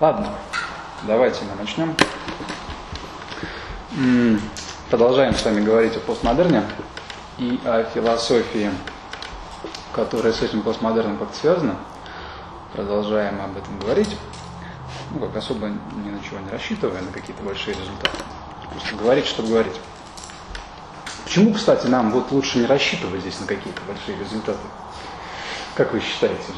[0.00, 0.28] Ладно,
[1.02, 1.96] давайте мы начнем.
[4.90, 6.62] Продолжаем с вами говорить о постмодерне
[7.36, 8.70] и о философии,
[9.92, 11.74] которая с этим постмодерном как-то связана.
[12.74, 14.16] Продолжаем об этом говорить.
[15.10, 18.18] Ну, как особо ни на чего не рассчитывая, на какие-то большие результаты.
[18.70, 19.80] Просто говорить, чтобы говорить.
[21.24, 24.60] Почему, кстати, нам вот лучше не рассчитывать здесь на какие-то большие результаты?
[25.74, 26.52] Как вы считаете?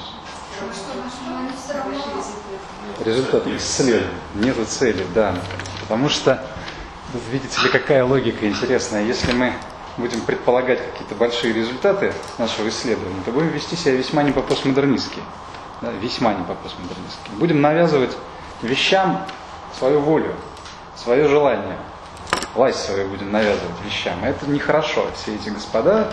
[3.04, 4.08] Результат исследования.
[4.34, 5.34] Нету цели, да.
[5.82, 6.44] Потому что,
[7.30, 9.04] видите ли, какая логика интересная.
[9.04, 9.52] Если мы
[9.96, 15.20] будем предполагать какие-то большие результаты нашего исследования, то будем вести себя весьма не по-постмодернистски.
[15.80, 17.30] Да, весьма не по-постмодернистски.
[17.38, 18.16] Будем навязывать
[18.62, 19.26] вещам
[19.78, 20.34] свою волю,
[20.96, 21.76] свое желание.
[22.54, 24.22] Власть свою будем навязывать вещам.
[24.24, 25.06] это нехорошо.
[25.16, 26.12] Все эти господа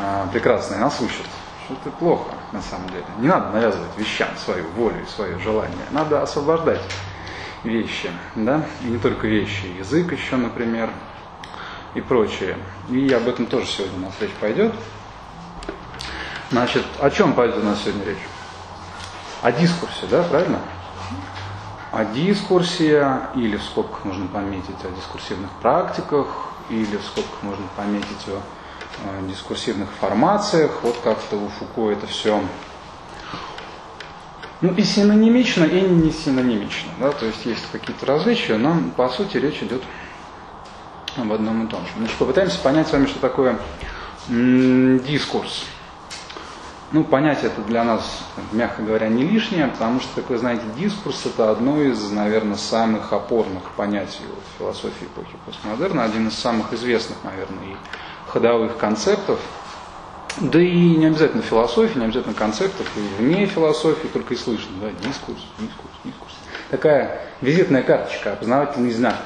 [0.00, 1.26] э, прекрасные нас учат
[1.64, 3.04] что это плохо на самом деле.
[3.18, 5.86] Не надо навязывать вещам свою волю и свое желание.
[5.90, 6.80] Надо освобождать
[7.64, 10.88] вещи, да, и не только вещи, язык еще, например,
[11.94, 12.56] и прочее.
[12.88, 14.72] И об этом тоже сегодня у нас речь пойдет.
[16.50, 18.28] Значит, о чем пойдет у нас сегодня речь?
[19.42, 20.60] О дискурсе, да, правильно?
[21.90, 26.28] О дискурсе, или в скобках можно пометить о дискурсивных практиках,
[26.70, 28.40] или в скобках можно пометить о
[29.28, 30.80] дискурсивных формациях.
[30.82, 32.40] Вот как-то у Фуко это все
[34.60, 36.90] ну и синонимично, и не синонимично.
[36.98, 37.10] Да?
[37.10, 39.82] То есть есть какие-то различия, но по сути речь идет
[41.16, 41.90] об одном и том же.
[41.98, 43.58] Значит, попытаемся понять с вами, что такое
[44.28, 45.66] дискурс.
[46.92, 51.26] Ну, понятие это для нас, мягко говоря, не лишнее, потому что, как вы знаете, дискурс
[51.26, 57.18] это одно из, наверное, самых опорных понятий в философии эпохи постмодерна, один из самых известных,
[57.24, 57.76] наверное, и
[58.34, 59.38] ходовых концептов,
[60.40, 64.90] да и не обязательно философии, не обязательно концептов, и вне философии только и слышно, да,
[64.90, 66.34] дискурс, дискурс, дискурс.
[66.68, 69.16] Такая визитная карточка, опознавательный знак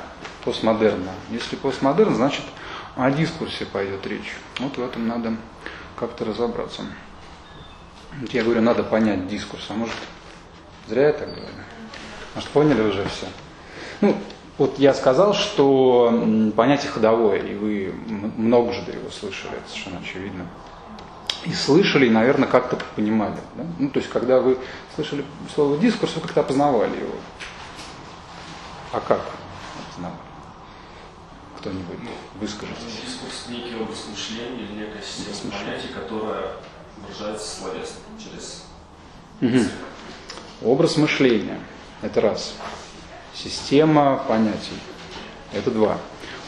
[0.45, 1.13] постмодерна.
[1.31, 2.43] Если постмодерн, значит
[2.97, 4.35] о дискурсе пойдет речь.
[4.59, 5.35] Вот в этом надо
[5.97, 6.83] как-то разобраться.
[8.31, 9.97] Я говорю, надо понять дискурс, а может,
[10.87, 11.55] зря я так говорю.
[12.35, 13.27] Может, поняли уже все?
[14.03, 14.19] Ну,
[14.59, 17.95] вот я сказал, что понятие ходовое, и вы
[18.37, 20.47] много же его слышали, это совершенно очевидно.
[21.45, 23.39] И слышали, и, наверное, как-то понимали.
[23.55, 23.65] Да?
[23.79, 24.59] Ну, то есть, когда вы
[24.97, 25.25] слышали
[25.55, 27.15] слово дискурс, вы как-то опознавали его.
[28.93, 29.21] А как
[29.87, 30.19] опознавали?
[31.59, 32.11] Кто-нибудь
[32.41, 32.85] выскажется.
[32.85, 36.51] Дискурс– некий образ мышления или некая система понятий, которая
[36.97, 38.65] выражается словесно через
[39.41, 39.71] угу.
[40.63, 41.61] Образ мышления–
[42.03, 42.55] это раз.
[43.43, 44.79] Система понятий.
[45.53, 45.99] Это два.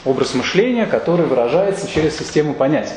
[0.05, 2.97] Образ мышления, который выражается через систему понятий.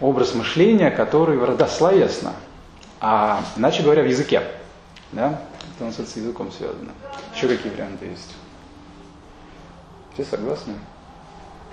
[0.00, 2.32] Образ мышления, который да, словесно,
[3.00, 4.42] а иначе говоря, в языке.
[5.12, 5.42] Да?
[5.74, 6.92] Это у нас с языком связано.
[7.34, 8.34] Еще какие варианты есть?
[10.14, 10.74] Все согласны?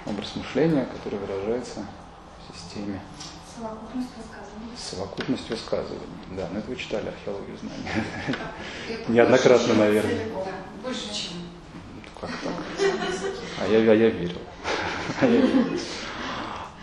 [0.05, 1.85] Образ мышления, который выражается
[2.49, 2.99] в системе.
[3.55, 4.71] Совокупность высказываний.
[4.77, 6.37] Совокупность высказываний.
[6.37, 9.05] Да, но это вы читали археологию знаний.
[9.07, 10.25] Неоднократно, наверное.
[10.83, 11.33] Больше, чем.
[12.19, 12.53] Как так?
[13.59, 14.37] А я, а я верил.
[15.19, 15.79] А я верил.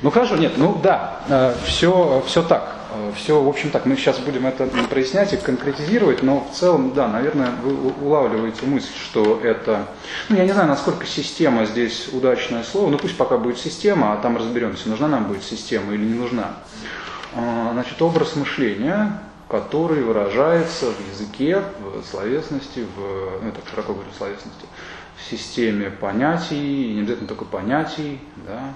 [0.01, 2.77] Ну хорошо, нет, ну да, все, все так.
[3.17, 7.07] Все, в общем так, мы сейчас будем это прояснять и конкретизировать, но в целом, да,
[7.07, 9.87] наверное, вы улавливаете мысль, что это,
[10.29, 14.17] ну я не знаю, насколько система здесь удачное слово, ну пусть пока будет система, а
[14.17, 16.55] там разберемся, нужна нам будет система или не нужна.
[17.35, 24.11] А, значит, образ мышления, который выражается в языке, в словесности, в, ну, так широко говорю,
[24.17, 24.67] словесности,
[25.17, 28.75] в системе понятий, не обязательно только понятий, да.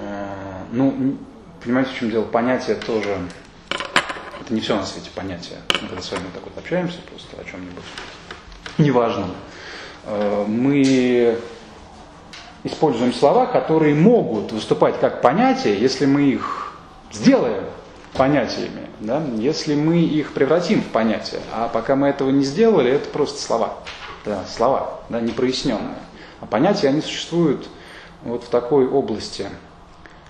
[0.00, 1.16] А, ну,
[1.62, 2.24] понимаете, в чем дело?
[2.24, 3.16] Понятие тоже,
[4.40, 5.58] это не все на свете понятия.
[5.82, 7.84] Мы когда с вами так вот общаемся просто о чем-нибудь
[8.78, 9.30] неважном,
[10.04, 11.38] а, мы
[12.64, 16.76] используем слова, которые могут выступать как понятия, если мы их
[17.12, 17.64] сделаем
[18.14, 21.40] понятиями, да, если мы их превратим в понятия.
[21.52, 23.74] А пока мы этого не сделали, это просто слова.
[24.24, 25.98] Да, слова, да, непроясненные.
[26.40, 27.68] А понятия, они существуют
[28.22, 29.48] вот в такой области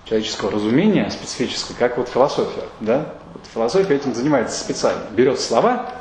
[0.04, 2.64] человеческого разумения специфической, как вот философия.
[2.80, 3.14] Да?
[3.34, 5.04] Вот философия этим занимается специально.
[5.10, 5.92] Берет слова,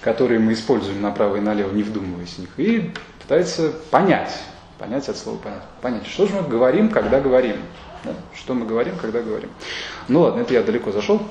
[0.00, 4.32] которые мы используем направо и налево, не вдумываясь в них, и пытается понять,
[4.78, 7.56] понять от слова понять, понять, что же мы говорим, когда говорим.
[8.04, 8.14] Да?
[8.34, 9.50] Что мы говорим, когда говорим.
[10.08, 11.22] Ну ладно, это я далеко зашел.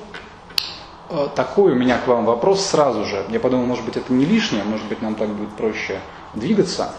[1.10, 3.24] Э, такой у меня к вам вопрос сразу же.
[3.28, 6.00] Я подумал, может быть, это не лишнее, может быть, нам так будет проще
[6.34, 6.92] двигаться.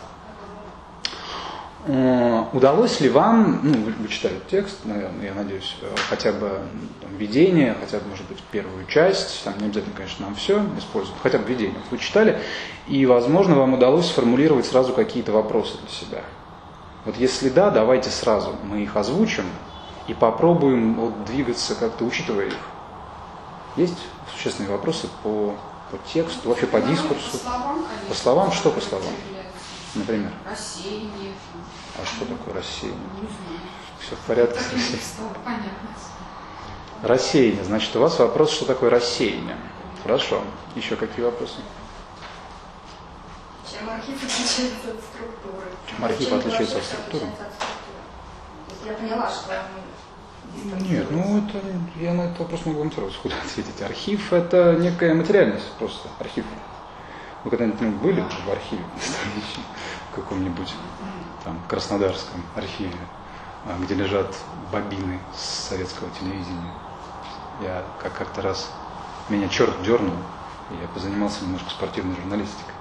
[1.86, 6.50] Э, удалось ли вам, ну, вы, читали текст, наверное, я надеюсь, э, хотя бы
[7.02, 11.20] там, введение, хотя бы, может быть, первую часть, там не обязательно, конечно, нам все использовать,
[11.22, 12.40] хотя бы введение вы читали,
[12.88, 16.22] и, возможно, вам удалось сформулировать сразу какие-то вопросы для себя.
[17.06, 19.46] Вот если да, давайте сразу мы их озвучим
[20.08, 22.58] и попробуем вот, двигаться как-то, учитывая их.
[23.76, 23.98] Есть
[24.34, 25.56] существенные вопросы по,
[25.92, 27.32] по тексту, вообще по дискурсу?
[27.32, 27.86] По словам.
[28.08, 28.52] По словам?
[28.52, 29.12] Что по словам?
[29.96, 30.32] Например?
[30.50, 31.34] Рассеяние.
[32.02, 33.00] А что такое рассеяние?
[33.16, 33.62] Не знаю.
[34.00, 35.70] Все в порядке с рассеянием?
[37.02, 37.64] Рассеяние.
[37.64, 39.58] Значит, у вас вопрос, что такое рассеяние.
[40.04, 40.42] Хорошо.
[40.76, 41.58] Еще какие вопросы?
[43.74, 45.66] Чем архив отличается от структуры?
[45.90, 47.25] Чем архив Чем отличается от структуры?
[48.86, 49.64] я поняла, что
[50.81, 51.60] Нет, ну это
[52.00, 53.81] я на этот вопрос могу вам сразу сходу ответить.
[53.81, 56.08] Архив это некая материальность просто.
[56.20, 56.46] Архив.
[57.44, 58.84] Вы когда-нибудь ну, были в архиве
[60.12, 60.74] в каком-нибудь
[61.44, 62.96] там Краснодарском архиве,
[63.66, 64.34] а, где лежат
[64.72, 66.74] бобины с советского телевидения.
[67.62, 68.70] Я как как-то раз
[69.30, 70.16] меня черт дернул,
[70.72, 72.73] и я позанимался немножко спортивной журналистикой.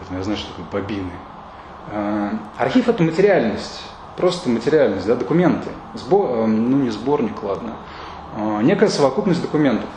[0.00, 1.12] Поэтому я знаю, что такое бобины.
[1.92, 3.82] А, Архив это материальность,
[4.16, 5.68] просто материальность, да, документы.
[5.94, 7.74] Сбор, ну не сборник, ладно.
[8.36, 9.88] А, Некая совокупность документов.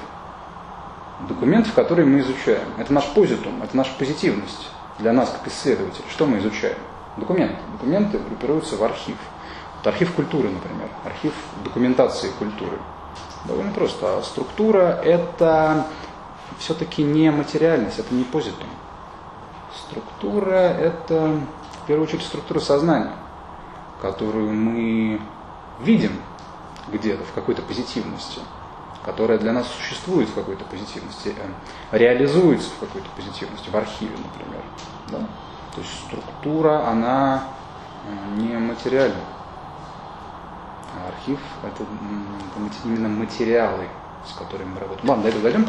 [1.28, 2.68] Документов, которые мы изучаем.
[2.78, 4.70] Это наш позитум, это наша позитивность
[5.00, 6.06] для нас, как исследователей.
[6.12, 6.78] Что мы изучаем?
[7.18, 7.56] Документы.
[7.74, 9.16] Документы группируются в архив.
[9.78, 10.90] Вот архив культуры, например.
[11.06, 11.34] Архив
[11.64, 12.78] документации культуры.
[13.46, 14.18] Довольно просто.
[14.18, 15.88] А структура это
[16.60, 18.68] все-таки не материальность, это не позитум.
[19.89, 21.39] Структура это
[21.83, 23.13] в первую очередь структура сознания,
[24.01, 25.19] которую мы
[25.81, 26.13] видим
[26.91, 28.39] где-то в какой-то позитивности,
[29.03, 34.63] которая для нас существует в какой-то позитивности, э, реализуется в какой-то позитивности, в архиве, например.
[35.09, 35.18] Да?
[35.75, 37.44] То есть структура, она
[38.06, 39.15] э, не материальна.
[40.95, 41.83] А архив это,
[42.85, 43.88] именно материалы,
[44.25, 45.09] с которыми мы работаем.
[45.09, 45.68] Ладно, до этого дойдем.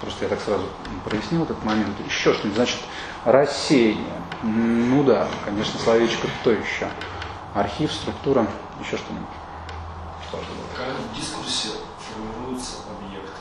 [0.00, 0.64] Просто я так сразу
[1.04, 1.98] прояснил этот момент.
[2.06, 2.78] Еще что-нибудь, значит,
[3.24, 4.22] рассеяние.
[4.42, 6.88] Ну да, конечно, словечко то еще.
[7.54, 8.46] Архив, структура,
[8.80, 9.26] еще что-нибудь.
[10.76, 11.68] Как в дискурсе
[12.12, 13.32] формируется объект?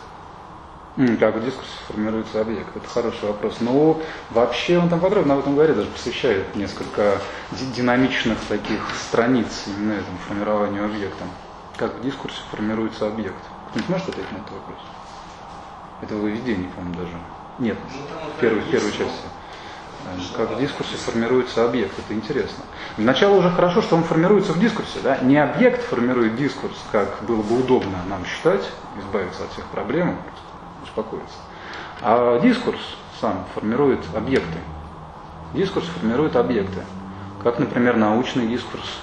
[1.20, 2.76] Как в дискурсе формируется объект?
[2.78, 3.58] Это хороший вопрос.
[3.60, 7.20] Ну, вообще он там подробно об этом говорит, даже посвящает несколько
[7.52, 11.26] ди- динамичных таких страниц именно этому формированию объекта.
[11.76, 13.44] Как в дискурсе формируется объект?
[13.68, 14.80] Кто-нибудь может ответить на этот вопрос?
[16.02, 17.12] Это выведение, по-моему, даже.
[17.58, 19.04] Нет, Ну, там, в первой, части.
[19.04, 19.08] ну,
[20.06, 22.64] Э, Как в дискурсе формируется объект, это интересно.
[22.98, 25.00] Для начала уже хорошо, что он формируется в дискурсе.
[25.04, 25.18] Да?
[25.20, 28.70] Не объект формирует дискурс, как было бы удобно нам считать,
[29.00, 30.18] избавиться от всех проблем,
[30.84, 31.38] успокоиться.
[32.02, 32.80] А дискурс
[33.20, 34.60] сам формирует объекты.
[35.54, 36.82] Дискурс формирует объекты.
[37.42, 39.00] Как, например, научный дискурс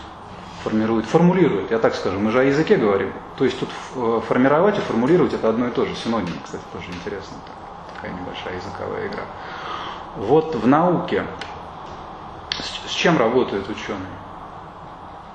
[0.62, 3.12] формирует, формулирует, я так скажу, мы же о языке говорим.
[3.37, 6.88] То есть тут э, формировать и формулировать это одно и то же, синоним, кстати, тоже
[6.91, 7.37] интересно.
[7.47, 9.25] Так, такая небольшая языковая игра.
[10.17, 11.25] Вот в науке
[12.50, 14.00] с, с чем работают ученые?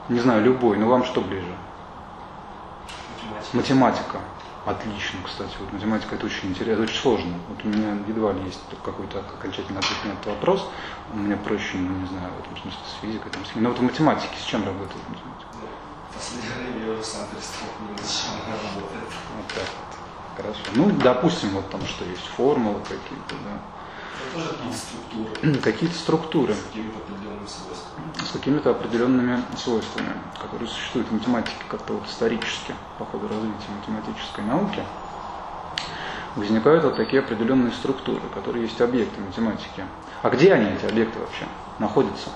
[0.10, 1.54] Не знаю, любой, но вам что ближе?
[3.54, 3.58] математика.
[3.58, 4.20] Математика.
[4.68, 5.56] Отлично, кстати.
[5.62, 7.34] Вот математика это очень интересно, это очень сложно.
[7.48, 10.68] Вот у меня едва ли есть какой-то окончательный ответ на этот вопрос.
[11.14, 13.56] У меня проще, ну, не знаю, в этом смысле с физикой, там, с.
[13.56, 15.48] Но вот в математике с чем работает математика?
[15.54, 15.68] Ну,
[16.14, 19.12] последнее время я уже сам перестал понимать, с чем она работает.
[19.38, 19.88] Вот так вот.
[20.36, 20.62] Хорошо.
[20.76, 23.56] Ну, допустим, вот там что есть, формулы какие-то, да.
[24.18, 25.34] Это тоже какие-то структуры
[25.64, 28.26] Какие-то структуры с какими-то определенными свойствами.
[28.26, 34.42] с какими-то определенными свойствами, которые существуют в математике как-то вот исторически, по ходу развития математической
[34.42, 34.84] науки,
[36.36, 39.86] возникают вот такие определенные структуры, которые есть объекты математики.
[40.22, 41.46] А где они, эти объекты вообще,
[41.80, 42.30] находятся?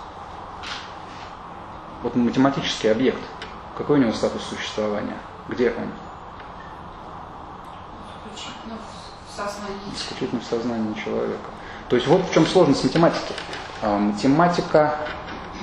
[2.03, 3.21] Вот математический объект,
[3.77, 5.17] какой у него статус существования?
[5.49, 5.91] Где он?
[9.31, 9.93] в сознании.
[9.93, 11.49] исключительно в сознании человека.
[11.91, 13.33] То есть вот в чем сложность математики.
[13.81, 14.95] А, Математика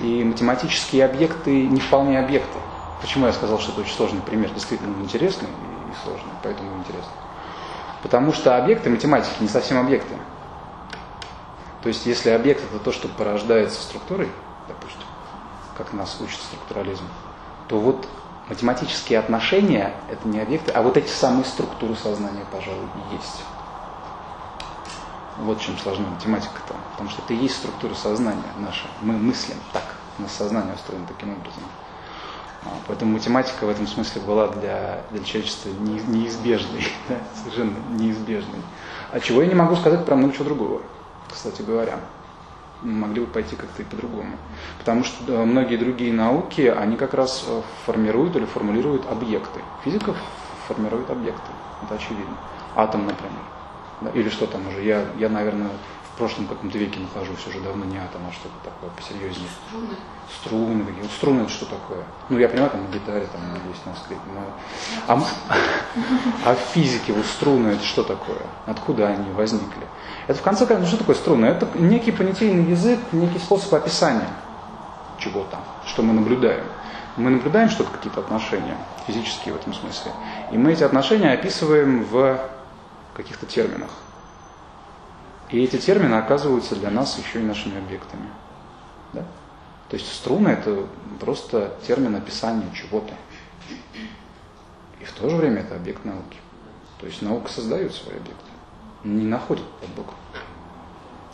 [0.02, 2.58] и математические объекты не вполне объекты.
[3.00, 7.14] Почему я сказал, что это очень сложный пример, действительно интересный и сложный, поэтому интересный.
[8.02, 10.16] Потому что объекты математики не совсем объекты.
[11.82, 14.28] То есть если объект это то, что порождается структурой,
[14.68, 15.00] допустим,
[15.78, 17.04] как нас учит структурализм,
[17.68, 18.06] то вот
[18.50, 23.44] математические отношения это не объекты, а вот эти самые структуры сознания, пожалуй, и есть.
[25.38, 26.74] Вот чем сложна математика-то.
[26.92, 28.88] Потому что это и есть структура сознания наша.
[29.00, 29.84] Мы мыслим так.
[30.18, 31.62] У нас сознание устроено таким образом.
[32.64, 38.62] А, Поэтому математика в этом смысле была для, для человечества не- неизбежной, да, совершенно неизбежной.
[39.12, 40.82] А чего я не могу сказать про много чего другого,
[41.30, 42.00] кстати говоря.
[42.80, 44.36] могли бы пойти как-то и по-другому.
[44.78, 49.62] Потому что многие другие науки, они как раз э, формируют или формулируют объекты.
[49.84, 50.14] Физика
[50.66, 51.52] формирует объекты,
[51.82, 52.36] это очевидно.
[52.74, 53.44] Атом, например.
[54.00, 55.70] Да, или что там уже, я, я, наверное,
[56.14, 59.48] в прошлом каком-то веке нахожусь, уже давно не атом, а что-то такое посерьезнее.
[59.68, 59.94] Струны.
[60.40, 60.84] Струны.
[61.02, 62.02] Вот струны это что такое?
[62.28, 64.42] Ну, я понимаю, там на гитаре там есть на скрипе, но...
[65.06, 65.22] А,
[66.44, 68.42] а в физике вот струны это что такое?
[68.66, 69.86] Откуда они возникли?
[70.26, 71.46] Это в конце концов, ну что такое струны?
[71.46, 74.28] Это некий понятийный язык, некий способ описания
[75.18, 76.64] чего-то, что мы наблюдаем.
[77.16, 78.76] Мы наблюдаем что-то, какие-то отношения,
[79.06, 80.12] физические в этом смысле.
[80.52, 82.40] И мы эти отношения описываем в
[83.18, 83.90] каких-то терминах.
[85.50, 88.28] И эти термины оказываются для нас еще и нашими объектами.
[89.12, 89.24] Да?
[89.88, 90.86] То есть струны это
[91.18, 93.12] просто термин описания чего-то.
[95.00, 96.38] И в то же время это объект науки.
[97.00, 98.44] То есть наука создает свои объекты.
[99.04, 100.14] Не находит под боком,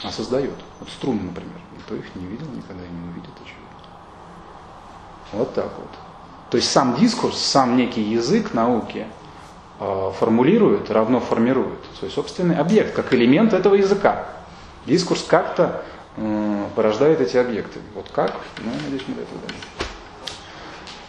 [0.02, 0.54] а создает.
[0.80, 1.58] Вот струны, например.
[1.76, 3.64] Никто их не видел никогда и не увидит, очевидно.
[5.32, 5.90] Вот так вот.
[6.50, 9.06] То есть сам дискурс, сам некий язык науки
[9.78, 14.26] формулирует, равно формирует свой собственный объект, как элемент этого языка.
[14.86, 15.82] Дискурс как-то
[16.16, 17.80] э, порождает эти объекты.
[17.94, 18.36] Вот как?
[18.58, 19.64] Ну, надеюсь, мы до этого дойдем.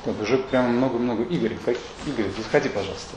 [0.06, 1.24] Так, уже прямо много-много.
[1.24, 1.76] Игорь, как...
[2.06, 3.16] Игорь, заходи, пожалуйста.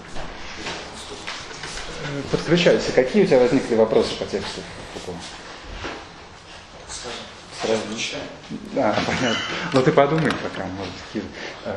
[2.03, 2.93] Э, Подключайся.
[2.93, 4.61] Какие у тебя возникли вопросы по тексту?
[7.63, 7.83] Сразу.
[8.73, 9.39] Да, понятно.
[9.73, 11.23] Ну ты подумай пока, может, какие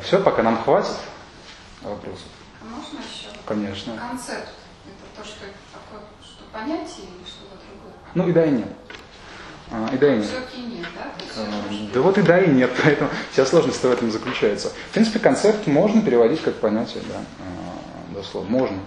[0.03, 0.95] Все, пока нам хватит
[1.81, 2.27] вопросов.
[2.61, 3.29] А можно еще?
[3.45, 3.97] Конечно.
[3.97, 4.49] Концепт.
[4.85, 7.93] Это то, что такое, что понятие или что-то другое?
[8.13, 8.67] Ну и да, и нет.
[9.71, 10.29] А, и да, и нет.
[10.57, 11.11] Нет, да?
[11.37, 11.93] А?
[11.93, 14.69] Да вот и да, и нет, поэтому вся сложность в этом заключается.
[14.69, 18.79] В принципе, концепт можно переводить как понятие, да, а, дословно, можно.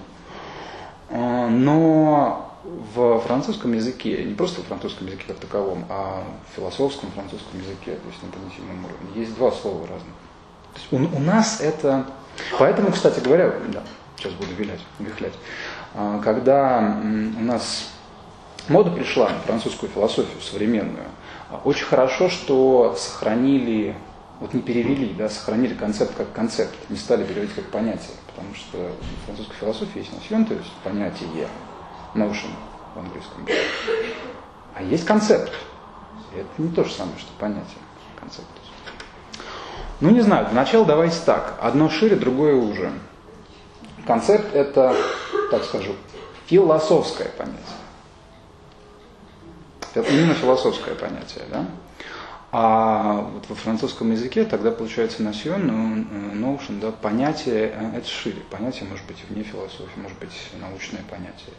[1.10, 7.10] А, Но в французском языке, не просто в французском языке как таковом, а в философском
[7.12, 10.14] французском языке, то есть на понятийном уровне, есть два слова разных.
[10.74, 12.06] То есть у, у нас это...
[12.58, 13.82] Поэтому, кстати говоря, да,
[14.16, 15.34] сейчас буду вилять, вихлять,
[15.94, 16.96] А, когда
[17.38, 17.90] у нас
[18.68, 21.06] мода пришла французскую философию современную,
[21.50, 23.94] а, очень хорошо, что сохранили,
[24.40, 28.76] вот не перевели, да, сохранили концепт как концепт, не стали переводить как понятие, потому что
[28.78, 31.48] в французской философии есть носион, то есть понятие,
[32.14, 32.50] notion
[32.94, 33.46] в английском.
[34.74, 35.52] А есть концепт.
[36.34, 37.78] И это не то же самое, что понятие,
[38.18, 38.48] концепт.
[40.00, 41.54] Ну, не знаю, для начала давайте так.
[41.60, 42.92] Одно шире, другое уже.
[44.06, 44.94] Концепт это,
[45.50, 45.94] так скажу,
[46.46, 47.60] философское понятие.
[49.94, 51.64] Это именно философское понятие, да?
[52.56, 58.42] А вот во французском языке тогда получается носион, ну, notion, да, понятие, э, это шире.
[58.48, 61.54] Понятие может быть вне философии, может быть научное понятие.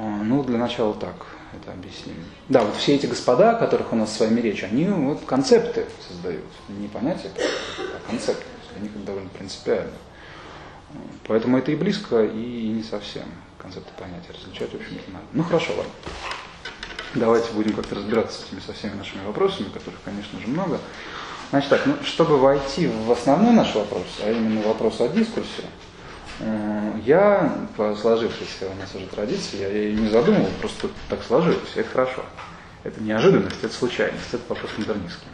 [0.00, 1.14] А, Ну, для начала так
[1.54, 2.16] это объясним.
[2.48, 5.86] Да, вот все эти господа, о которых у нас с вами речь, они вот концепты
[6.06, 6.44] создают.
[6.68, 7.30] Не понятия,
[7.78, 8.44] а концепты.
[8.72, 9.92] Для них это довольно принципиально.
[11.26, 13.24] Поэтому это и близко, и не совсем
[13.58, 14.32] концепты понятия.
[14.32, 15.24] Различать, в общем-то, надо.
[15.32, 15.92] Ну, хорошо, ладно.
[17.14, 20.80] Давайте будем как-то разбираться с этими со всеми нашими вопросами, которых, конечно же, много.
[21.50, 25.64] Значит так, ну, чтобы войти в основной наш вопрос, а именно вопрос о дискурсе,
[27.04, 31.80] я, по сложившейся у нас уже традиции, я ее не задумывал, просто так сложилось, и
[31.80, 32.24] это хорошо.
[32.84, 35.28] Это неожиданность, это случайность, это вопрос модернистский.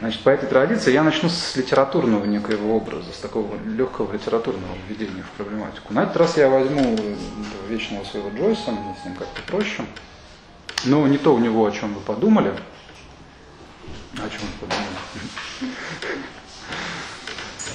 [0.00, 5.22] Значит, по этой традиции я начну с литературного некоего образа, с такого легкого литературного введения
[5.22, 5.94] в проблематику.
[5.94, 6.98] На этот раз я возьму
[7.68, 9.84] вечного своего Джойса, мне с ним как-то проще.
[10.84, 12.52] Но не то у него, о чем вы подумали.
[14.14, 15.72] О чем вы подумали?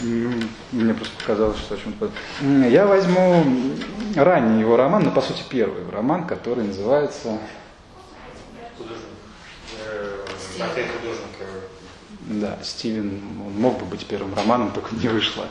[0.01, 0.31] Ну,
[0.71, 2.11] Мне просто показалось, что о чем-то.
[2.69, 3.43] Я возьму
[4.15, 7.39] ранний его роман, но по сути первый роман, который называется
[8.77, 9.05] Художник.
[11.39, 11.61] Э.
[12.21, 15.47] Да, Стивен он мог бы быть первым романом, только не вышло.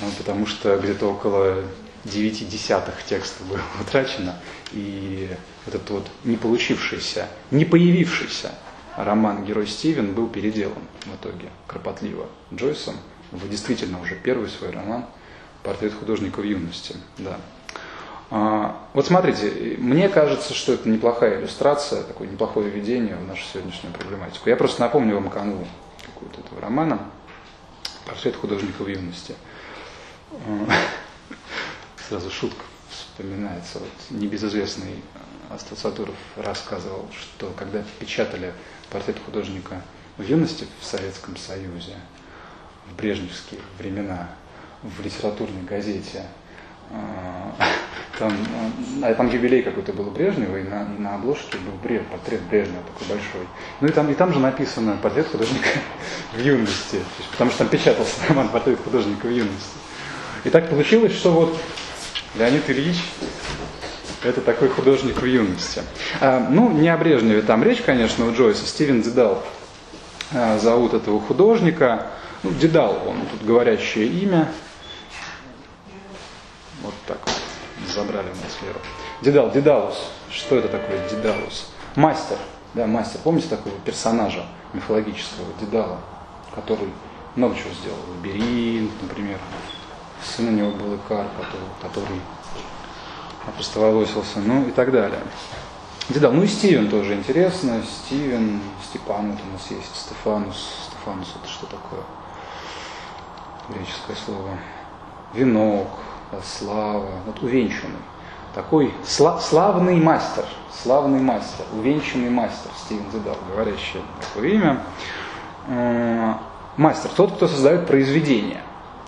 [0.00, 1.62] А, Потому что где-то около
[2.04, 4.36] 9 десятых текста было утрачено.
[4.72, 5.30] И
[5.66, 8.52] этот вот не получившийся, не появившийся
[8.96, 12.96] роман «Герой Стивен» был переделан в итоге кропотливо Джойсом
[13.34, 15.06] в действительно уже первый свой роман
[15.62, 16.96] «Портрет художника в юности».
[17.18, 17.36] Да.
[18.30, 23.92] А, Вот смотрите, мне кажется, что это неплохая иллюстрация, такое неплохое введение в нашу сегодняшнюю
[23.92, 24.48] проблематику.
[24.48, 25.66] Я просто напомню вам канву
[26.06, 27.00] какую-то этого романа
[28.06, 29.34] «Портрет художника в юности».
[30.32, 30.66] А,
[32.08, 33.78] Сразу шутка вспоминается.
[33.78, 35.02] Вот небезызвестный
[35.50, 38.52] Астацатуров рассказывал, что когда печатали
[38.90, 39.82] портрет художника
[40.18, 41.94] в юности в Советском Союзе,
[42.90, 44.28] в брежневские времена,
[44.82, 46.22] в литературной газете,
[46.90, 47.54] А,
[48.18, 48.32] там,
[49.02, 52.82] а, там юбилей какой-то был Брежнева, и на, и на обложке был Брежнев, портрет Брежнева
[52.92, 53.48] такой большой.
[53.80, 55.70] Ну и там, и там же написано портрет художника
[56.34, 57.00] в юности,
[57.32, 59.76] потому что там печатался роман портрет художника в юности.
[60.44, 61.58] И так получилось, что вот
[62.36, 62.98] Леонид Ильич
[64.22, 65.82] это такой художник в юности.
[66.20, 68.66] А, ну, не о Брежневе там речь, конечно, у Джойса.
[68.66, 69.42] Стивен Дедал
[70.32, 72.06] а, зовут этого художника.
[72.44, 74.52] Ну, Дедал, он тут говорящее имя.
[76.82, 77.90] Вот так вот.
[77.90, 78.78] Забрали у нас Леру.
[79.22, 80.10] Дедал, Дедалус.
[80.30, 81.70] Что это такое Дедалус?
[81.96, 82.36] Мастер.
[82.74, 83.20] Да, мастер.
[83.24, 86.00] Помните такого персонажа мифологического Дедала,
[86.54, 86.90] который
[87.34, 87.98] много чего сделал.
[88.10, 89.38] Лабиринт, например.
[90.22, 92.20] Сын у него был Икар, который, который
[93.46, 95.20] опростоволосился, ну и так далее.
[96.10, 96.32] Дедал.
[96.32, 97.82] Ну и Стивен тоже интересно.
[97.82, 100.90] Стивен, Степан, вот у нас есть Стефанус.
[100.90, 102.02] Стефанус это что такое?
[103.68, 104.50] Греческое слово.
[105.32, 105.88] Венок,
[106.42, 107.98] слава, вот увенчанный.
[108.54, 114.82] Такой сла- славный мастер, славный мастер, увенчанный мастер Стивен Дедал, говорящий такое имя.
[115.66, 116.34] Э,
[116.76, 118.62] мастер, тот, кто создает произведение.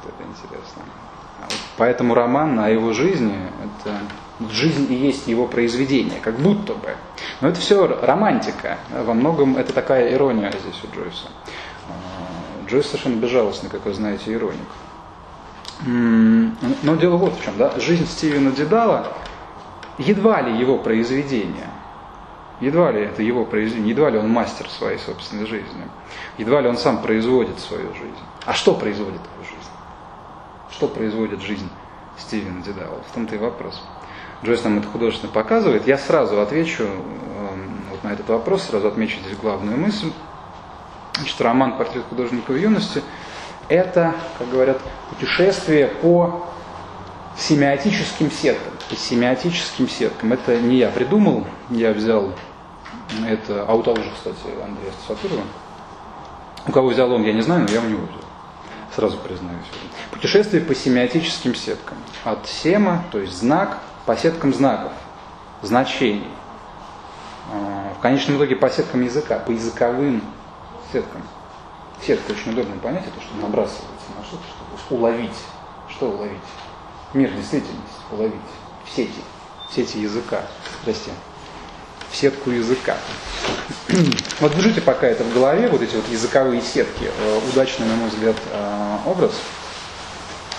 [0.05, 0.83] Это интересно.
[1.43, 1.47] А
[1.77, 3.97] поэтому роман о его жизни, это
[4.51, 6.97] жизнь и есть его произведение, как будто бы.
[7.41, 8.79] Но это все романтика.
[8.91, 11.29] Во многом это такая ирония здесь у Джойса.
[12.67, 14.69] Джойс совершенно безжалостный, как вы знаете, ироник.
[15.85, 19.13] Но дело вот в чем, да, жизнь Стивена Дедала
[19.99, 21.71] едва ли его произведение,
[22.61, 25.89] едва ли это его произведение, едва ли он мастер своей собственной жизни,
[26.39, 28.15] едва ли он сам производит свою жизнь.
[28.45, 29.71] А что производит его жизнь?
[30.71, 31.69] Что производит жизнь
[32.19, 33.01] Стивена Дедала?
[33.09, 33.83] В том-то и вопрос.
[34.45, 35.87] Джойс нам это художественно показывает.
[35.87, 36.89] Я сразу отвечу э,
[37.91, 40.13] вот на этот вопрос, сразу отмечу здесь главную мысль.
[41.17, 43.03] Значит, роман «Портрет художника в юности»
[43.69, 44.81] это, как говорят,
[45.11, 46.47] путешествие по
[47.37, 48.73] семиотическим сеткам.
[48.89, 50.33] По семиотическим сеткам.
[50.33, 52.33] Это не я придумал, я взял
[53.27, 55.45] это, а у того же, кстати, Андрея Стасатурова.
[56.67, 58.21] У кого взял он, я не знаю, но я у него взял.
[58.95, 59.67] Сразу признаюсь.
[60.11, 61.99] Путешествие по семиотическим сеткам.
[62.25, 64.93] От сема, то есть знак, по сеткам знаков,
[65.63, 66.29] значений.
[67.53, 70.23] А, в конечном итоге по сеткам языка, по языковым
[70.97, 71.23] сеткам.
[72.07, 75.37] Сетка очень удобное понятие, то, что набрасывается на что-то, чтобы уловить.
[75.91, 76.39] Что уловить?
[77.13, 78.35] Мир действительность уловить.
[78.85, 79.23] В сети.
[79.71, 80.43] В сети языка.
[80.83, 81.11] Здрасте.
[82.11, 82.97] В сетку языка.
[84.41, 87.11] вот держите пока это в голове, вот эти вот языковые сетки.
[87.19, 89.33] Э, удачный, на мой взгляд, э, образ.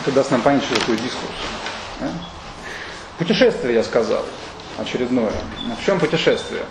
[0.02, 1.34] Это даст нам понять, что такое дискурс.
[3.18, 4.24] Путешествие, я сказал,
[4.78, 5.32] очередное.
[5.80, 6.66] В чем путешествие?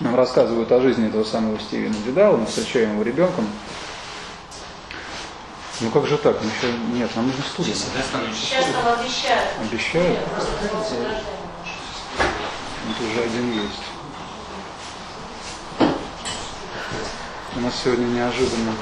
[0.00, 3.46] Нам рассказывают о жизни этого самого Стивена Дедала, мы встречаем его ребенком.
[5.80, 6.38] Ну как же так?
[6.42, 6.72] Ну, еще...
[6.94, 7.74] Нет, нам нужно студию.
[7.74, 9.46] Сейчас нам обещают.
[9.60, 10.18] Обещают?
[12.86, 13.82] Вот уже один есть.
[17.56, 18.72] У нас сегодня неожиданно,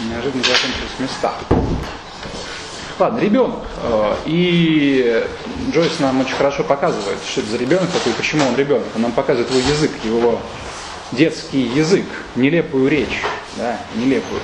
[0.00, 1.34] неожиданно закончились места.
[2.98, 3.60] Ладно, ребенок.
[3.82, 5.24] Э, И
[5.72, 8.86] Джойс нам очень хорошо показывает, что это за ребенок такой, почему он ребенок.
[8.96, 10.40] Он нам показывает его язык, его
[11.12, 13.22] детский язык, нелепую речь,
[13.56, 14.40] да, нелепую.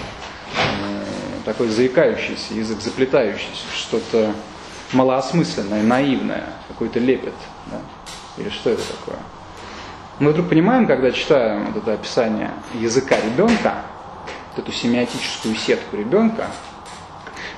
[0.56, 1.04] Э,
[1.44, 4.32] Такой заикающийся язык, заплетающийся, что-то
[4.92, 7.34] малоосмысленное, наивное, какой-то лепет.
[7.66, 7.80] Да?
[8.38, 9.18] Или что это такое?
[10.20, 13.82] Мы вдруг понимаем, когда читаем вот это описание языка ребенка,
[14.54, 16.46] вот эту семиотическую сетку ребенка,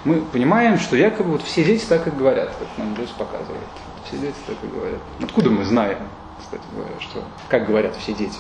[0.07, 3.67] мы понимаем, что якобы вот все дети так и говорят, как нам Джойс показывает.
[4.07, 5.01] Все дети так и говорят.
[5.21, 5.99] Откуда мы знаем,
[6.39, 8.39] кстати говоря, что как говорят все дети?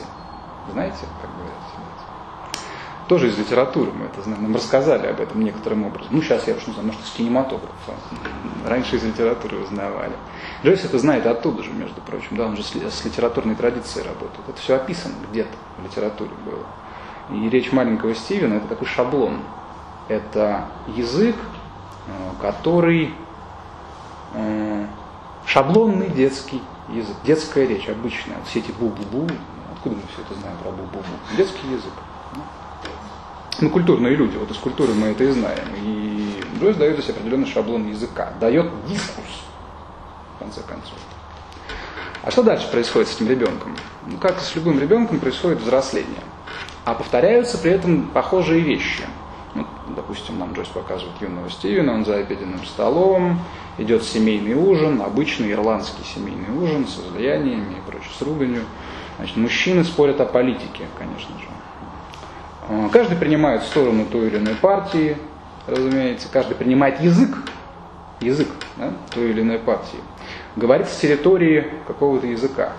[0.72, 2.66] Знаете, как говорят все дети?
[3.09, 4.44] Тоже из литературы мы это знаем.
[4.44, 6.09] Нам рассказали об этом некоторым образом.
[6.11, 7.94] Ну, сейчас я уж не знаю, может, из кинематографа.
[8.64, 10.12] Раньше из литературы узнавали.
[10.64, 12.37] Джойс это знает оттуда же, между прочим.
[12.37, 14.48] Да, он же с литературной традицией работает.
[14.48, 16.64] Это все описано где-то в литературе было.
[17.37, 19.40] И речь маленького Стивена это такой шаблон.
[20.09, 21.35] Это язык,
[22.40, 23.14] который
[24.34, 24.86] э,
[25.46, 28.36] шаблонный детский язык, детская речь обычная.
[28.46, 29.30] Все эти бу-бу-бу,
[29.74, 31.36] откуда мы все это знаем про бу-бу-бу?
[31.36, 31.92] Детский язык.
[33.60, 35.66] Мы культурные люди, вот из культуры мы это и знаем.
[35.82, 39.44] И Джойс дает здесь определенный шаблон языка, дает дискурс,
[40.36, 40.98] в конце концов.
[42.22, 43.74] А что дальше происходит с этим ребенком?
[44.06, 46.22] Ну, как и с любым ребенком, происходит взросление.
[46.84, 49.04] А повторяются при этом похожие вещи.
[49.96, 53.40] Допустим, нам Джойс показывает юного Стивена, он за обеденным столом,
[53.78, 58.62] идет семейный ужин, обычный ирландский семейный ужин с излияниями и прочее, с руганью.
[59.16, 61.46] Значит, мужчины спорят о политике, конечно же.
[62.68, 65.16] Э, Каждый принимает сторону той или иной партии,
[65.66, 67.35] разумеется, каждый принимает язык
[68.20, 69.98] язык да, той или иной партии,
[70.56, 72.72] говорит с территории какого-то языка.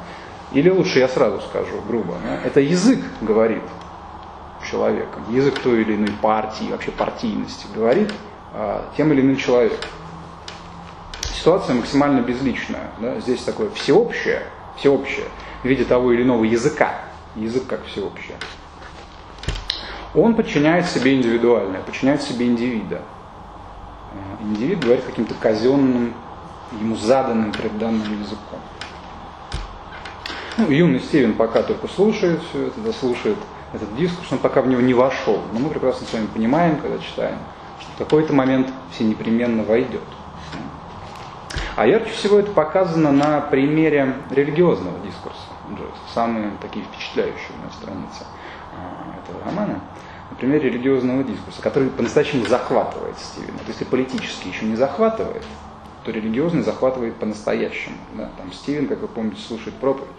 [0.53, 3.63] Или лучше я сразу скажу, грубо, да, это язык говорит
[4.69, 8.11] человеком, язык той или иной партии, вообще партийности говорит
[8.53, 9.89] а, тем или иным человеком.
[11.21, 12.91] Ситуация максимально безличная.
[12.99, 13.19] Да?
[13.19, 14.43] Здесь такое всеобщее,
[14.75, 15.27] всеобщее
[15.63, 16.93] в виде того или иного языка,
[17.35, 18.37] язык как всеобщее.
[20.15, 23.01] Он подчиняет себе индивидуальное, подчиняет себе индивида.
[24.13, 26.13] Э, Индивид говорит каким-то казенным,
[26.71, 28.59] ему заданным, преданным языком.
[30.57, 32.91] Ну, юный Стивен пока только слушает все это, да,
[33.73, 35.41] этот дискурс, он пока в него не вошел.
[35.53, 37.37] Но мы прекрасно с вами понимаем, когда читаем,
[37.79, 40.01] что в какой-то момент все непременно войдет.
[41.75, 45.41] А ярче всего это показано на примере религиозного дискурса.
[46.13, 48.25] Самые такие впечатляющие на странице
[48.73, 49.81] а, этого романа.
[50.31, 53.59] На примере религиозного дискурса, который по-настоящему захватывает Стивена.
[53.59, 55.43] То есть, если политически еще не захватывает,
[56.03, 57.97] то религиозный захватывает по-настоящему.
[58.15, 58.29] Да?
[58.37, 60.09] Там Стивен, как вы помните, слушает проповедь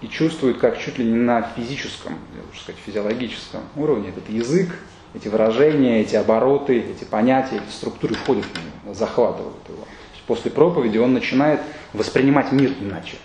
[0.00, 4.74] и чувствует, как чуть ли не на физическом, лучше сказать, физиологическом уровне этот язык,
[5.14, 9.86] эти выражения, эти обороты, эти понятия, эти структуры входят в него, захватывают его.
[10.26, 11.60] После проповеди он начинает
[11.92, 13.16] воспринимать мир иначе.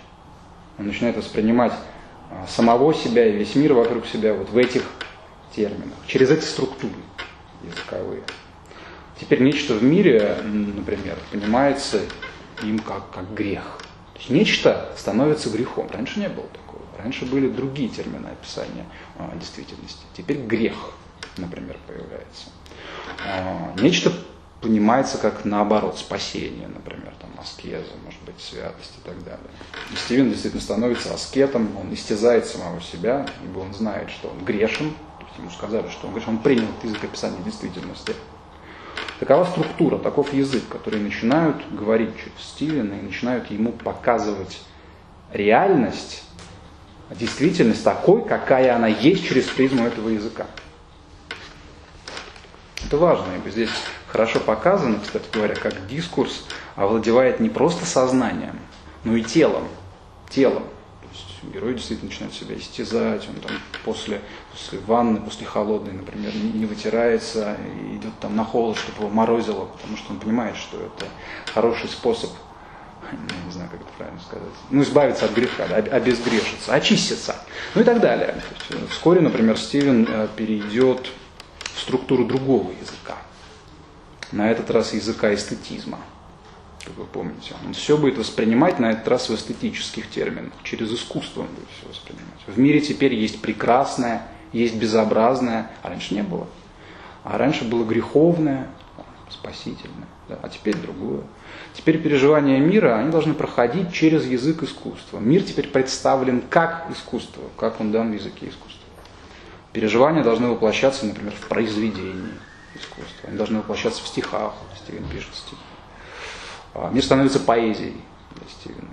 [0.78, 1.72] Он начинает воспринимать
[2.30, 4.84] а, самого себя и весь мир вокруг себя вот в этих
[5.54, 6.94] терминах, через эти структуры
[7.62, 8.22] языковые.
[9.20, 12.00] Теперь нечто в мире, например, понимается
[12.62, 13.78] им как, как грех.
[14.14, 15.88] То есть нечто становится грехом.
[15.92, 16.61] Раньше не было такого.
[16.98, 18.86] Раньше были другие термины описания
[19.18, 20.04] а, действительности.
[20.16, 20.92] Теперь грех,
[21.36, 22.50] например, появляется.
[23.26, 24.12] А, нечто
[24.62, 29.50] понимается как наоборот, спасение, например, там, аскеза, может быть, святость и так далее.
[29.90, 34.90] И Стивен действительно становится аскетом, он истязает самого себя, ибо он знает, что он грешен,
[35.18, 38.14] то есть ему сказали, что он грешен, он принял язык описания действительности.
[39.18, 44.60] Такова структура, таков язык, который начинают говорить через Стивена и начинают ему показывать
[45.32, 46.24] реальность,
[47.10, 50.46] действительность такой, какая она есть через призму этого языка.
[52.86, 53.70] Это важно, ибо здесь
[54.08, 58.58] хорошо показано, кстати говоря, как дискурс овладевает не просто сознанием,
[59.04, 59.68] но и телом.
[60.28, 60.64] Телом.
[61.00, 63.52] То есть герой действительно начинает себя истязать, он там
[63.84, 64.20] после,
[64.52, 67.56] после ванны, после холодной, например, не, вытирается,
[67.92, 71.06] идет там на холод, чтобы его морозило, потому что он понимает, что это
[71.52, 72.30] хороший способ
[73.46, 77.36] не знаю, как это правильно сказать, ну, избавиться от греха, да, обезгрешиться, очиститься,
[77.74, 78.34] ну и так далее.
[78.70, 81.08] Есть, вскоре, например, Стивен э, перейдет
[81.74, 83.16] в структуру другого языка,
[84.30, 85.98] на этот раз языка эстетизма,
[86.84, 87.54] как вы помните.
[87.66, 91.88] Он все будет воспринимать на этот раз в эстетических терминах, через искусство он будет все
[91.88, 92.40] воспринимать.
[92.46, 96.46] В мире теперь есть прекрасное, есть безобразное, а раньше не было.
[97.24, 98.68] А раньше было греховное,
[99.32, 101.22] спасительное, да, а теперь другое.
[101.74, 105.18] Теперь переживания мира, они должны проходить через язык искусства.
[105.18, 108.80] Мир теперь представлен как искусство, как он дан в языке искусства.
[109.72, 112.34] Переживания должны воплощаться, например, в произведении
[112.74, 113.28] искусства.
[113.28, 114.52] Они должны воплощаться в стихах.
[114.76, 115.56] Стивен пишет стихи.
[116.74, 117.96] А мир становится поэзией
[118.34, 118.88] для Стивена.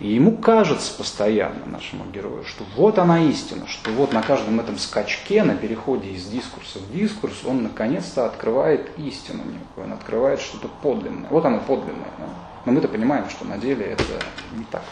[0.00, 4.78] И ему кажется постоянно, нашему герою, что вот она истина, что вот на каждом этом
[4.78, 10.68] скачке, на переходе из дискурса в дискурс, он наконец-то открывает истину некую, он открывает что-то
[10.68, 11.28] подлинное.
[11.30, 12.12] Вот оно подлинное.
[12.18, 12.28] Да?
[12.64, 14.04] Но мы-то понимаем, что на деле это
[14.52, 14.84] не так.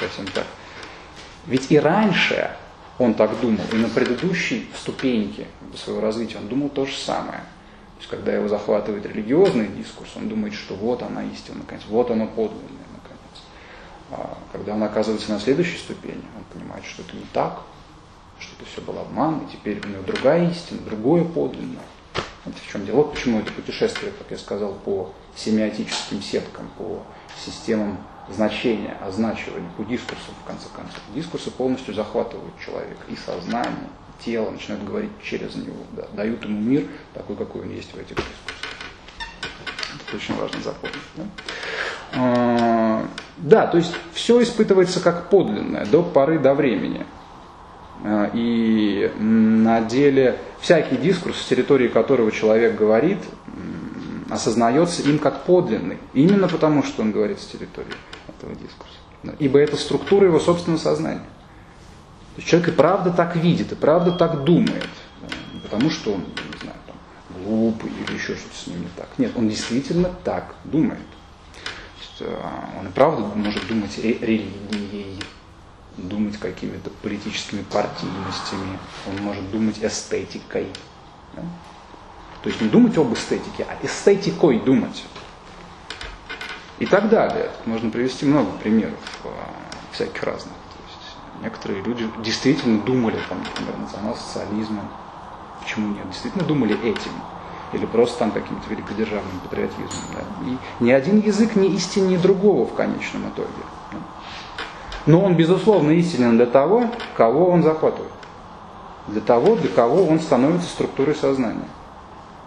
[0.00, 0.46] Совсем так.
[1.46, 2.50] Ведь и раньше
[2.98, 5.46] он так думал, и на предыдущей ступеньке
[5.76, 7.38] своего развития он думал то же самое.
[7.38, 12.10] То есть, когда его захватывает религиозный дискурс, он думает, что вот она истина, наконец, вот
[12.10, 12.79] оно подлинное.
[14.10, 17.60] А когда он оказывается на следующей ступени, он понимает, что это не так,
[18.38, 21.84] что это все был обман, и теперь у него другая истина, другое подлинное.
[22.44, 22.96] Вот в чем дело.
[22.96, 27.02] Вот почему это путешествие, как я сказал, по семиотическим сеткам, по
[27.44, 27.98] системам
[28.30, 31.00] значения, означивания, по дискурсу, в конце концов.
[31.14, 36.60] Дискурсы полностью захватывают человека, и сознание, и тело, начинают говорить через него, да, дают ему
[36.60, 38.59] мир такой, какой он есть в этих дискурсах.
[40.10, 40.98] Это очень важно запомнить.
[41.16, 41.24] Да?
[42.14, 47.06] А, да, то есть все испытывается как подлинное до поры до времени.
[48.02, 53.18] А, и на деле всякий дискурс, с территории которого человек говорит,
[54.28, 55.98] осознается им как подлинный.
[56.12, 57.94] Именно потому, что он говорит с территории
[58.28, 58.96] этого дискурса.
[59.38, 61.20] Ибо это структура его собственного сознания.
[62.34, 64.88] То есть человек и правда так видит, и правда так думает.
[65.62, 66.24] потому что он,
[67.44, 69.08] глупый или еще что-то с ним не так.
[69.18, 70.98] Нет, он действительно так думает.
[72.20, 72.38] Э,
[72.78, 75.18] он и правда может думать религией,
[75.96, 80.68] думать какими-то политическими партийностями, он может думать эстетикой.
[81.34, 81.42] Да?
[82.42, 85.04] То есть не думать об эстетике, а эстетикой думать.
[86.78, 87.50] И так далее.
[87.66, 89.28] Можно привести много примеров а,
[89.92, 90.54] всяких разных.
[90.54, 94.88] То есть некоторые люди действительно думали, там, например, национал-социализмом.
[95.70, 96.10] Почему нет?
[96.10, 97.12] Действительно думали этим.
[97.72, 99.86] Или просто там каким-то великодержавным патриотизмом.
[100.16, 100.50] Да?
[100.50, 103.48] И ни один язык не истиннее другого в конечном итоге.
[103.92, 103.98] Да?
[105.06, 108.10] Но он, безусловно, истинен для того, кого он захватывает.
[109.06, 111.68] Для того, для кого он становится структурой сознания.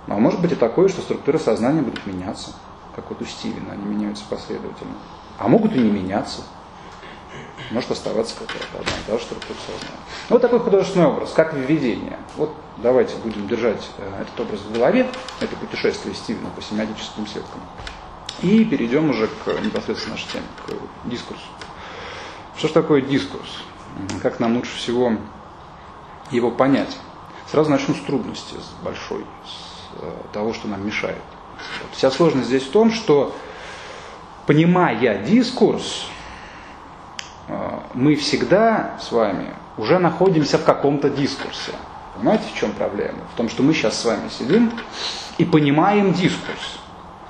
[0.10, 2.52] А может быть и такое, что структура сознания будет меняться,
[2.94, 4.96] как вот у Стивена, они меняются последовательно.
[5.40, 6.42] А могут и не меняться.
[7.72, 9.58] Может оставаться какая-то одна и та же структура.
[10.30, 12.18] Вот такой художественный образ, как введение.
[12.36, 17.62] Вот давайте будем держать э, этот образ в голове, это путешествие Стивена по семиотическим сеткам.
[18.42, 21.44] И перейдем уже к непосредственно нашей теме, к дискурсу.
[22.58, 23.64] Что же такое дискурс?
[24.22, 25.14] Как нам лучше всего
[26.32, 26.98] его понять?
[27.50, 31.22] Сразу начну с трудности, с большой, с э, того, что нам мешает.
[31.82, 31.92] Вот.
[31.96, 33.36] Вся сложность здесь в том, что
[34.46, 36.06] понимая дискурс,
[37.94, 41.74] мы всегда с вами уже находимся в каком-то дискурсе.
[42.16, 43.20] Понимаете, в чем проблема?
[43.34, 44.72] В том, что мы сейчас с вами сидим
[45.38, 46.80] и понимаем дискурс.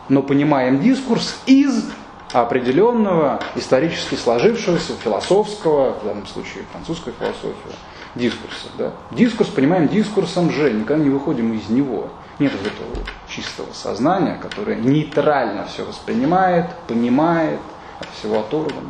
[0.10, 1.89] Но понимаем дискурс из
[2.34, 7.76] определенного исторически сложившегося философского, в данном случае французская философия,
[8.15, 8.67] дискурса.
[8.78, 8.91] Да?
[9.12, 12.10] Дискурс понимаем дискурсом же, никогда не выходим из него.
[12.39, 17.60] Нет вот этого чистого сознания, которое нейтрально все воспринимает, понимает,
[17.99, 18.89] от всего оторвано.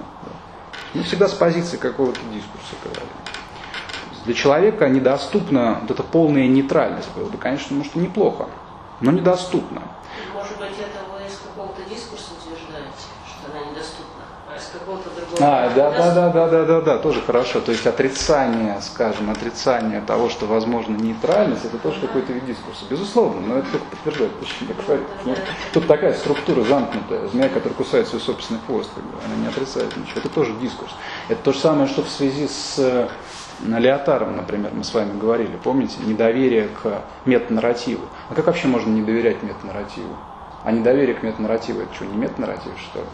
[0.93, 3.07] Мы всегда с позиции какого-то дискурса говорим.
[4.25, 7.09] Для человека недоступна вот эта полная нейтральность.
[7.15, 8.47] Было бы, конечно, может, неплохо,
[9.01, 9.81] но недоступна.
[10.33, 15.22] Может быть, это вы из какого-то дискурса утверждаете, что она недоступна, а из какого-то другого.
[15.39, 17.59] А, да, да, да, да, да, да, да, тоже хорошо.
[17.59, 22.85] То есть отрицание, скажем, отрицание того, что возможно нейтральность, это тоже какой-то вид дискурса.
[22.89, 25.01] Безусловно, но это только подтверждает, почему так сказать.
[25.25, 25.35] Ну,
[25.73, 28.91] тут такая структура замкнутая, змея, которая кусает свой собственный хвост,
[29.25, 30.19] она не отрицает ничего.
[30.19, 30.91] Это тоже дискурс.
[31.29, 33.07] Это то же самое, что в связи с э,
[33.65, 38.03] Леотаром, например, мы с вами говорили, помните, недоверие к метанарративу.
[38.29, 40.15] А как вообще можно не доверять метанарративу?
[40.63, 43.05] А недоверие к метанарративу это что, не метанарратив, что ли?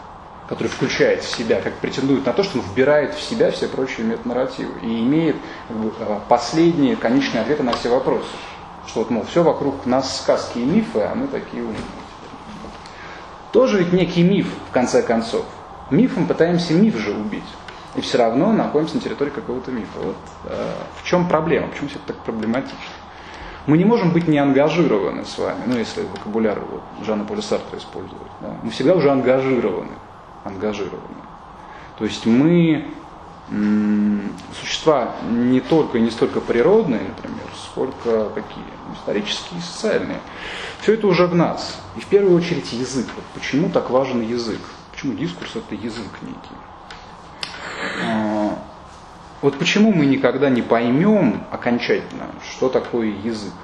[0.50, 4.04] Который включает в себя, как претендует на то, что он вбирает в себя все прочие
[4.06, 5.36] метанарративы и имеет
[5.68, 8.28] а, последние, конечные ответы на все вопросы.
[8.86, 11.80] Что вот, мол, все вокруг нас сказки и мифы, а мы такие умные.
[13.52, 15.44] Тоже ведь некий миф, в конце концов.
[15.90, 17.44] Мифом пытаемся миф же убить.
[17.94, 19.98] И все равно находимся на территории какого-то мифа.
[20.02, 21.68] Вот э, в чем проблема?
[21.68, 22.76] Почему все это так проблематично?
[23.66, 28.32] Мы не можем быть неангажированы с вами, ну если вокабуляр вот, Жанна Поля Сартра использовать.
[28.40, 28.56] Да?
[28.64, 29.92] Мы всегда уже ангажированы.
[30.44, 31.00] Ангажированы.
[31.98, 32.86] То есть мы
[34.60, 38.64] существа не только и не столько природные, например, сколько какие?
[38.94, 40.20] Исторические и социальные.
[40.80, 41.80] Все это уже в нас.
[41.96, 43.06] И в первую очередь язык.
[43.14, 44.60] Вот почему так важен язык?
[44.92, 46.56] Почему дискурс это язык некий?
[48.04, 48.58] А,
[49.42, 53.54] вот почему мы никогда не поймем окончательно, что такое язык?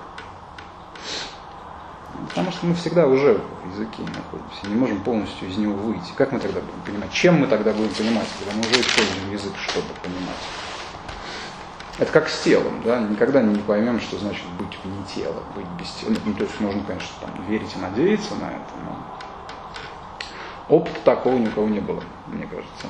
[2.29, 6.12] Потому что мы всегда уже в языке находимся, не можем полностью из него выйти.
[6.16, 7.12] Как мы тогда будем понимать?
[7.12, 10.37] Чем мы тогда будем понимать, когда мы уже используем язык, чтобы понимать?
[11.98, 15.90] Это как с телом, да, никогда не поймем, что значит быть вне тела, быть без
[15.92, 16.14] тела.
[16.26, 21.48] Ну, то есть можно, конечно, там, верить и надеяться на это, но опыта такого ни
[21.48, 22.88] у кого не было, мне кажется.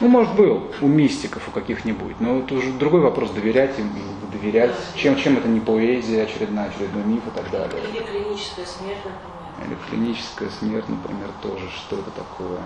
[0.00, 3.90] Ну, может, был у мистиков, у каких-нибудь, но это уже другой вопрос, доверять им,
[4.32, 7.82] доверять, чем, чем это не поэзия, очередная, очередной миф и так далее.
[7.90, 9.66] Или клиническая смерть, например.
[9.66, 12.58] Или клиническая смерть, например, тоже, что это такое?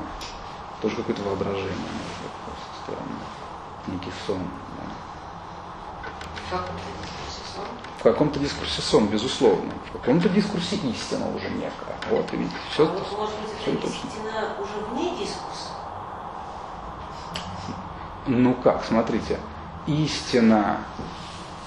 [0.82, 3.18] Тоже какое-то воображение, может быть, просто странно.
[3.86, 4.42] Некий сон.
[4.76, 4.84] Да.
[6.48, 7.64] В каком-то дискурсе сон.
[7.98, 9.72] В каком-то дискурсе сон, безусловно.
[9.88, 11.96] В каком-то дискурсе истина уже некая.
[12.10, 14.08] Вот, видите, все, а вот, может быть, все точно.
[14.08, 15.51] истина уже вне дискурса?
[18.26, 19.38] Ну как, смотрите,
[19.86, 20.78] истина,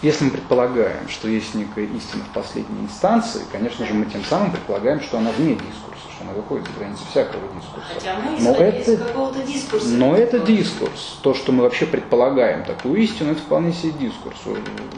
[0.02, 4.52] если мы предполагаем, что есть некая истина в последней инстанции, конечно же, мы тем самым
[4.52, 7.88] предполагаем, что она вне дискурса, что она выходит за границы всякого дискурса.
[7.94, 9.88] Хотя мы Но это, какого-то дискурса.
[9.90, 11.20] но это дискурс.
[11.22, 14.38] То, что мы вообще предполагаем такую истину, это вполне себе дискурс.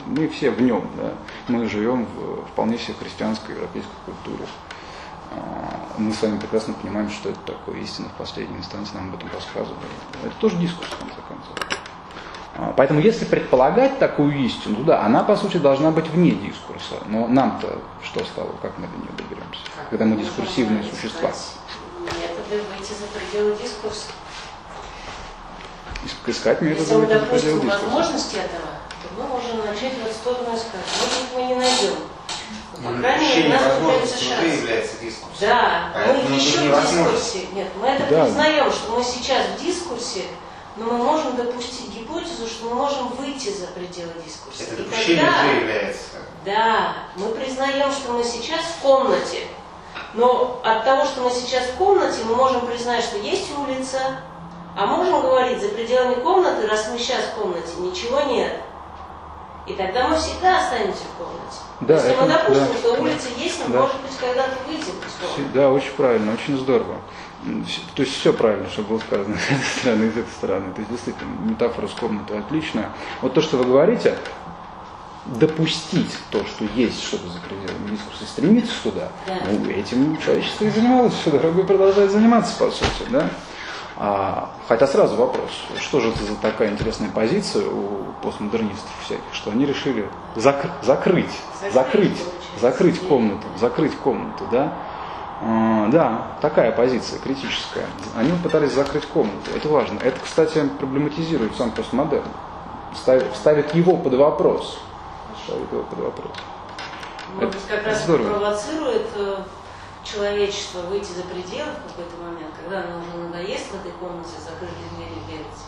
[0.06, 1.14] Мы все в нем, да?
[1.48, 4.46] мы живем в вполне себе христианской европейской культуре.
[5.32, 9.16] А, Мы с вами прекрасно понимаем, что это такое истина в последней инстанции, нам об
[9.16, 9.80] этом рассказывали.
[10.24, 11.80] Это тоже дискурс, в конце концов.
[12.56, 16.96] А, Поэтому если предполагать такую истину, да, она по сути должна быть вне дискурса.
[17.08, 21.32] Но нам-то что стало, как мы до нее доберемся, когда мы дискурсивные существа?
[22.06, 24.08] Методы выйти за пределы дискурса.
[26.06, 27.86] Иск- Искать методы Если мы выйти за пределы дискурса.
[27.86, 28.70] возможности этого,
[29.02, 30.86] то мы можем начать в эту сторону искать.
[31.02, 31.94] Может быть, мы не найдем
[32.84, 34.54] По крайней мере, Ощущение нас возможности уже шанс.
[34.54, 35.38] является дискурсом.
[35.42, 37.40] Да, Поэтому мы еще в дискурсе.
[37.54, 38.24] Нет, мы это Да.
[38.26, 40.22] признаем, что мы сейчас в дискурсе,
[40.78, 44.64] но мы можем допустить гипотезу, что мы можем выйти за пределы дискурса.
[44.64, 46.04] Это допущение тогда, уже является.
[46.46, 49.48] да, мы признаем, что мы сейчас в комнате.
[50.14, 54.00] Но от того, что мы сейчас в комнате, мы можем признать, что есть улица,
[54.78, 58.62] а можем говорить, за пределами комнаты, раз мы сейчас в комнате, ничего нет.
[59.68, 61.58] И тогда мы всегда останемся в комнате.
[61.82, 63.80] Да, Если это- мы допустим, да, что да, улица есть, мы, да.
[63.82, 65.42] может быть, когда-то выйдем из комнаты.
[65.54, 66.96] Да, очень правильно, очень здорово.
[67.96, 70.74] То есть все правильно, что было сказано с этой стороны и с этой стороны.
[70.74, 72.92] То есть действительно, метафора с комнатой отличная.
[73.22, 74.18] Вот то, что вы говорите,
[75.26, 79.34] допустить то, что есть что-то за пределами дискурса, и стремиться туда, Да.
[79.52, 83.30] ну, этим человечество и занималось все дорого и продолжает заниматься, по сути, да?
[84.00, 89.50] А, хотя сразу вопрос, что же это за такая интересная позиция у постмодернистов всяких, что
[89.52, 91.32] они решили зак- закрыть,
[91.74, 92.22] Закрыть,
[92.62, 94.74] закрыть, комнату, закрыть комнату, да?
[95.42, 97.86] А, Да, такая позиция критическая.
[98.16, 99.50] Они пытались закрыть комнату.
[99.56, 100.00] Это важно.
[100.00, 102.28] Это, кстати, проблематизирует сам постмодерн.
[102.96, 104.80] Ставит, ставит его под вопрос.
[105.46, 106.32] Ставит его под вопрос.
[107.36, 108.30] Может быть, как раз здорово.
[108.40, 109.36] провоцирует э,
[110.08, 114.72] человечество выйти за пределы в какой-то момент, когда оно уже надоест в этой комнате закрыли
[114.96, 115.62] двери бегать.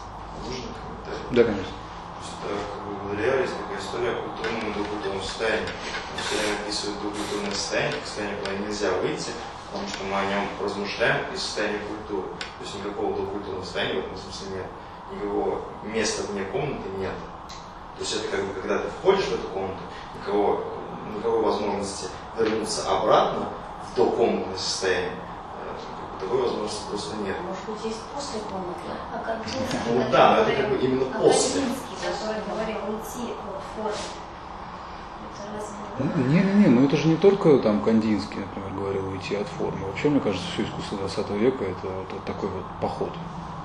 [0.45, 1.27] Можно комментарий?
[1.31, 1.73] Да, конечно.
[1.73, 5.67] То есть это как бы Валериаре есть такая история о культурном и докультурном состоянии.
[5.67, 9.31] Он все время описывает докультурное состояние, состояние, куда нельзя выйти,
[9.67, 12.27] потому что мы о нем размышляем из состояния культуры.
[12.39, 14.67] То есть никакого докультурного состояния в этом смысле нет.
[15.11, 17.15] Никакого места вне комнаты нет.
[17.97, 19.83] То есть это как бы когда ты входишь в эту комнату,
[20.15, 20.63] никакого,
[21.11, 23.49] никакой возможности вернуться обратно
[23.91, 25.11] в докомнатное состояние.
[25.11, 27.35] э, как Такой возможности просто нет.
[27.45, 28.79] Может быть, есть после комнаты.
[29.13, 31.61] А Кандинский, Ну да, но это как бы именно а после.
[31.61, 33.91] Кандинский, который говорил уйти от формы.
[35.29, 39.47] Это разве не Не-не-не, ну это же не только там Кандинский, например, говорил уйти от
[39.47, 39.87] формы.
[39.87, 43.11] Вообще, мне кажется, все искусство 20 века это вот, вот такой вот поход.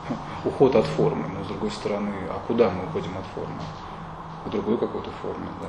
[0.45, 3.61] Уход от формы, но с другой стороны, а куда мы уходим от формы?
[4.45, 5.69] К другой какой-то форме, да.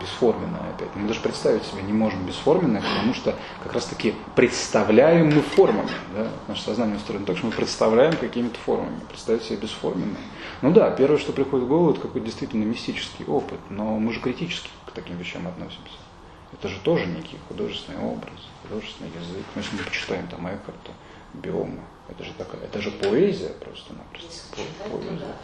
[0.00, 0.94] Бесформенная опять.
[0.94, 5.90] Мы даже представить себе не можем бесформенное, потому что как раз таки представляем мы формами.
[6.14, 6.28] Да?
[6.46, 9.00] Наше сознание устроено так, что мы представляем какими-то формами.
[9.08, 10.20] Представить себе бесформенное.
[10.62, 13.58] Ну да, первое, что приходит в голову, это какой-то действительно мистический опыт.
[13.70, 15.98] Но мы же критически к таким вещам относимся.
[16.52, 19.44] Это же тоже некий художественный образ, художественный язык.
[19.54, 20.92] Ну, если мы почитаем там Экхарта,
[21.34, 24.56] биома, это же такая, это же поэзия просто-напросто.
[24.56, 25.18] По- поэзия.
[25.18, 25.36] да.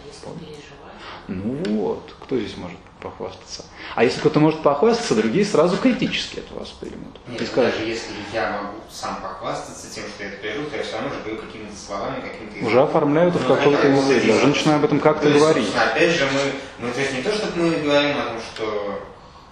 [1.29, 3.65] Ну вот, кто здесь может похвастаться?
[3.95, 7.17] А если кто-то может похвастаться, другие сразу критически это воспримут.
[7.29, 10.65] Нет, И ну, скажут, даже если я могу сам похвастаться тем, что я это пережил,
[10.65, 13.89] то я все равно же говорю какими-то словами, какими-то уже оформляют в Ну, каком-то это
[13.89, 14.37] языке, естественно.
[14.37, 15.73] уже начинаю об этом как-то То есть, говорить.
[15.77, 16.41] Опять же, мы,
[16.87, 19.03] ну, то есть не то, что мы говорим о том, что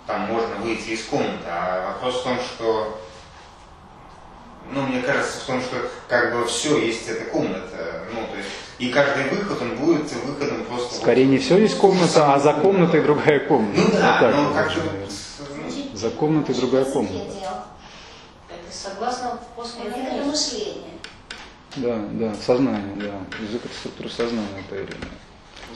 [0.06, 2.98] там можно выйти из комнаты, а вопрос в том, что,
[4.72, 5.76] ну, мне кажется, в том, что
[6.08, 8.48] как бы все есть эта комната, ну, то есть,
[8.82, 10.96] и каждый выход, он будет выходом просто...
[10.96, 13.80] Скорее не все есть комната, а за комнатой другая комната.
[13.80, 14.72] Ну да, Вот так но вот как.
[14.72, 17.14] Значит, За комнатой другая комната.
[18.48, 20.24] Это согласно Это постмодернизму.
[20.32, 20.92] мышление.
[21.76, 23.44] Да, да, сознание, да.
[23.46, 25.06] Язык это структура сознания, это Ирина.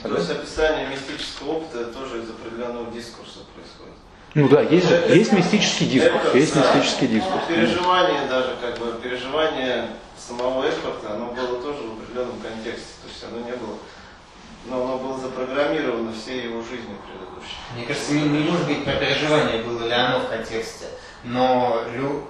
[0.03, 3.95] То есть описание мистического опыта это тоже из определенного дискурса происходит.
[4.33, 7.41] Ну да, есть, же- есть мистический дискурс, Это, есть да, мистический дискурс.
[7.47, 9.87] Переживание даже, как бы, переживание
[10.27, 12.93] самого Эшфорта, оно было тоже в определенном контексте.
[13.03, 13.75] То есть оно не было,
[14.65, 17.57] но оно было запрограммировано всей его жизнью предыдущей.
[17.75, 20.85] Мне кажется, не, не может быть про переживание, было ли оно в контексте,
[21.23, 22.23] но лю-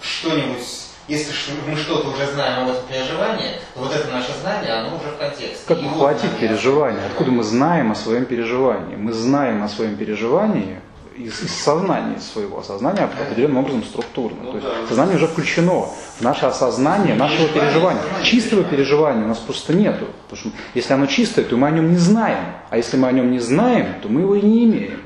[0.00, 0.66] что-нибудь,
[1.08, 4.96] если ш- мы что-то уже знаем об этом переживании, то вот это наше знание, оно
[4.96, 5.64] уже в контексте.
[5.66, 5.94] Как нам
[6.40, 7.04] переживание?
[7.06, 8.96] Откуда мы знаем о своем переживании?
[8.96, 10.80] Мы знаем о своем переживании
[11.16, 12.62] из, из сознания своего.
[12.62, 14.42] Сознание определенным образом структурно.
[14.42, 14.88] Ну То есть да.
[14.88, 15.88] сознание уже включено
[16.20, 18.02] наше осознание нашего переживания.
[18.22, 20.06] Чистого переживания у нас просто нету.
[20.28, 22.44] Потому что если оно чистое, то мы о нем не знаем.
[22.70, 25.02] А если мы о нем не знаем, то мы его и не имеем.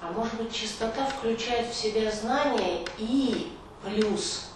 [0.00, 3.52] А может быть, чистота включает в себя знание и
[3.84, 4.50] плюс.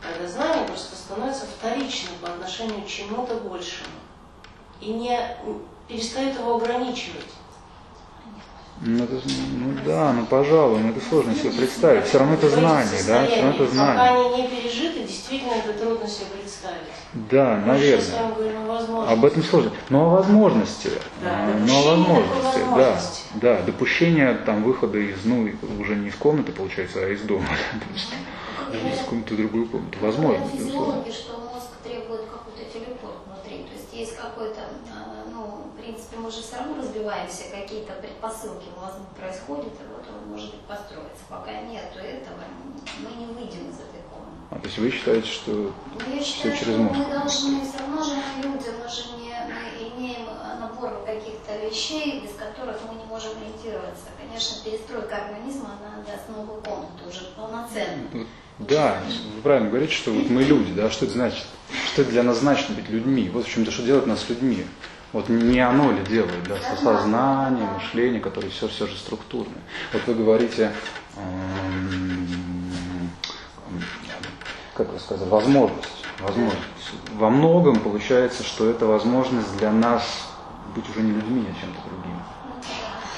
[0.00, 3.88] Когда знание просто становится вторичным по отношению к чему-то большему.
[4.80, 5.18] И не
[5.88, 7.26] перестает его ограничивать.
[8.82, 12.04] Ну, это, ну да, ну пожалуй, но это сложно себе представить.
[12.06, 13.26] Все равно это знание, да?
[13.26, 14.02] Все равно это Пока знание.
[14.12, 16.82] они не пережиты, действительно это трудно себе представить.
[17.30, 18.34] Да, с наверное.
[18.34, 19.08] говорим.
[19.08, 19.70] Об этом сложно.
[19.88, 20.90] Но о возможности.
[21.22, 22.60] Да, но о возможности.
[22.76, 23.00] Да,
[23.56, 25.48] да, допущение там выхода из, ну,
[25.80, 27.46] уже не из комнаты, получается, а из дома.
[28.72, 29.96] Из комнаты в другую комнату.
[30.02, 30.92] Возможно, Говорят безусловно.
[31.04, 33.62] физиологи, что мозг требует какой-то телепорт внутри.
[33.62, 34.95] То есть есть какой-то, ну,
[35.86, 40.50] принципе, мы же все равно разбиваемся, какие-то предпосылки у вас происходят, и вот он может
[40.50, 41.22] быть построиться.
[41.28, 42.42] Пока нету этого,
[42.98, 44.42] мы не выйдем из этой комнаты.
[44.50, 46.96] А, то есть вы считаете, что Но я все считаю, через что мозг?
[46.98, 50.26] мы должны, все равно же мы люди, мы же не мы имеем
[50.58, 54.10] набор каких-то вещей, без которых мы не можем ориентироваться.
[54.18, 58.26] Конечно, перестройка организма, она даст новую комнату, уже полноценную.
[58.58, 59.02] Да,
[59.36, 61.44] вы правильно говорите, что вот мы люди, да, что это значит?
[61.92, 63.28] Что это для нас значит быть людьми?
[63.28, 64.64] Вот в чем-то, что делает нас людьми.
[65.12, 69.62] Вот не оно ли делает, да, сознание, мышление, которое все, все же структурное.
[69.92, 70.72] Вот вы говорите,
[71.16, 73.10] эм,
[74.74, 76.60] как вы сказали, возможность, возможность.
[77.14, 80.28] Во многом получается, что это возможность для нас
[80.74, 82.05] быть уже не людьми, а чем-то другим.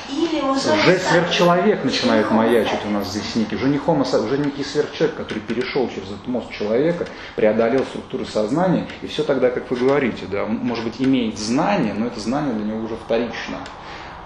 [0.09, 4.21] Или мы Уже стали- сверхчеловек начинает маячить у нас здесь некий, уже не хомо, со-
[4.23, 7.07] уже некий сверхчеловек, который перешел через этот мозг человека,
[7.37, 11.93] преодолел структуры сознания, и все тогда, как вы говорите, да, он, может быть, имеет знание,
[11.95, 13.59] но это знание для него уже вторично.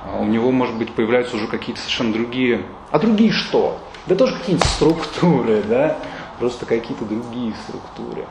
[0.05, 2.63] А У него, может быть, появляются уже какие-то совершенно другие...
[2.91, 3.79] А другие что?
[4.07, 5.97] Да тоже какие-нибудь структуры, да?
[6.39, 8.27] Просто какие-то другие структуры.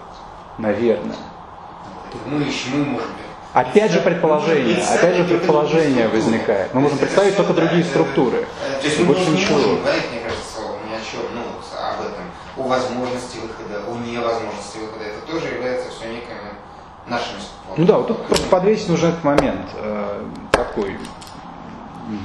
[0.58, 1.16] Наверное.
[2.26, 3.08] Мы еще мы можем.
[3.54, 6.74] Опять же предположение, опять же предположение возникает.
[6.74, 8.46] Мы можем представить только другие структуры.
[8.82, 9.58] То есть Больше ничего.
[9.58, 12.24] говорить, мне кажется, ни о чем, ну, об этом,
[12.58, 15.06] о возможности выхода, о невозможности выхода.
[15.06, 16.02] Это тоже является все
[17.08, 17.78] нашими способами.
[17.78, 20.98] Ну да, вот тут просто подвесить нужно этот момент э, такой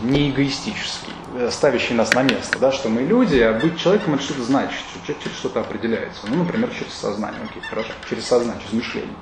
[0.02, 4.24] не эгоистический, э, ставящий нас на место, да, что мы люди, а быть человеком это
[4.24, 6.26] что-то значит, что человек через что-то определяется.
[6.28, 9.16] Ну, например, через сознание, окей, хорошо, через сознание, через мышление.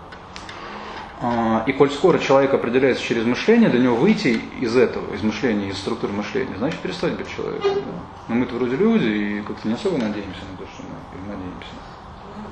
[1.26, 5.68] А, И коль скоро человек определяется через мышление, для него выйти из этого, из мышления,
[5.70, 7.70] из структуры мышления, значит перестать быть человеком.
[7.76, 7.80] да.
[8.28, 11.68] Но мы-то вроде люди и как-то не особо надеемся на то, что мы надеемся.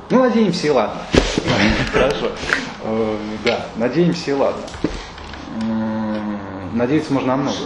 [0.08, 1.02] Ну, надеемся и ладно.
[1.92, 2.30] Хорошо.
[2.84, 4.62] Э, Да, надеемся и ладно.
[6.72, 7.56] Надеяться можно на много.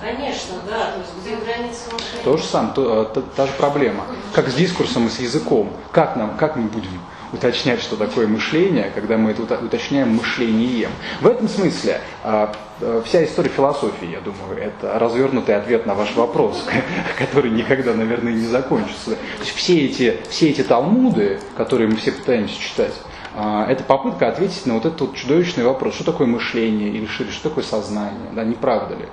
[0.00, 2.24] Конечно, да, то есть где границы мышления.
[2.24, 4.04] То же самое, то- э, та, та же проблема.
[4.32, 5.72] Как с дискурсом и с языком.
[5.92, 7.00] Как, нам, как мы будем
[7.32, 10.90] уточнять, что такое мышление, когда мы это уто- уточняем мышлением?
[11.20, 16.14] В этом смысле а, э, вся история философии, я думаю, это развернутый ответ на ваш
[16.14, 16.64] вопрос,
[17.18, 19.10] который никогда, наверное, не закончится.
[19.10, 22.94] То есть все эти, все эти талмуды, которые мы все пытаемся читать,
[23.34, 27.24] а, это попытка ответить на вот этот вот чудовищный вопрос, что такое мышление или что
[27.42, 29.06] такое сознание, да, не правда ли?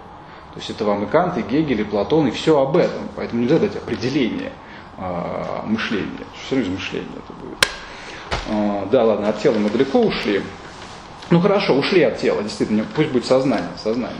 [0.55, 3.09] То есть это вам и Кант, и Гегель, и Платон, и все об этом.
[3.17, 4.53] Поэтому нельзя дать определение
[4.97, 6.25] а, мышления.
[6.49, 7.57] Равно из мышления это будет.
[8.49, 10.43] А, да, ладно, от тела мы далеко ушли.
[11.31, 14.17] Ну хорошо, ушли от тела, действительно, пусть будет сознание, сознание.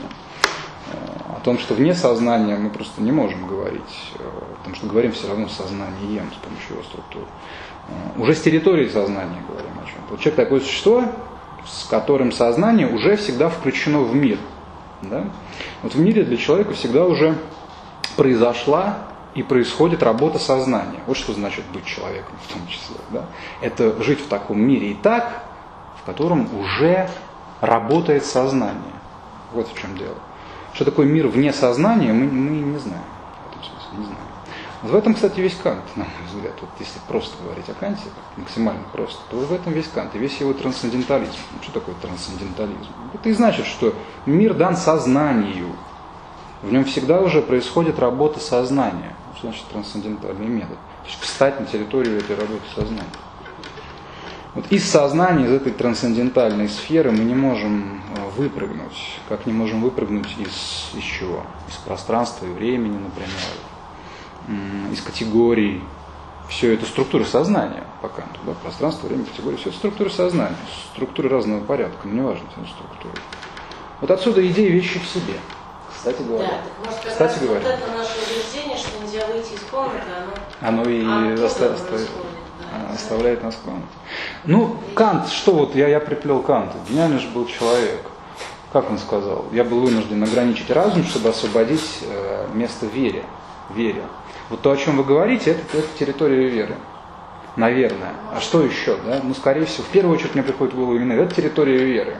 [0.92, 3.80] А, О том, что вне сознания мы просто не можем говорить,
[4.18, 4.22] э,
[4.58, 7.26] потому что говорим все равно сознанием с помощью его структуры.
[7.88, 10.18] А, Уже с территории сознания говорим о чем.
[10.18, 11.04] Человек такое существо,
[11.64, 14.38] с которым сознание уже всегда включено в мир.
[15.02, 15.24] Да?
[15.82, 17.36] Вот в мире для человека всегда уже
[18.16, 18.98] произошла
[19.36, 20.98] и происходит работа сознания.
[21.06, 22.96] Вот что значит быть человеком в том числе.
[23.10, 23.26] Да?
[23.60, 25.44] Это жить в таком мире и так,
[26.00, 27.08] в котором уже
[27.60, 28.96] работает сознание.
[29.52, 30.16] Вот в чем дело.
[30.72, 33.04] Что такое мир вне сознания, мы, мы не знаем.
[33.44, 34.20] В этом смысле не знаем.
[34.82, 36.54] В этом, кстати, весь Кант, на мой взгляд.
[36.60, 38.04] Вот если просто говорить о Канте,
[38.36, 41.32] максимально просто, то в этом весь Кант и весь его трансцендентализм.
[41.52, 42.88] Ну, что такое трансцендентализм?
[43.12, 45.68] Это и значит, что мир дан сознанию.
[46.62, 49.14] В нем всегда уже происходит работа сознания.
[49.36, 50.78] Что значит трансцендентальный метод?
[51.02, 53.04] То есть встать на территорию этой работы сознания.
[54.54, 59.18] Вот из сознания, из этой трансцендентальной сферы мы не можем э, выпрыгнуть.
[59.28, 61.42] Как не можем выпрыгнуть из, из чего?
[61.68, 65.82] Из пространства и времени, например, из категорий.
[66.48, 68.40] Все это структуры сознания по Канту.
[68.46, 68.52] Да?
[68.52, 69.56] Пространство, время, категории.
[69.56, 70.56] Все это структуры сознания.
[70.94, 73.20] Структуры разного порядка, но неважно, все структуры.
[74.00, 75.34] Вот отсюда идея вещи в себе.
[75.96, 76.48] Кстати Да, говоря.
[76.48, 77.60] так может Кстати говоря.
[77.60, 79.96] вот это наше убеждение, что нельзя выйти из комнаты,
[80.60, 82.94] оно Оно и оста- оста- да.
[82.94, 83.86] оставляет нас в комнате.
[84.44, 86.76] Ну, Кант, что вот я, я приплел Канта.
[86.88, 88.00] Гениальный же был человек.
[88.72, 89.46] Как он сказал?
[89.52, 93.22] Я был вынужден ограничить разум, чтобы освободить э, место вере.
[93.70, 94.02] вере.
[94.50, 96.76] Вот то, о чем вы говорите, это, это территория веры.
[97.56, 98.12] Наверное.
[98.36, 98.96] А что еще?
[99.06, 99.20] Да?
[99.24, 102.16] Ну, скорее всего, в первую очередь мне приходит в голову именно это территория веры.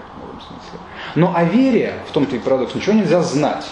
[1.17, 3.67] Но о вере, в том-то и парадокс, ничего нельзя знать.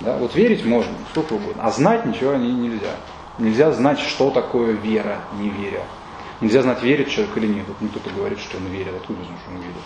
[0.00, 0.16] Да?
[0.18, 2.94] Вот верить можно, сколько угодно, а знать ничего не- нельзя.
[3.38, 5.82] Нельзя знать, что такое вера, не веря.
[6.40, 7.64] Нельзя знать, верит человек или нет.
[7.66, 9.76] Вот кто-то говорит, что он верит, откуда знать, что он верит.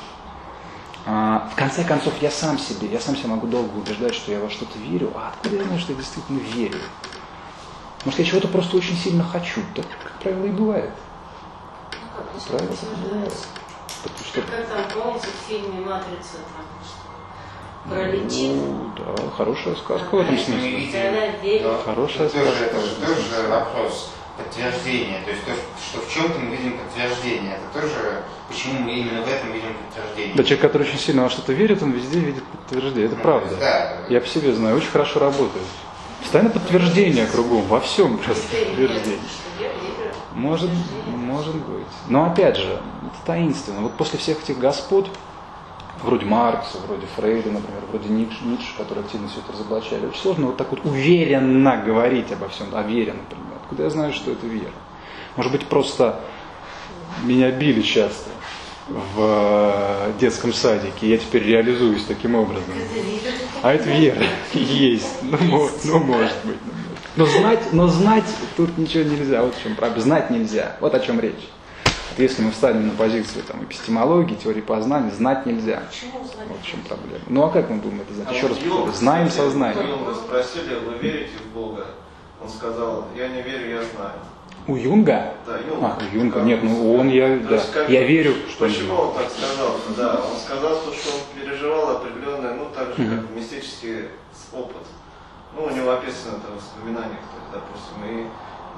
[1.07, 4.41] А, в конце концов, я сам себе, я сам себя могу долго убеждать, что я
[4.41, 6.79] во что-то верю, а откуда я знаю, что я действительно верю?
[8.05, 9.61] Может, я чего-то просто очень сильно хочу.
[9.75, 10.91] Так, как правило, и бывает.
[11.93, 12.75] Ну, Правильно.
[14.03, 18.53] Что, Как там, помните, в фильме «Матрица» там, пролетит?
[18.57, 20.89] Ну, да, хорошая сказка в этом смысле.
[21.63, 22.65] да, Хорошая тоже, сказка.
[22.65, 25.21] это же тоже вопрос подтверждения.
[25.25, 29.29] То есть то, что в чем-то мы видим подтверждение, это тоже, почему мы именно в
[29.29, 30.35] этом видим подтверждение.
[30.37, 33.07] Да, человек, который очень сильно во что-то верит, он везде видит подтверждение.
[33.07, 33.57] Это Ну, правда.
[33.61, 33.97] Да.
[34.09, 35.67] Я по себе знаю, очень хорошо работает.
[36.21, 39.19] Постоянно подтверждение кругом, во всем просто подтверждение.
[40.35, 40.71] Может,
[41.07, 41.87] может быть.
[42.09, 43.83] Но опять же, это таинственно.
[43.83, 45.09] Вот после всех этих господ,
[46.03, 50.47] вроде Маркса, вроде Фрейда, например, вроде Ницше, Ницше, которые активно все это разоблачали, очень сложно
[50.47, 53.59] вот так вот уверенно говорить обо всем, о вере, например.
[53.63, 54.73] Откуда я знаю, что это вера?
[55.37, 56.21] Может быть, просто
[57.23, 58.31] меня били часто
[58.89, 62.75] в э, детском садике, я теперь реализуюсь таким образом.
[63.63, 64.23] А это вера
[64.55, 65.23] есть.
[65.23, 66.57] Ну, ну, может быть.
[66.65, 66.82] ну.
[67.17, 68.25] Но знать, но знать
[68.57, 69.43] тут ничего нельзя.
[69.43, 70.03] Вот в чем проблема.
[70.03, 70.77] Знать нельзя.
[70.81, 71.49] Вот о чем речь.
[71.85, 75.83] Вот Если мы встанем на позицию там, эпистемологии, теории познания, знать нельзя.
[75.91, 76.49] Почему знать?
[76.49, 77.25] Вот в чем проблема.
[77.29, 78.29] Ну а как мы думаем это знать?
[78.31, 78.93] А Еще раз Юнг, повторю.
[78.97, 79.89] Знаем кстати, сознанием.
[79.89, 81.87] Юнга спросили, вы верите в Бога?
[82.43, 84.15] Он сказал, я не верю, я знаю.
[84.67, 85.35] У Юнга?
[85.47, 85.83] Да, Юнг.
[85.83, 86.39] А, у Юнга.
[86.39, 87.55] Ну, Нет, ну он, я, То да.
[87.57, 89.77] есть, как Я верю, что он Почему он так сказал?
[89.97, 94.07] Да, он сказал, то, что он переживал определенный, ну, так же, как мистический
[94.53, 94.83] опыт.
[95.55, 98.29] Ну, у него описано это в воспоминаниях, то есть, допустим, и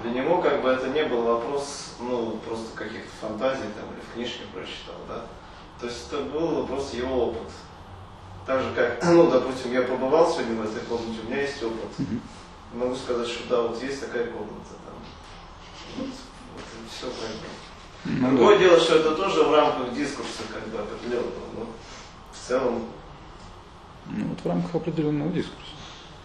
[0.03, 4.14] для него как бы это не был вопрос, ну, просто каких-то фантазий там или в
[4.14, 5.25] книжке прочитал, да.
[5.81, 7.51] То есть это был просто его опыт.
[8.47, 12.07] Так же как, ну, допустим, я побывал сегодня в этой комнате, у меня есть опыт.
[12.75, 14.95] Могу сказать, что да, вот есть такая комната там.
[15.99, 17.47] Вот, вот все как бы.
[18.20, 18.64] Ну, Другое да.
[18.64, 21.31] дело, что это тоже в рамках дискурса как бы определенного.
[21.57, 21.66] Но
[22.33, 22.83] в целом,
[24.07, 25.70] Ну, вот в рамках определенного дискурса.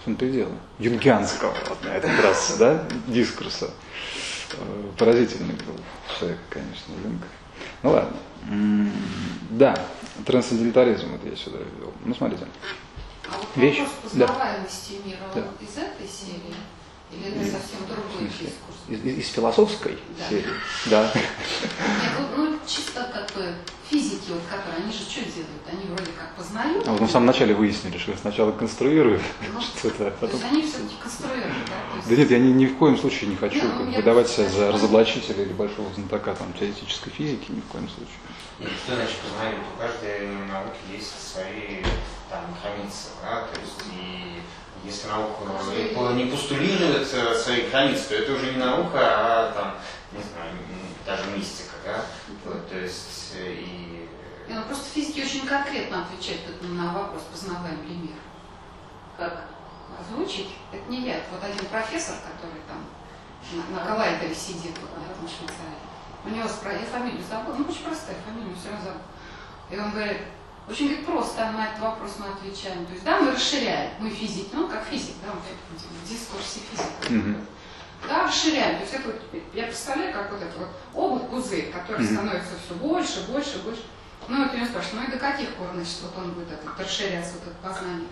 [0.01, 0.51] В том-то и дело.
[0.79, 3.69] Юнгианского, вот на этот раз, да, дискурса.
[4.53, 5.75] Э, Поразительный был
[6.17, 7.21] человек, конечно, Юнг.
[7.83, 8.17] Ну ладно.
[9.51, 9.77] Да,
[10.25, 11.93] трансцендентализм, вот я сюда ввел.
[12.05, 12.45] Ну, смотрите.
[13.29, 14.27] А вот Вещь, вопрос да.
[14.27, 15.41] познаваемости мира, Да.
[15.61, 16.55] из этой серии?
[17.11, 18.77] Или это совсем другой дискурс?
[18.87, 20.29] Из, из- из философской Да.
[20.29, 20.45] серии?
[20.85, 21.11] Да.
[21.13, 21.25] Нет,
[22.35, 23.53] ну, ну, чисто как бы
[23.89, 25.63] физики, вот которые, они же что делают?
[25.71, 26.87] Они вроде как познают.
[26.87, 29.21] А вот мы в самом начале выяснили, что сначала конструируют
[29.53, 30.39] Ну, что-то, а То потом...
[30.39, 31.95] есть они все-таки конструируют, да?
[31.97, 34.29] Есть- Да нет, я ни, ни в коем случае не хочу Не, ну, как выдавать
[34.29, 38.15] себя за даже- разоблачителя или большого знатока там, теоретической физики, ни в коем случае.
[38.59, 39.57] И что значит познает?
[39.75, 41.81] У каждой науки есть свои
[42.29, 44.41] там границы, да, то есть и
[44.85, 45.33] если наука
[45.95, 49.75] по- не постулирует свои границы, то это уже не наука, а там,
[50.11, 50.51] не знаю,
[51.05, 52.05] даже мистика, да,
[52.45, 54.07] Вот, то есть э, и
[54.47, 58.15] Не, ну, просто физики очень конкретно отвечают на вопрос, познаваем ли мир.
[59.17, 59.45] Как?
[59.99, 60.49] Озвучить?
[60.71, 62.85] Это не я, это вот один профессор, который там
[63.53, 65.89] на, на коллайдере сидит вот на этом Швейцарии.
[66.25, 69.01] У него спросили, я фамилию забыл, ну очень простая фамилия, все равно забыл.
[69.71, 70.21] И он говорит,
[70.67, 72.85] очень говорит, просто на этот вопрос мы отвечаем.
[72.85, 77.11] То есть, да, мы расширяем, мы физики, ну, как физик, да, вот в дискурсе физика.
[77.11, 77.45] Мгм.
[78.07, 78.77] Да, расширяем.
[78.77, 79.21] То есть это вот,
[79.53, 82.13] я представляю, как вот это вот облако, пузырь, который Мгм.
[82.15, 83.83] становится все больше, больше, больше.
[84.27, 86.79] Ну, вот меня спрашивают, ну и до каких пор, значит, вот он будет это, вот
[86.79, 88.07] расширяться, вот это познание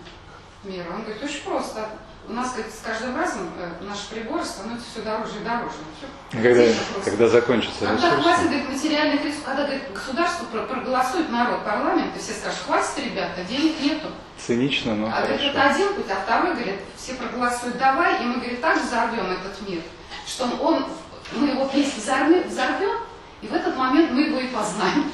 [0.64, 0.86] мира?
[0.92, 1.88] Он говорит, очень просто.
[2.28, 5.78] У нас, говорит, с каждым разом э, наши приборы становятся все дороже и дороже.
[5.96, 6.06] Всё.
[6.42, 6.62] Когда,
[7.04, 12.14] когда закончится Когда ресурс, хватит, говорит, материальных ресурсов, когда, говорит, государство про- проголосует народ, парламент,
[12.14, 14.08] и все скажут, хватит, ребята, денег нету.
[14.46, 15.74] цинично, но А говорит, это хорошо.
[15.74, 19.80] один путь, а второй, говорит, все проголосуют давай, и мы, говорит, так взорвем этот мир,
[20.26, 20.84] что он,
[21.32, 22.98] мы его если взорвем, взорвем,
[23.40, 25.10] и в этот момент мы его и познаем.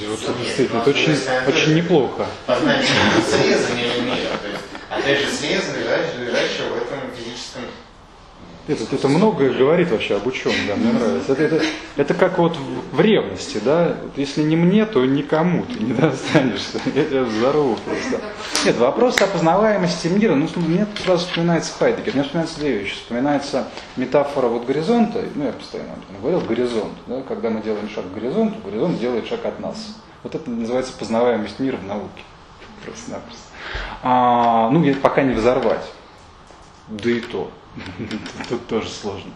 [0.00, 2.26] Это действительно, это очень, очень неплохо.
[2.46, 2.86] познание
[3.28, 7.64] срезания мира, то есть опять же срезание, да, лежащего в этом физическом
[8.68, 11.32] Это, это многое говорит вообще об ученом, да, мне нравится.
[11.32, 11.64] Это, это,
[11.96, 12.54] это как вот
[12.92, 16.78] в, ревности, да, если не мне, то никому ты не достанешься.
[16.94, 18.20] Я тебя взорву просто.
[18.66, 22.96] Нет, вопрос о познаваемости мира, ну, мне сразу вспоминается Хайдегер, мне вспоминаются две вещи.
[22.96, 27.88] Вспоминается метафора вот горизонта, ну, я постоянно об этом говорил, горизонт, да, когда мы делаем
[27.88, 29.96] шаг к горизонту, горизонт делает шаг от нас.
[30.22, 32.22] Вот это называется познаваемость мира в науке.
[32.84, 33.42] Просто-напросто.
[34.02, 35.86] А, ну, пока не взорвать.
[36.88, 37.50] Да и то.
[38.48, 39.30] Тут тоже сложно.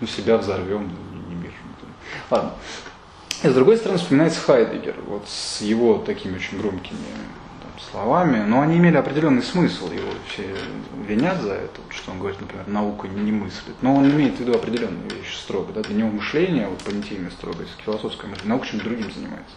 [0.00, 0.90] Ну, себя взорвем,
[1.28, 1.52] не мир.
[2.30, 2.52] Ладно.
[3.42, 6.98] И с другой стороны, вспоминается Хайдегер, вот с его такими очень громкими
[7.60, 10.44] там, словами, но они имели определенный смысл, его все
[11.08, 14.54] винят за это, что он говорит, например, наука не мыслит, но он имеет в виду
[14.54, 18.84] определенные вещи строго, да, для него мышление, вот понятийное строго, если философское мышление, наука чем-то
[18.84, 19.56] другим занимается.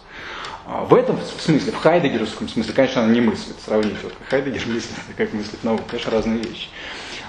[0.66, 4.96] А в этом смысле, в хайдегеровском смысле, конечно, она не мыслит, сравнить вот, Хайдегер мыслит,
[5.16, 6.68] как мыслит наука, конечно, разные вещи.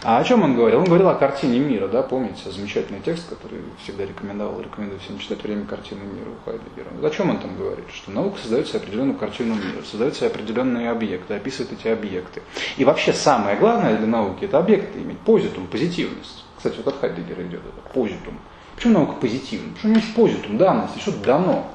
[0.08, 0.80] А о чем он говорил?
[0.80, 5.44] Он говорил о картине мира, да, помните, замечательный текст, который всегда рекомендовал, рекомендую всем читать
[5.44, 7.06] «Время картины мира» у Хайдегера.
[7.06, 7.84] О чем он там говорит?
[7.94, 12.42] Что наука создает себе определенную картину мира, создает себе определенные объекты, описывает эти объекты.
[12.78, 16.46] И вообще самое главное для науки– это объекты иметь, позитум, позитивность.
[16.56, 18.40] Кстати, вот от Хайдегера идет это, позитум.
[18.78, 19.74] Почему наука позитивна?
[19.74, 21.68] Потому что у нее есть позитум, данность, что-то дано.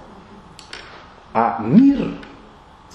[1.34, 2.14] А мир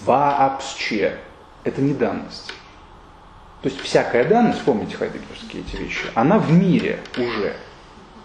[0.03, 1.19] вообще–
[1.63, 2.51] это не данность.
[3.61, 7.55] То есть всякая данность, помните хайдеггерские эти вещи, она в мире уже.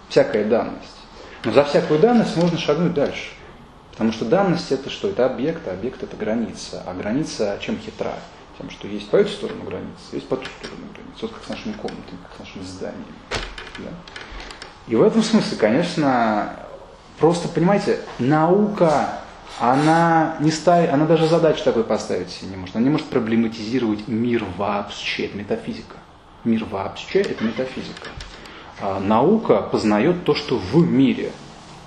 [0.08, 0.96] Всякая данность.
[1.44, 3.30] Но за всякую данность можно шагнуть дальше.
[3.92, 5.08] Потому что данность это что?
[5.08, 6.82] Это объект, а объект это граница.
[6.86, 8.14] А граница чем хитра?
[8.58, 11.22] Тем, что есть по эту сторону границы, есть по ту сторону границы.
[11.22, 13.04] Вот как с нашими комнатами, как с нашими зданиями.
[13.78, 13.90] Да?
[14.88, 16.56] И в этом смысле, конечно,
[17.18, 19.21] просто, понимаете, наука
[19.60, 22.76] она не ставит, она даже задачу такой поставить себе не может.
[22.76, 25.96] Она не может проблематизировать мир вообще, это метафизика.
[26.44, 28.08] Мир вообще это метафизика.
[28.80, 31.30] А наука познает то, что в мире.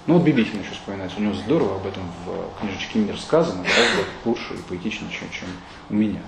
[0.07, 4.03] Ну вот Бибихин еще вспоминается, у него здорово об этом в книжечке «Мир» сказано, гораздо
[4.23, 5.47] лучше и поэтичнее, чем, чем
[5.89, 6.21] у меня.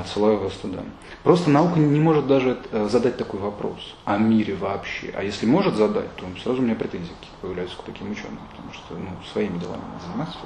[0.00, 0.78] Отсылаю вас туда.
[1.22, 5.12] Просто наука не может даже э, задать такой вопрос о мире вообще.
[5.16, 8.94] А если может задать, то сразу у меня претензии появляются к таким ученым, потому что
[8.94, 10.38] ну, своими делами надо заниматься.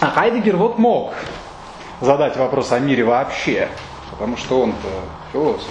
[0.00, 1.12] А Хайдегер вот мог
[2.00, 3.68] задать вопрос о мире вообще,
[4.10, 4.88] потому что он-то
[5.32, 5.68] философ.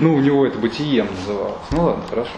[0.00, 1.60] Ну, у него это бытием называлось.
[1.70, 2.32] Ну ладно, хорошо.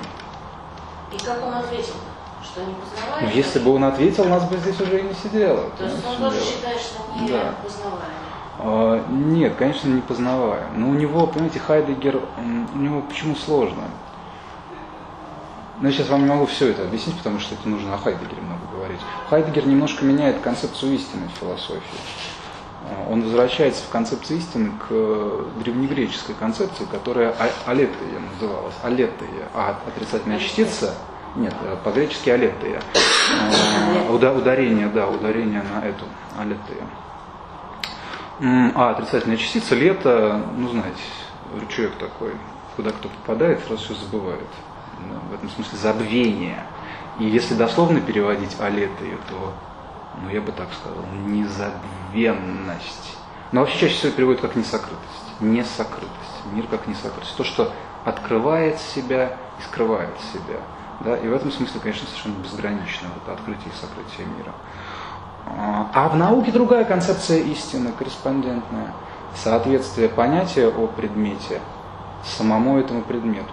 [1.12, 1.94] И как он ответил?
[2.42, 3.28] Что не познаваемо?
[3.28, 5.70] Ну, если бы он ответил, нас бы здесь уже и не сидело.
[5.78, 7.54] То есть он тоже считает, что не да.
[7.62, 8.31] познаваемо?
[8.64, 10.68] А, нет, конечно, не познаваем.
[10.76, 12.20] Но у него, понимаете, Хайдегер,
[12.74, 13.82] у него почему сложно?
[15.80, 18.40] Но я сейчас вам не могу все это объяснить, потому что это нужно о Хайдегере
[18.40, 19.00] много говорить.
[19.28, 21.82] Хайдегер немножко меняет концепцию истины в философии.
[22.88, 24.92] А, он возвращается в концепцию истины к
[25.58, 27.34] древнегреческой концепции, которая
[27.66, 28.74] алетея называлась.
[28.84, 30.94] Алетея, а отрицательная частица,
[31.34, 32.80] нет, по-гречески алетея.
[34.08, 36.04] А, ударение, да, ударение на эту
[36.38, 36.86] алетея.
[38.40, 41.02] А отрицательная частица, лето, ну знаете,
[41.60, 42.32] ручеек такой,
[42.76, 44.48] куда кто попадает, сразу все забывает.
[45.30, 46.64] В этом смысле забвение.
[47.18, 49.52] И если дословно переводить алеты, то,
[50.22, 53.18] ну я бы так сказал, незабвенность.
[53.52, 55.40] Но вообще чаще всего переводят как несокрытость.
[55.40, 56.46] Несокрытость.
[56.52, 57.36] Мир как несокрытость.
[57.36, 57.72] То, что
[58.04, 60.60] открывает себя и скрывает себя.
[61.00, 61.16] Да?
[61.16, 64.52] И в этом смысле, конечно, совершенно безгранично вот открытие и сокрытие мира.
[65.46, 68.92] А в науке другая концепция истины, корреспондентная.
[69.34, 71.60] Соответствие понятия о предмете
[72.24, 73.52] самому этому предмету.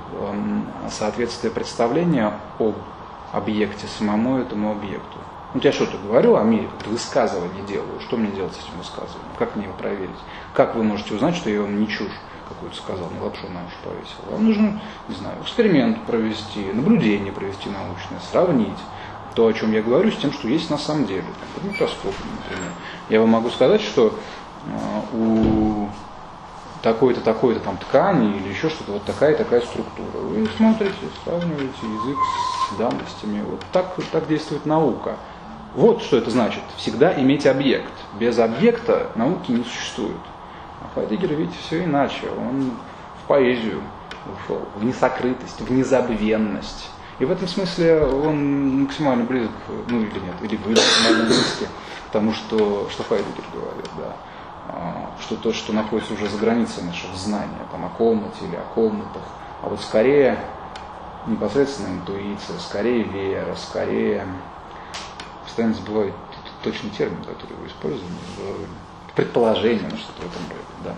[0.90, 2.76] Соответствие представления об
[3.32, 5.18] объекте самому этому объекту.
[5.54, 8.00] Ну, я что-то говорю о мире, как высказывание делаю.
[8.02, 9.32] Что мне делать с этим высказыванием?
[9.38, 10.10] Как мне его проверить?
[10.54, 12.12] Как вы можете узнать, что я вам не чушь
[12.48, 14.32] какую-то сказал, не лапшу на уши повесил?
[14.32, 18.78] Вам нужно, не знаю, эксперимент провести, наблюдение провести научное, сравнить
[19.36, 21.24] то, о чем я говорю, с тем, что есть на самом деле.
[21.24, 21.72] Там,
[22.44, 22.72] например.
[23.10, 24.14] Я вам могу сказать, что
[24.66, 25.90] э, у
[26.82, 30.18] такой-то, такой-то там ткани или еще что-то, вот такая такая структура.
[30.22, 32.18] Вы смотрите, сравниваете язык
[32.72, 33.42] с данностями.
[33.42, 35.18] Вот так, так действует наука.
[35.76, 36.64] Вот что это значит.
[36.78, 37.92] Всегда иметь объект.
[38.20, 40.18] Без объекта науки не существует.
[40.82, 42.28] А Хайдегер, видите, все иначе.
[42.38, 42.72] Он
[43.24, 43.82] в поэзию
[44.26, 46.90] ушел, в несокрытость, в незабвенность.
[47.20, 49.51] И в этом смысле он максимально близок,
[49.89, 51.65] ну или нет, или максимально близки
[52.07, 54.15] к тому, что, что Хайдегер говорит, да.
[54.72, 58.63] А, что то, что находится уже за границей нашего знания, там о комнате или о
[58.74, 59.24] комнатах,
[59.61, 60.39] а вот скорее
[61.28, 64.26] непосредственно интуиция, скорее вера, скорее,
[65.43, 66.13] постоянно забываю
[66.63, 68.05] точный термин, который вы используете,
[69.15, 70.95] предположение, ну что-то в этом роде, да.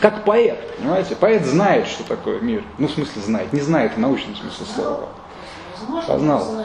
[0.00, 1.14] Как поэт, понимаете?
[1.14, 2.64] Поэт знает, что такое мир.
[2.78, 3.52] Ну, в смысле знает.
[3.52, 5.08] Не знает в научном смысле слова.
[6.06, 6.64] Познал.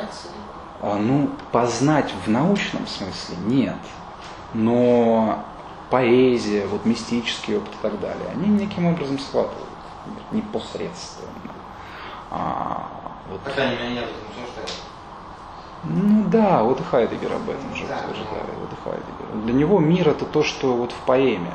[0.82, 3.76] А, ну, познать в научном смысле нет.
[4.54, 5.44] Но
[5.90, 9.68] поэзия, вот мистический опыт и так далее, они неким образом схватывают
[10.32, 11.30] непосредственно.
[12.32, 12.88] А,
[13.30, 13.42] вот.
[13.42, 14.06] По крайней мере, нет
[15.88, 18.50] ну да, вот и Хайдегер об этом же утверждает.
[18.60, 19.44] Вот и Хайдегер.
[19.44, 21.52] Для него мир это то, что вот в поэме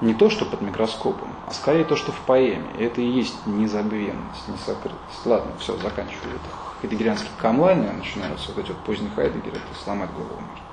[0.00, 2.68] не то, что под микроскопом, а скорее то, что в поэме.
[2.78, 5.24] И это и есть незабвенность, несокрытость.
[5.24, 6.34] Ладно, все, заканчиваю.
[6.34, 10.64] Это хайдегерианский камлайн, начинаются вот эти вот поздние Хайдегеры, это сломать голову можно.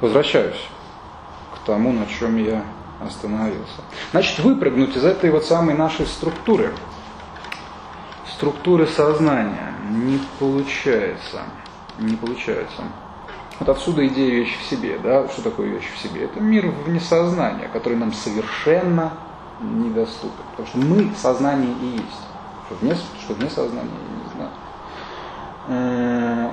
[0.00, 0.60] Возвращаюсь
[1.54, 2.64] к тому, на чем я
[3.00, 3.82] остановился.
[4.12, 6.72] Значит, выпрыгнуть из этой вот самой нашей структуры,
[8.34, 11.42] структуры сознания, не получается.
[11.98, 12.82] Не получается.
[13.60, 14.98] Вот отсюда идея вещи в себе.
[15.02, 15.28] Да?
[15.28, 16.24] Что такое вещь в себе?
[16.24, 19.12] Это мир вне сознания, который нам совершенно
[19.60, 20.44] недоступен.
[20.50, 22.22] Потому что мы сознание и есть.
[22.66, 24.50] Что вне, что вне сознания, я не знаю.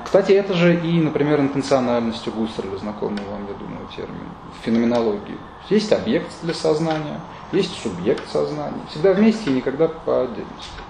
[0.06, 5.38] Кстати, это же и, например, интенциональность у Гусserля, знакомый вам, я думаю, термин, в феноменологии.
[5.70, 7.20] Есть объект для сознания,
[7.52, 8.82] есть субъект сознания.
[8.89, 10.82] Всегда вместе и никогда по отдельности.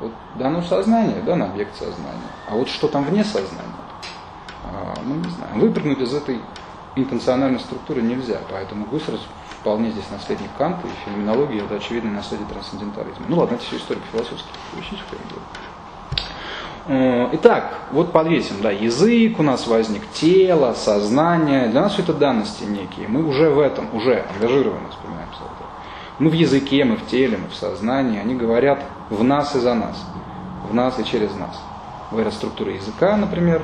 [0.00, 2.18] Вот дано сознание, дан объект сознания.
[2.48, 3.76] А вот что там вне сознания,
[5.04, 5.60] мы не знаем.
[5.60, 6.40] Выпрыгнуть из этой
[6.96, 9.18] интенциональной структуры нельзя, поэтому Гуссерль
[9.60, 13.26] вполне здесь наследник Канта, и феноменология это очевидно наследие трансцендентализма.
[13.28, 14.52] Ну ладно, это все историки философские,
[16.86, 21.68] Э, итак, вот подвесим, да, язык у нас возник, тело, сознание.
[21.68, 23.06] Для нас все это данности некие.
[23.06, 25.70] Мы уже в этом, уже ангажированы, вспоминаем это.
[26.18, 28.18] Мы в языке, мы в теле, мы в сознании.
[28.18, 30.04] Они говорят в нас и за нас.
[30.68, 31.62] В нас и через нас.
[32.10, 33.62] Говорят структура языка, например.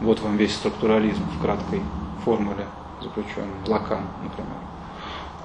[0.00, 1.82] Вот вам весь структурализм в краткой
[2.24, 2.66] формуле
[3.00, 3.46] заключен.
[3.66, 4.56] Лакан, например.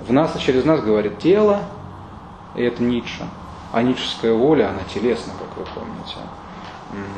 [0.02, 1.62] В нас и через нас говорит тело,
[2.56, 3.28] и это Ницше.
[3.72, 6.16] А ницшеская воля, она телесна, как вы помните.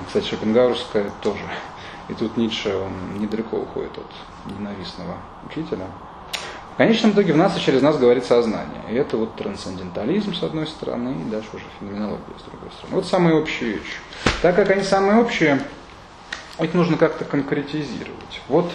[0.05, 1.39] Кстати, Шопенгауэрская тоже.
[2.09, 5.15] И тут Ницше, он недалеко уходит от ненавистного
[5.49, 5.85] учителя.
[6.73, 8.81] В конечном итоге в нас и через нас говорит сознание.
[8.89, 12.95] И это вот трансцендентализм с одной стороны, и дальше уже феноменология с другой стороны.
[12.95, 13.97] Вот самые общие вещи.
[14.41, 15.61] Так как они самые общие,
[16.63, 18.41] их нужно как-то конкретизировать.
[18.47, 18.71] Вот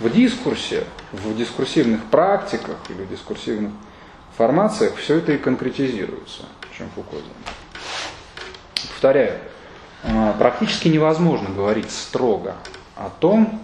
[0.00, 3.72] в дискурсе, в дискурсивных практиках или дискурсивных
[4.36, 6.42] формациях все это и конкретизируется,
[6.76, 7.16] чем Фуко
[8.88, 9.38] Повторяю,
[10.04, 12.56] а, практически невозможно говорить строго
[12.96, 13.60] о том,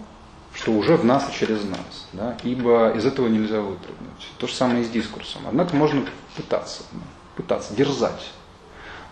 [0.53, 4.27] что уже в нас и через нас, да, ибо из этого нельзя выпрыгнуть.
[4.37, 5.43] То же самое и с дискурсом.
[5.47, 6.05] Однако можно
[6.35, 6.83] пытаться,
[7.35, 8.31] пытаться дерзать.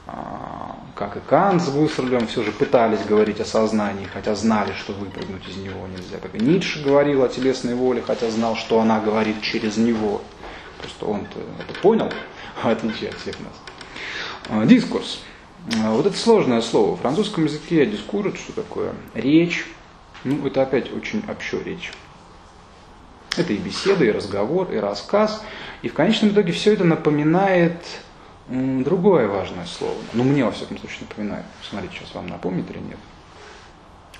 [0.08, 4.93] А, как и Кант с Гуссерлем все же пытались говорить о сознании, хотя знали, что
[4.93, 6.18] выпрыгнуть из него нельзя.
[6.22, 10.22] Как и Ницше говорил о телесной воле, хотя знал, что она говорит через него.
[10.80, 12.10] Просто он-то это понял,
[12.64, 13.53] в отличие от всех нас.
[14.49, 15.20] А, дискурс.
[15.84, 16.95] А, вот это сложное слово.
[16.95, 18.93] В французском языке дискур что такое?
[19.14, 19.66] Речь.
[20.24, 21.91] Ну, это опять очень общо речь.
[23.36, 25.43] Это и беседа, и разговор, и рассказ.
[25.82, 27.78] И в конечном итоге все это напоминает
[28.49, 29.95] другое важное слово.
[30.13, 31.45] Ну, мне, во всяком случае, напоминает.
[31.69, 32.99] Смотрите, сейчас вам напомнит или нет.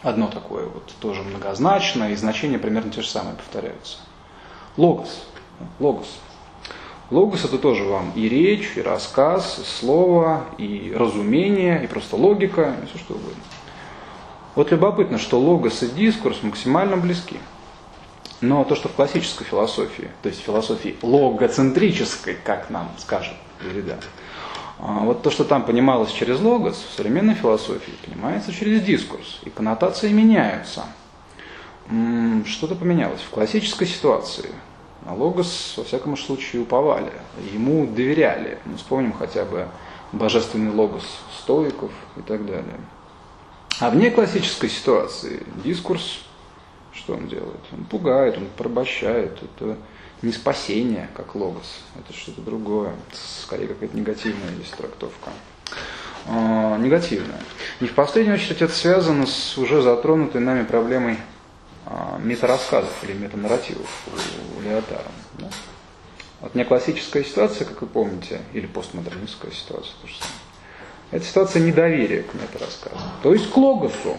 [0.04, 3.98] Одно такое вот тоже многозначное, и значения примерно те же самые повторяются.
[4.76, 5.28] Логос.
[5.80, 6.20] Логос.
[7.10, 12.76] Логос это тоже вам и речь, и рассказ, и слово, и разумение, и просто логика,
[12.84, 13.42] и все что угодно.
[14.56, 17.40] Вот любопытно, что логос и дискурс максимально близки.
[18.42, 24.00] Но то, что в классической философии, то есть философии логоцентрической, как нам скажет Derrida,
[24.80, 29.50] а, вот то, что там понималось через логос, в современной философии понимается через дискурс, и
[29.50, 30.86] коннотации меняются.
[32.46, 33.22] Что-то поменялось.
[33.22, 34.50] В классической ситуации
[35.06, 37.14] на Логос, во всяком случае, уповали,
[37.54, 38.60] ему доверяли.
[38.66, 39.70] Мы вспомним хотя бы
[40.12, 41.06] божественный Логос
[41.40, 42.76] стоиков и так далее.
[43.80, 46.20] А вне классической ситуации дискурс,
[46.92, 47.62] что он делает?
[47.72, 49.40] Он пугает, он порабощает.
[49.42, 49.78] Это
[50.22, 52.94] не спасение, как Логос, это что-то другое.
[53.44, 55.32] Скорее, какая-то негативная здесь трактовка.
[56.26, 57.40] А, негативная.
[57.80, 61.18] И в последнюю очередь это связано с уже затронутой нами проблемой
[61.86, 63.90] а, метарассказов или метанарративов
[64.58, 65.12] у Леотара.
[65.40, 65.50] Да?
[66.42, 70.34] Вот неклассическая ситуация, как вы помните, или постмодернистская ситуация, то же самое.
[71.12, 72.98] Это ситуация недоверия к метарассказу.
[73.24, 74.18] То есть к логосу.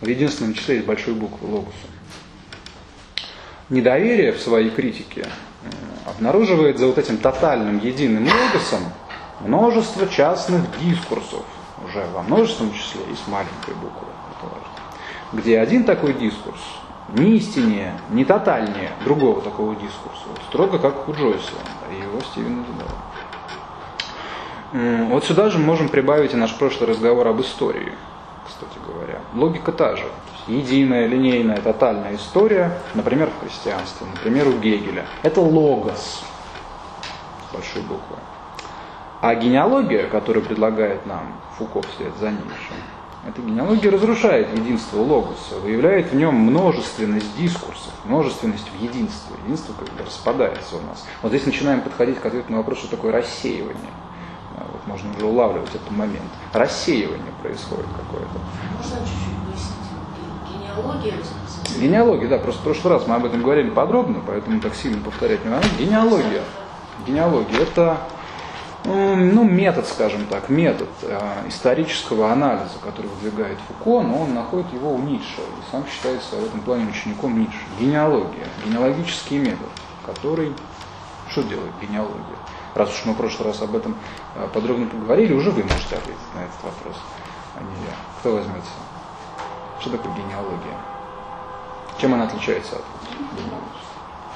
[0.00, 1.86] В единственном числе есть большой буквы логосу.
[3.70, 5.26] Недоверие в своей критике
[6.06, 8.80] обнаруживает за вот этим тотальным единым логосом
[9.40, 11.44] множество частных дискурсов.
[11.86, 14.08] Уже во множественном числе маленькая буква.
[14.38, 14.84] Это важно
[15.34, 16.60] где один такой дискурс
[17.08, 20.22] не истиннее, не тотальнее другого такого дискурса.
[20.26, 21.52] Вот, строго как у Джойса
[21.92, 22.64] и его Стивена
[24.72, 25.08] Дедала.
[25.10, 27.92] Вот сюда же можем прибавить и наш прошлый разговор об истории,
[28.46, 29.20] кстати говоря.
[29.34, 30.04] Логика та же.
[30.46, 35.06] Единая, линейная, тотальная история, например, в христианстве, например, у Гегеля.
[35.22, 36.22] Это логос
[37.50, 38.16] с большой буквы.
[39.22, 42.74] А генеалогия, которую предлагает нам Фуко вслед за Ницше,
[43.26, 49.36] эта генеалогия разрушает единство логоса, выявляет в нем множественность дискурсов, множественность в единстве.
[49.46, 51.06] Единство как бы распадается у нас.
[51.22, 53.92] Вот здесь начинаем подходить к ответу на вопрос, что такое рассеивание.
[54.58, 56.30] Вот можно уже улавливать этот момент.
[56.52, 58.38] Рассеивание происходит какое-то.
[58.76, 59.43] Можно чуть-чуть?
[60.74, 61.14] Генеалогия?
[61.78, 65.44] Генеалогия, да, просто в прошлый раз мы об этом говорили подробно, поэтому так сильно повторять
[65.44, 65.66] не надо.
[65.78, 66.42] Генеалогия.
[67.06, 67.98] Генеалогия– это
[68.84, 71.18] ну, метод, скажем так, метод э,
[71.48, 76.44] исторического анализа, который выдвигает Фуко, но он находит его у Ницше и сам считается в
[76.44, 77.58] этом плане учеником Ницше.
[77.80, 79.68] Генеалогия, генеалогический метод,
[80.04, 80.52] который...
[81.30, 82.36] Что делает генеалогия?
[82.74, 83.96] раз уж мы в прошлый раз об этом
[84.34, 86.96] э, подробно поговорили, уже вы можете ответить на этот вопрос,
[87.56, 87.94] а не я.
[88.18, 88.70] Кто возьмется?
[89.84, 90.78] Что такое генеалогия?
[92.00, 92.84] Чем она отличается от?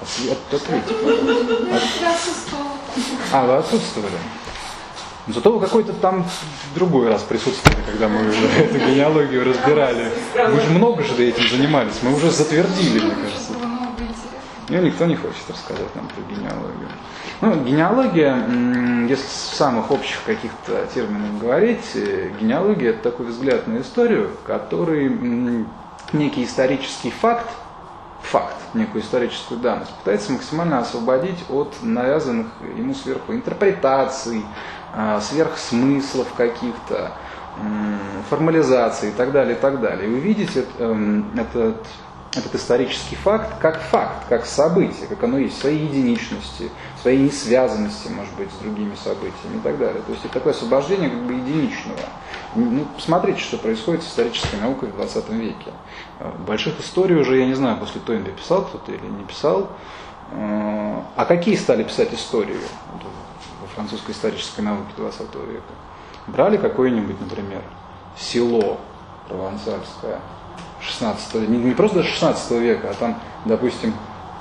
[0.03, 1.75] От, от, ответьте, пожалуйста.
[1.75, 4.13] От- А, вы отсутствовали?
[5.29, 6.27] Зато вы какой-то там
[6.75, 10.13] другой раз присутствовали, когда мы уже эту генеалогию разбирали.
[10.37, 13.48] Мы же много же этим занимались, мы уже затвердили, мне кажется.
[14.69, 14.81] Интересного.
[14.81, 16.89] Ну, никто не хочет рассказать нам про генеалогию.
[17.41, 23.81] Ну, генеалогия, если в самых общих каких-то терминах говорить, э, генеалогия это такой взгляд на
[23.81, 25.67] историю, который
[26.13, 27.49] некий исторический факт,
[28.23, 34.45] факт, некую историческую данность, пытается максимально освободить от навязанных ему сверху интерпретаций,
[34.93, 37.13] а, сверхсмыслов каких-то,
[37.61, 37.99] м,
[38.29, 40.11] формализаций и так далее, и так далее.
[40.11, 41.87] И увидеть это, эм, этот
[42.35, 46.71] этот исторический факт как факт, как событие, как оно есть, своей единичности,
[47.01, 50.03] своей несвязанности, может быть, с другими событиями и так далее.
[50.03, 51.99] То есть это такое освобождение как бы единичного.
[52.55, 55.73] Ну, посмотрите, что происходит с исторической наукой в 20 веке.
[56.47, 59.71] Больших историй уже, я не знаю, после Тойнби писал кто-то или не писал.
[60.31, 62.61] А какие стали писать историю
[63.63, 65.63] во французской исторической науке 20 века?
[66.27, 67.63] Брали какое-нибудь, например,
[68.19, 68.79] село
[69.29, 70.21] провансальское,
[70.81, 73.95] 16 не, не просто даже 16 века, а там, допустим,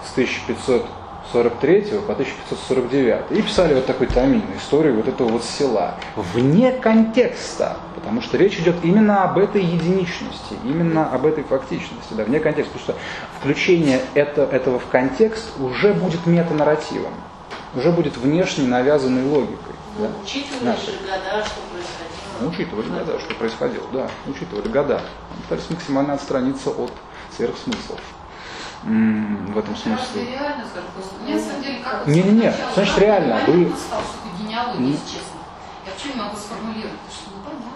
[0.05, 3.31] с 1543 по 1549.
[3.31, 5.95] И писали вот такой томин, историю вот этого вот села.
[6.15, 12.23] Вне контекста, потому что речь идет именно об этой единичности, именно об этой фактичности, да,
[12.23, 13.03] вне контекста, потому что
[13.39, 17.13] включение это, этого в контекст уже будет метанарративом,
[17.75, 19.77] уже будет внешне навязанной логикой.
[19.97, 20.07] Да?
[20.07, 20.93] Ну, учитывая Нашей.
[21.01, 21.73] года, что происходило.
[21.73, 21.76] Ну,
[22.45, 25.01] учитывали года, что происходило, да, учитывали года.
[25.43, 26.91] Пытались максимально отстраниться от
[27.35, 27.99] сверхсмыслов.
[28.83, 30.37] М, В этом смысле.
[32.05, 33.71] Не-не-не, значит, реально, вы-.
[35.85, 37.71] Я вообще не могу сформулировать, что непонятно.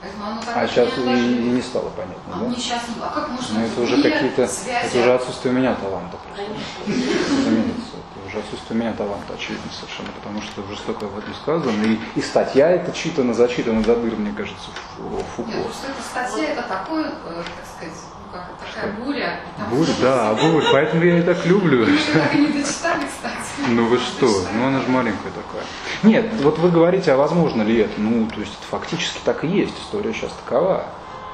[0.00, 2.44] Поэтому оно так А сейчас и, не стало понятно, А да?
[2.46, 2.82] мне сейчас.
[3.02, 3.58] А как можно...
[3.58, 6.16] Но это уже какие-то, это уже отсутствие у меня таланта.
[6.36, 11.34] Разумеется, это уже отсутствие у меня таланта, очевидно совершенно, потому что уже столько об этом
[11.34, 11.82] сказано.
[11.84, 15.50] И, и статья это читана, зачитана до дыр, мне кажется, Фу- Фуко.
[15.50, 17.08] Нет, эта статья, это такой, э,
[17.42, 19.40] так сказать, ну как, такая буря.
[19.68, 21.86] много да, бурь, поэтому я и так люблю.
[21.86, 23.37] Мы так и не дочитали, кстати.
[23.66, 24.26] Ну вы что?
[24.54, 25.64] Ну она же маленькая такая.
[26.02, 28.00] Нет, вот вы говорите, а возможно ли это?
[28.00, 29.74] Ну, то есть это фактически так и есть.
[29.80, 30.84] История сейчас такова.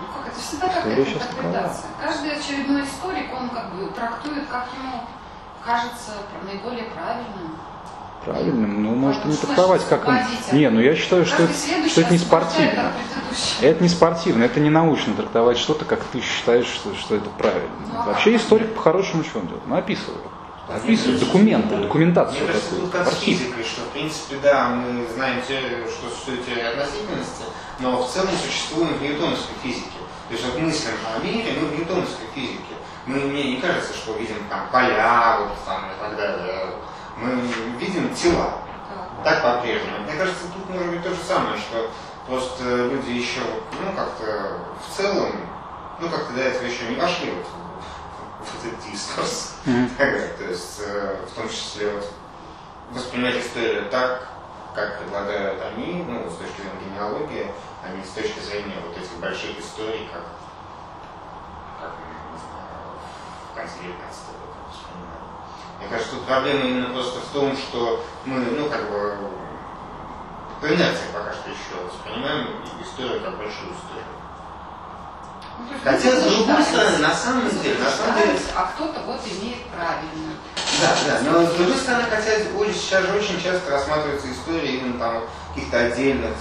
[0.00, 1.86] Ну как, это всегда История сейчас интерпретация.
[2.02, 5.02] Каждый очередной историк, он как бы трактует, как ему
[5.64, 6.12] кажется
[6.44, 7.56] наиболее правильным.
[8.24, 10.16] Правильно, ну может и не трактовать, как он.
[10.52, 11.52] Не, ну я считаю, что, это-
[11.88, 12.92] что это не спортивно.
[13.60, 17.68] Это не спортивно, это не научно трактовать что-то, как ты считаешь, что, что это правильно.
[17.92, 18.40] Ну, а Вообще как?
[18.40, 19.66] историк по-хорошему что он делает?
[19.66, 20.20] Ну, описывает.
[20.68, 25.06] Описывает документы, документацию Мне кажется, такую, тут как с физикой, что в принципе, да, мы
[25.12, 27.44] знаем теорию, что существует теория относительности,
[27.80, 30.00] но в целом существуем в ньютоновской физике.
[30.28, 32.74] То есть вот мыслим о мире, мы в ньютоновской физике.
[33.04, 36.66] Мы, мне не кажется, что видим там поля, вот там и так далее.
[37.18, 37.42] Мы
[37.78, 38.62] видим тела.
[39.22, 39.42] Так.
[39.42, 39.98] Так по-прежнему.
[40.04, 41.90] Мне кажется, тут может быть то же самое, что
[42.26, 43.40] просто люди еще,
[43.72, 45.32] ну, как-то в целом,
[46.00, 47.46] ну, как-то до этого еще не вошли вот
[48.44, 49.54] в, в этот дискурс.
[49.64, 52.10] То есть, э, в том числе, вот,
[52.90, 54.28] воспринимать историю так,
[54.74, 57.50] как предлагают они, ну, с точки зрения генеалогии,
[57.82, 60.24] а не с точки зрения вот этих больших историй, как,
[61.80, 61.92] как
[62.32, 62.98] не знаю,
[63.50, 64.54] в конце 19 века.
[65.78, 69.16] Мне кажется, тут проблема именно просто в том, что мы, ну, как бы,
[70.60, 72.48] по инерции пока что еще воспринимаем
[72.82, 74.23] историю как большую историю.
[75.82, 80.34] Хотя, с другой стороны, на самом деле, на самом деле, А кто-то вот имеет правильно.
[80.80, 82.38] Да, да, но с другой стороны, хотя
[82.72, 85.22] сейчас же очень часто рассматривается история именно там
[85.54, 86.32] каких-то отдельных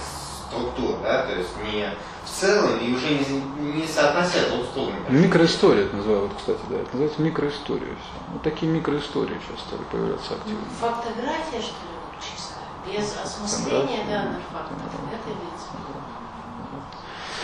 [0.48, 1.88] структур, да, то есть не
[2.24, 4.94] в целом и уже не, не соотнося друг с другом.
[5.08, 6.76] Микроистория это называют, кстати, да.
[6.76, 7.94] Это называется микроистория.
[7.94, 8.32] Все.
[8.32, 10.64] Вот такие микроистории сейчас стали появляться активно.
[10.80, 12.54] Фактография, что ли, вот чисто?
[12.86, 14.58] Без осмысления Фотография, данных да.
[14.58, 14.78] фактов.
[15.12, 16.03] Это имеется в виду.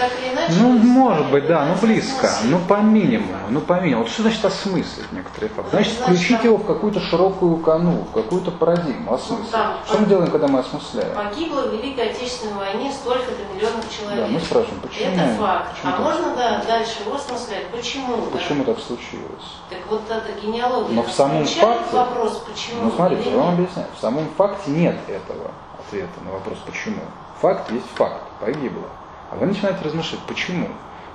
[0.01, 0.55] Так или иначе.
[0.59, 4.05] Ну, может быть, да, ну близко, ну по минимуму, ну по минимуму.
[4.05, 5.71] Вот что значит осмыслить некоторые факты?
[5.73, 9.51] Значит, включить его в какую-то широкую кану, в какую-то парадигму, осмыслить.
[9.51, 11.15] там- Что мы делаем, когда мы осмысляем?
[11.15, 14.25] Погибло в Великой Отечественной войне столько-то миллионов человек.
[14.25, 15.13] Да, мы спрашиваем, почему?
[15.13, 15.71] Это факт.
[15.75, 16.01] Почему а так?
[16.01, 17.67] можно, да, дальше его осмыслять?
[17.69, 18.17] Почему?
[18.33, 19.49] Почему так случилось?
[19.69, 22.85] Так вот эта генеалогия Но в самом факте- вопрос, почему?
[22.85, 23.89] Ну, смотрите, я вам объясняю.
[23.95, 27.03] В самом факте нет этого ответа на вопрос «почему?».
[27.43, 28.85] Факт есть факт, погибло.
[29.31, 30.69] А вы начинаете размышлять «почему?».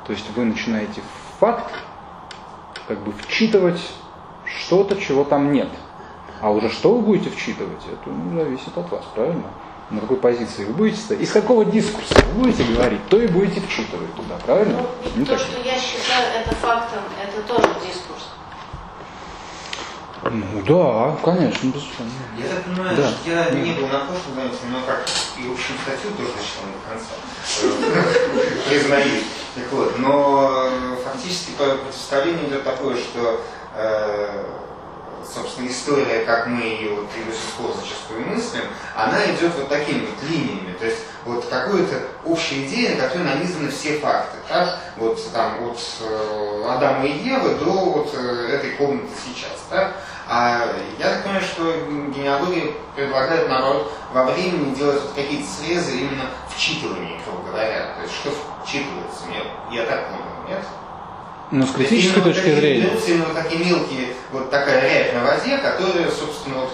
[0.05, 1.01] То есть вы начинаете
[1.39, 1.73] факт
[2.87, 3.81] как бы вчитывать
[4.45, 5.69] что-то, чего там нет.
[6.41, 9.45] А уже что вы будете вчитывать, это ну, зависит от вас, правильно?
[9.89, 13.61] На какой позиции вы будете стоять, из какого дискурса вы будете говорить, то и будете
[13.61, 14.81] вчитывать туда, правильно?
[14.81, 15.41] Ну, Не то, так?
[15.41, 18.04] что я считаю это фактом, это тоже дискурс.
[20.31, 22.11] Ну да, конечно, безусловно.
[22.37, 23.09] Я так понимаю, Да.
[23.09, 25.05] что я не был на прошлом занятии, но как
[25.37, 28.09] и общую статью тоже дочитал до конца.
[28.69, 29.23] Признаюсь.
[29.53, 33.39] Так вот, но э, фактически по- противостояние идет такое, что
[33.75, 34.43] э,
[35.33, 38.63] собственно, история, как мы ее вот и до сих зачастую мыслим,
[38.95, 40.73] она идет вот такими вот линиями.
[40.79, 44.37] То есть вот какая-то общая идея, на которой нанизаны все факты.
[44.47, 44.79] Так?
[44.97, 49.63] Вот там от э, Адама и Евы до вот э, этой комнаты сейчас.
[49.69, 49.95] Так?
[50.27, 50.67] А
[50.97, 51.71] я так понимаю, что
[52.15, 57.93] генеалогия предлагает, наоборот, во времени делать вот какие-то срезы именно вчитывания, грубо говоря.
[57.95, 58.31] То есть что
[58.63, 59.23] вчитывается?
[59.31, 60.65] Я, я так понял, нет?
[61.51, 62.87] Ну, с критической именно точки зрения.
[62.87, 66.71] берутся именно вот такие мелкие, вот такая рябь на воде, которая, собственно, вот,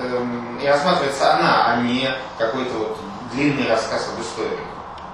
[0.00, 2.08] эм, и рассматривается она, а не
[2.38, 2.98] какой-то вот
[3.34, 4.58] длинный рассказ об истории.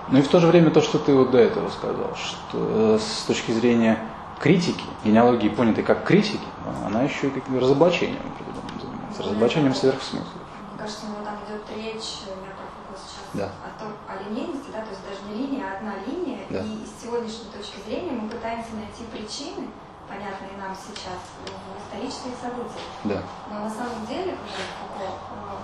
[0.08, 2.98] Ну и в то же время то, что ты вот до этого сказал, что э,
[3.00, 3.98] с точки зрения
[4.40, 6.40] критики, генеалогии понятой как критики,
[6.86, 10.28] она еще и каким разоблачением определенным занимается, разоблачением сверхсмыслов.
[10.72, 13.48] Мне кажется, у него там идет речь, я профукал сейчас, Да.
[13.62, 16.58] о том, о линейности, да, то есть даже не линия, а одна линия, Да.
[16.64, 16.79] и
[17.10, 19.66] сегодняшней точки зрения мы пытаемся найти причины,
[20.08, 22.86] понятные нам сейчас, в исторических событиях.
[23.04, 23.22] Да.
[23.50, 25.56] Но на самом деле уже какой, э,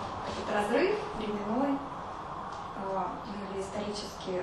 [0.42, 1.78] этот разрыв временной
[2.76, 3.02] э,
[3.54, 4.42] или исторический,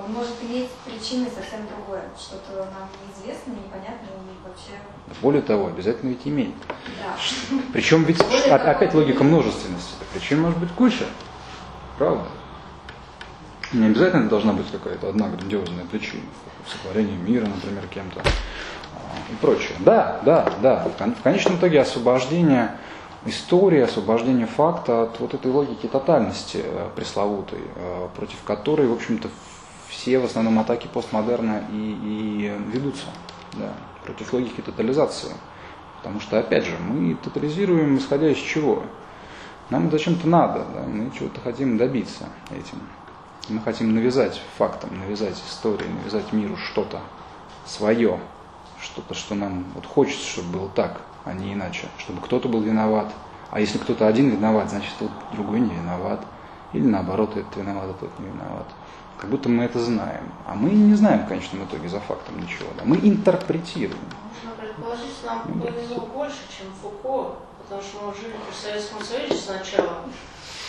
[0.00, 4.78] он может иметь причины совсем другое, что-то нам неизвестное, непонятное и вообще,
[5.20, 6.54] Более того, обязательно ведь имеет.
[7.02, 7.16] да.
[7.72, 9.94] Причем ведь Более о- того- опять логика множественности.
[10.12, 11.04] Причин может быть куча.
[11.98, 12.24] Правда.
[13.72, 16.22] Не обязательно должна быть какая-то одна грандиозная причина.
[16.66, 19.76] Сотворение мира, например, кем-то а, и прочее.
[19.80, 20.88] Да, да, да.
[21.18, 22.78] В конечном итоге освобождение
[23.26, 29.28] истории, освобождение факта от вот этой логики тотальности э, пресловутой, э, против которой, в общем-то,
[29.88, 33.06] все в основном атаки постмодерна и, и ведутся.
[33.54, 33.72] Да,
[34.04, 35.32] против логики тотализации.
[35.98, 38.84] Потому что, опять же, мы тотализируем, исходя из чего?
[39.70, 40.84] Нам зачем-то надо, да?
[40.86, 42.78] мы чего-то хотим добиться этим.
[43.48, 47.00] Мы хотим навязать фактам, навязать истории, навязать миру что-то
[47.64, 48.20] свое,
[48.80, 53.12] что-то, что нам вот хочется, чтобы было так, а не иначе, чтобы кто-то был виноват.
[53.50, 56.20] А если кто-то один виноват, значит тот другой не виноват.
[56.74, 58.66] Или наоборот, этот виноват, а тот не виноват.
[59.16, 60.24] Как будто мы это знаем.
[60.46, 62.68] А мы не знаем в конечном итоге за фактом ничего.
[62.76, 62.82] Да?
[62.84, 63.98] Мы интерпретируем.
[64.44, 69.34] Можно предположить, что нам повезло больше, чем Фуко, потому что мы жили при Советском Союзе
[69.34, 70.02] сначала,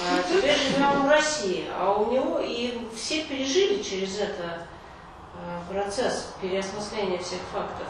[0.02, 4.64] а теперь живем в России, а у него и все пережили через это
[5.36, 7.88] а, процесс переосмысления всех фактов.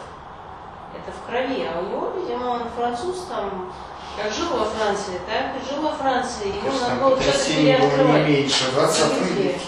[0.95, 3.72] Это в крови, а у него, видимо, он француз там,
[4.18, 7.55] как жил во Франции, так и жил во Франции, ему Кажется, надо было что-то не
[7.55, 8.28] переоткрывать.
[8.28, 9.43] меньше в 20 Видите?
[9.43, 9.60] веке.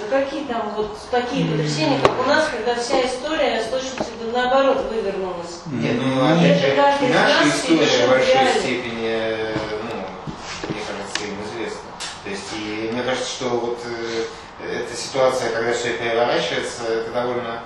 [0.00, 4.44] Да какие там вот такие потрясения, как у нас, когда вся история с точностью да
[4.44, 5.62] наоборот вывернулась.
[5.66, 11.24] Нет, ну, Ну, опять это же, наша история в большой степени, э, ну, мне кажется,
[11.24, 11.90] им известна.
[12.22, 14.24] То есть, и мне кажется, что вот э,
[14.62, 17.60] эта ситуация, когда все переворачивается, это довольно,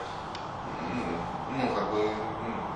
[1.57, 2.09] ну, как бы,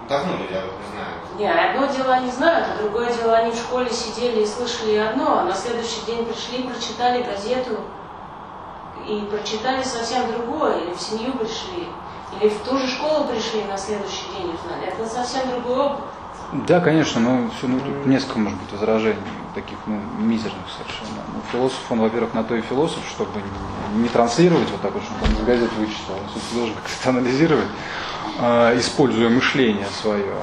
[0.09, 1.39] давно люди об этом знают.
[1.39, 5.39] Не, одно дело они знают, а другое дело они в школе сидели и слышали одно,
[5.39, 7.79] а на следующий день пришли, прочитали газету
[9.07, 11.89] и прочитали совсем другое, или в семью пришли,
[12.41, 14.87] или в ту же школу пришли на следующий день узнали.
[14.87, 16.05] Это совсем другой опыт.
[16.67, 19.23] Да, конечно, но все, ну, тут несколько, может быть, возражений,
[19.57, 21.23] таких, ну, мизерных совершенно.
[21.33, 23.41] Ну, философ, он, во-первых, на то и философ, чтобы
[23.95, 27.69] не, транслировать вот так вот, чтобы он из газет вычитал, он все-таки должен как-то анализировать,
[28.39, 30.37] э, используя мышление свое.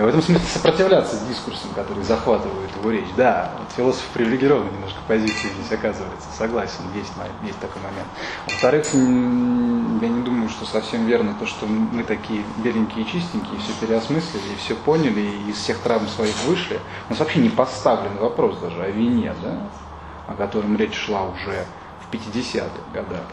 [0.00, 3.12] И в этом смысле сопротивляться дискурсам, которые захватывают его речь.
[3.18, 8.08] Да, вот философ привилегированной немножко позиции здесь оказывается, согласен, есть, есть такой момент.
[8.46, 13.60] Во-вторых, м, я не думаю, что совсем верно то, что мы такие беленькие и чистенькие,
[13.60, 16.80] все переосмыслили, и все поняли, и из всех травм своих вышли.
[17.08, 19.68] У нас вообще не поставлен вопрос даже о вине, да,
[20.28, 21.66] о котором речь шла уже
[22.08, 23.26] в 50-х годах.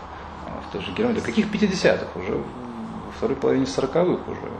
[0.46, 1.22] А В той же Германии.
[1.22, 2.08] Да каких 50-х?
[2.20, 4.52] Уже во второй половине 40-х уже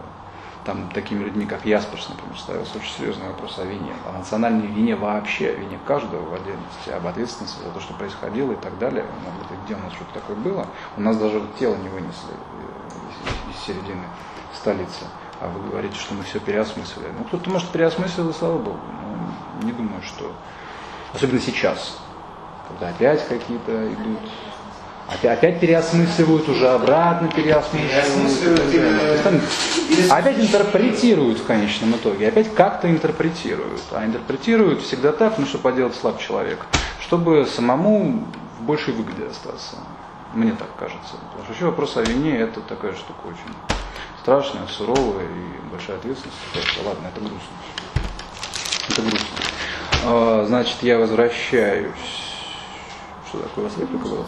[0.68, 4.98] там такими людьми, как Ясперс, например, ставился очень серьезный вопрос о вине, о национальной вине
[4.98, 9.06] вообще, о вине каждого в отдельности, об ответственности за то, что происходило и так далее.
[9.24, 10.68] Ну, вот где у нас что-то такое было?
[10.98, 14.04] У нас даже тело не вынесли э, из, из середины
[14.54, 15.06] столицы.
[15.40, 17.14] А вы говорите, что мы все переосмыслили.
[17.18, 18.80] Ну, кто-то, может, переосмыслил, и слава богу.
[19.62, 20.34] Но не думаю, что...
[21.14, 21.98] Особенно сейчас,
[22.68, 24.20] когда опять какие-то идут
[25.08, 28.72] Опять, опять переосмысливают, уже обратно переосмысливают.
[28.72, 29.42] Переосмысливают так там
[30.18, 33.82] опять интерпретируют в конечном итоге, опять как-то интерпретируют.
[33.92, 36.66] А интерпретируют всегда так, ну что поделать слаб человек,
[37.02, 38.26] чтобы самому
[38.60, 39.78] в большей выгоде остаться.
[40.34, 41.16] Мне так кажется.
[41.32, 43.56] Потому что еще вопрос о вине это такая штука очень
[44.22, 46.38] страшная, суровая и большая ответственность.
[46.54, 47.56] Это, ладно, это грустно.
[48.90, 49.28] Это грустно.
[50.06, 51.94] А, значит, я возвращаюсь.
[53.30, 54.26] Что такое у вас реплика была?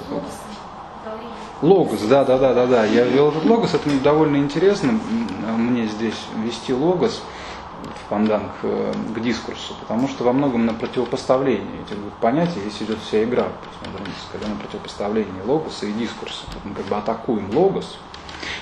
[1.62, 2.86] Логос, да, да, да, да, да.
[2.86, 4.98] Я ввел этот логос, это довольно интересно.
[5.58, 7.22] Мне здесь вести логос
[7.84, 12.82] в панданг э, к дискурсу, потому что во многом на противопоставлении этих двух понятий здесь
[12.82, 13.48] идет вся игра
[14.32, 16.44] когда на противопоставлении логоса и дискурса.
[16.54, 17.98] Вот мы как бы атакуем логос,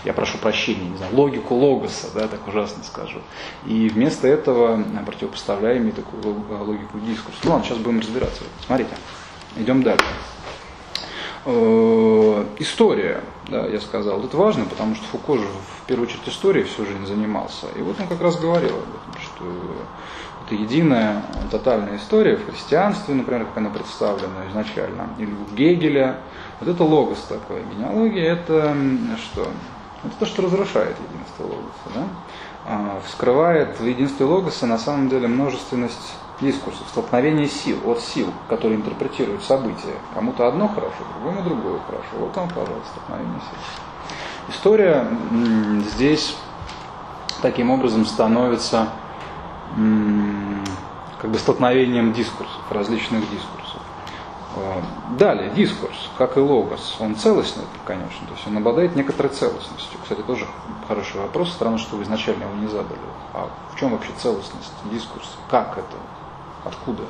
[0.06, 3.20] я прошу прощения, не знаю, логику логоса, да, так ужасно скажу.
[3.66, 7.40] И вместо этого противопоставляем ей такую логику дискурса.
[7.44, 8.44] Ну ладно, сейчас будем разбираться.
[8.66, 8.92] Смотрите,
[9.58, 10.06] идем дальше.
[11.50, 16.66] Э, история, да, я сказал, это важно, потому что Фуко же в первую очередь историей
[16.66, 17.68] всю жизнь занимался.
[17.78, 19.46] И вот он как раз говорил об этом, что
[20.46, 26.18] это единая тотальная история в христианстве, например, как она представлена изначально, или у Гегеля.
[26.60, 27.64] Вот это логос такой.
[27.74, 28.76] Генеалогия это
[29.16, 29.48] что?
[30.04, 31.90] Это то, что разрушает единство логоса.
[31.96, 32.04] Да?
[32.66, 38.78] А, вскрывает в единстве логоса на самом деле множественность дискурсов, столкновение сил, от сил, которые
[38.78, 39.96] интерпретируют события.
[40.14, 42.10] Кому-то одно хорошо, другому другое хорошо.
[42.20, 43.60] Вот вам, пожалуйста, столкновение сил.
[44.50, 45.08] История
[45.94, 46.36] здесь
[47.42, 48.90] таким образом становится
[51.22, 53.82] как бы столкновением дискурсов, различных дискурсов.
[55.20, 60.00] Далее, дискурс, как и логос, он целостный, конечно, то есть он обладает некоторой целостностью.
[60.02, 60.48] Кстати, тоже
[60.88, 63.00] хороший вопрос, странно, что вы изначально его не задали.
[63.34, 65.30] А в чем вообще целостность дискурса?
[65.52, 65.98] Как это?
[66.68, 67.04] Откуда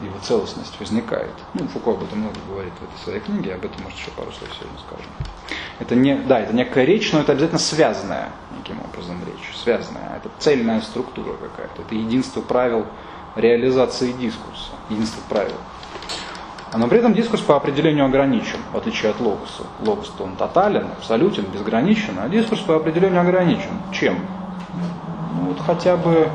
[0.00, 1.32] его целостность возникает.
[1.54, 4.32] Ну, Фуко об этом много говорит в этой своей книге, об этом, может, еще пару
[4.32, 5.12] слов сегодня скажем.
[5.78, 10.16] Это не, да, это некая речь, но это обязательно связанная неким образом речь, связанная.
[10.16, 12.86] Это цельная структура какая-то, это единство правил
[13.36, 15.56] реализации дискурса, единство правил.
[16.74, 19.64] Но при этом дискурс по определению ограничен, в отличие от логоса.
[19.80, 23.70] Логос то он тотален, абсолютен, безграничен, а дискурс по определению ограничен.
[23.92, 24.18] Чем?
[25.34, 26.30] Ну, вот хотя бы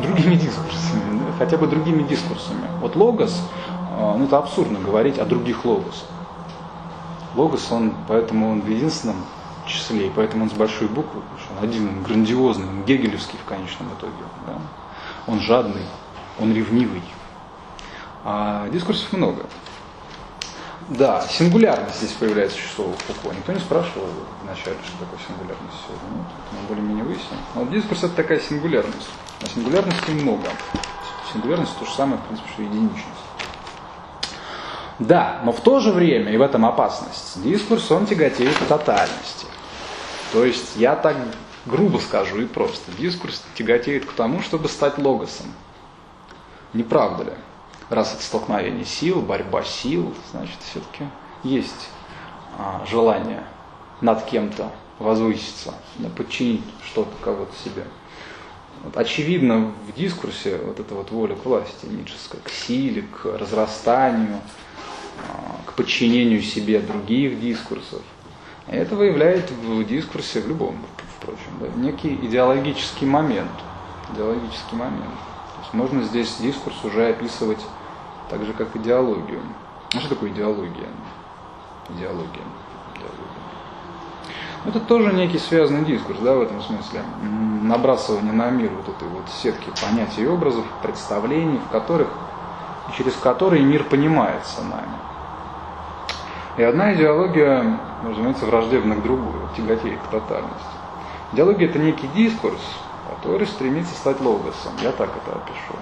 [0.00, 2.66] другими дискурсами, да, хотя бы другими дискурсами.
[2.80, 3.40] Вот логос,
[3.98, 6.08] а, ну это абсурдно говорить о других логосах.
[7.34, 9.24] Логос, он, поэтому он в единственном
[9.66, 13.38] числе, и поэтому он с большой буквы, потому что он один, он грандиозный, он гегелевский
[13.38, 14.12] в конечном итоге.
[14.46, 14.58] Да?
[15.26, 15.84] Он жадный,
[16.40, 17.02] он ревнивый.
[18.24, 19.44] А дискурсов много.
[20.88, 23.34] Да, сингулярность здесь появляется число Фуко.
[23.34, 24.06] Никто не спрашивал
[24.44, 26.18] вначале, что такое сингулярность сегодня.
[26.18, 27.38] Нет, мы более-менее выясним.
[27.56, 29.10] Но дискурс это такая сингулярность.
[29.42, 30.48] А сингулярности много.
[31.32, 33.04] Сингулярность то же самое, в принципе, что единичность.
[34.98, 39.46] Да, но в то же время, и в этом опасность, дискурс, он тяготеет к тотальности.
[40.32, 41.16] То есть, я так
[41.66, 45.46] грубо скажу и просто, дискурс тяготеет к тому, чтобы стать логосом.
[46.72, 47.32] Не правда ли?
[47.90, 51.04] Раз это столкновение сил, борьба сил, значит, все-таки
[51.42, 51.90] есть
[52.58, 53.44] а, желание
[54.00, 55.74] над кем-то возвыситься,
[56.16, 57.84] подчинить что-то кого-то себе.
[58.82, 64.40] Вот очевидно в дискурсе вот эта вот воля к власти ницшеская, к силе, к разрастанию,
[65.28, 68.02] а, к подчинению себе других дискурсов.
[68.66, 70.78] Это выявляет в дискурсе, в любом,
[71.18, 73.50] впрочем, да, некий идеологический момент.
[74.12, 75.04] Идеологический момент.
[75.54, 77.64] То есть можно здесь дискурс уже описывать
[78.30, 79.40] так же, как идеологию.
[79.94, 80.88] А что такое идеология?
[81.90, 82.42] Идеология.
[84.66, 87.02] Это тоже некий связанный дискурс, да, в этом смысле.
[87.62, 92.08] Набрасывание на мир вот этой вот сетки понятий и образов, представлений, в которых,
[92.96, 94.96] через которые мир понимается нами.
[96.56, 100.56] И одна идеология, разумеется, враждебна к другой, тяготеет к тотальности.
[101.32, 102.60] Идеология это некий дискурс,
[103.10, 104.72] который стремится стать логосом.
[104.82, 105.78] Я так это опишу.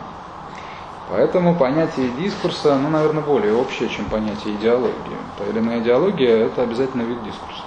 [1.10, 5.16] Поэтому понятие дискурса, ну, наверное, более общее, чем понятие идеологии.
[5.38, 7.63] Та или иная идеология– это обязательно вид дискурса.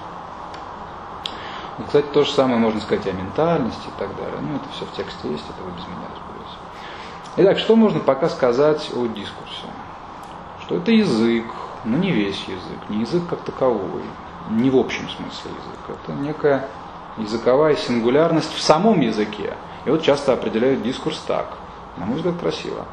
[1.78, 4.40] Ну, кстати, то же самое можно сказать и о ментальности и так далее.
[4.42, 6.58] Ну, это все в тексте есть, это вы без меня разберетесь.
[7.38, 9.68] Итак, что можно пока сказать о дискурсе?
[10.64, 11.46] Что это язык,
[11.86, 14.04] но не весь язык, не язык как таковой,
[14.50, 16.00] не в общем смысле язык.
[16.04, 16.68] Это некая
[17.18, 19.56] языковая сингулярность в самом языке.
[19.86, 21.58] И вот часто определяют дискурс так.
[21.98, 22.86] На мой взгляд, красиво.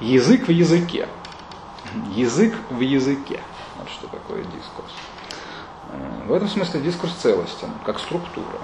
[0.00, 1.08] Язык в языке.
[2.14, 3.40] Язык в языке.
[3.78, 4.92] Вот что такое дискурс.
[6.26, 8.58] В этом смысле дискурс целостен, как структура.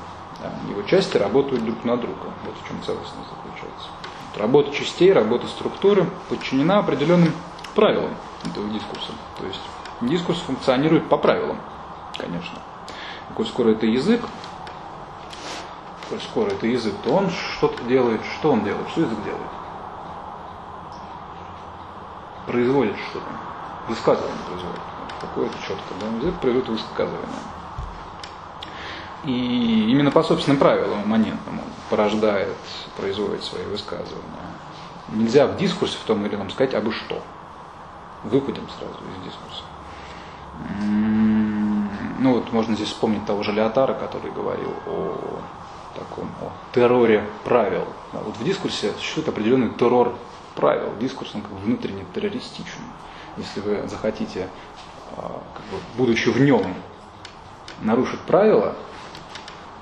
[0.68, 2.32] Его части работают друг на друга.
[2.44, 3.88] Вот в чем целостность заключается.
[4.36, 7.32] Работа частей, работа структуры подчинена определенным
[7.74, 8.10] правилам
[8.44, 9.12] этого дискурса.
[9.38, 9.60] То есть
[10.02, 11.58] дискурс функционирует по правилам,
[12.18, 12.58] конечно.
[13.34, 14.20] Коль скоро это язык,
[16.10, 18.20] коль скоро это язык, то он что-то делает.
[18.38, 18.88] Что он делает?
[18.90, 19.50] Что язык делает?
[22.46, 23.26] Производит что-то.
[23.88, 24.93] Высказывание производит.
[25.28, 25.94] Какое-то четко.
[26.00, 26.32] Да?
[26.40, 27.38] Производит высказывание.
[29.24, 32.56] И именно по собственным правилам имманентному порождает,
[32.96, 34.22] производит свои высказывания.
[35.08, 37.22] Нельзя в дискурсе в том или ином сказать абы что.
[38.24, 39.62] Выпадем сразу из дискурса.
[42.18, 45.40] Ну вот можно здесь вспомнить того же Леотара, который говорил о
[45.94, 47.86] таком о терроре правил.
[48.12, 50.14] Да, вот в дискурсе существует определенный террор
[50.54, 50.92] правил.
[51.00, 52.82] Дискурс он как бы внутренне террористичен.
[53.36, 54.73] Если вы захотите, а,
[55.16, 56.74] как бы, будучи в нем,
[57.80, 58.74] нарушить правила,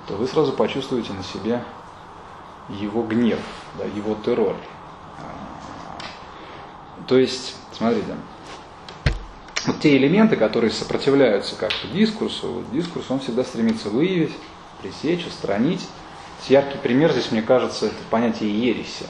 [0.06, 1.62] то вы сразу почувствуете на себе
[2.68, 3.40] его гнев,
[3.78, 4.56] да, его террор.
[5.18, 5.98] А,
[7.06, 8.14] то есть, смотрите,
[9.66, 14.32] вот те элементы, которые сопротивляются как-то дискурсу, вот дискурс он всегда стремится выявить,
[14.80, 15.86] пресечь, устранить.
[16.48, 19.06] Яркий пример здесь, мне кажется, это понятие ереси.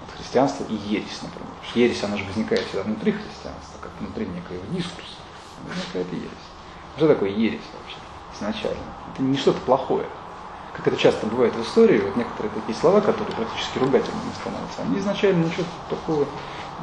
[0.00, 1.52] Вот христианство и ересь, например.
[1.74, 5.15] Ересь, она же возникает всегда внутри христианства, как внутри некоего дискурса.
[5.68, 6.46] Возникает и ересь.
[6.96, 7.98] Что такое ересь вообще
[8.34, 8.92] изначально?
[9.12, 10.06] Это не что-то плохое.
[10.74, 14.98] Как это часто бывает в истории, вот некоторые такие слова, которые практически ругательными становятся, они
[14.98, 16.26] изначально ничего такого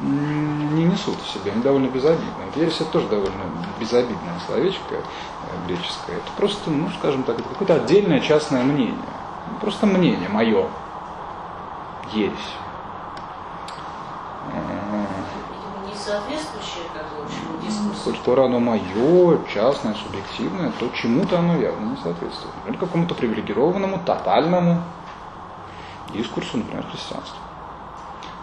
[0.00, 2.48] не несут в себе, они довольно безобидные.
[2.56, 3.44] Ересь это тоже довольно
[3.78, 5.00] безобидное словечко э,
[5.68, 6.16] греческое.
[6.16, 8.96] Это просто, ну, скажем так, это какое-то отдельное частное мнение.
[9.60, 10.66] Просто мнение мое.
[12.12, 12.32] Ересь.
[16.04, 18.22] Соответствующее, как бы, общему дискурсу.
[18.24, 22.54] То оно мое, частное, субъективное, то чему-то оно явно не соответствует.
[22.56, 24.82] Например, какому-то привилегированному, тотальному
[26.12, 27.38] дискурсу, например, христианства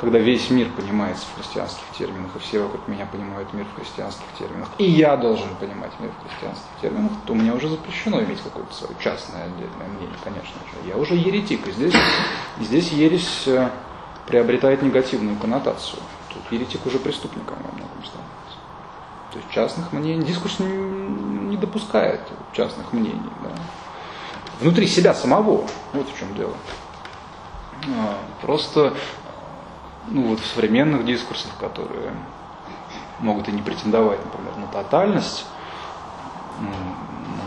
[0.01, 4.25] когда весь мир понимается в христианских терминах, и все вокруг меня понимают мир в христианских
[4.39, 8.73] терминах, и я должен понимать мир в христианских терминах, то мне уже запрещено иметь какое-то
[8.73, 10.89] свое частное отдельное мнение, конечно же.
[10.89, 11.93] Я уже еретик, и здесь,
[12.59, 13.69] и здесь ересь э,
[14.25, 16.01] приобретает негативную коннотацию.
[16.33, 18.57] Тут еретик уже преступником во многом становится.
[19.31, 22.21] То есть частных мнений, дискурс не, не допускает
[22.53, 23.29] частных мнений.
[23.43, 23.49] Да.
[24.59, 26.53] Внутри себя самого, вот в чем дело.
[27.87, 28.93] А, просто
[30.07, 32.13] ну, вот в современных дискурсах, которые
[33.19, 35.45] могут и не претендовать, например, на тотальность,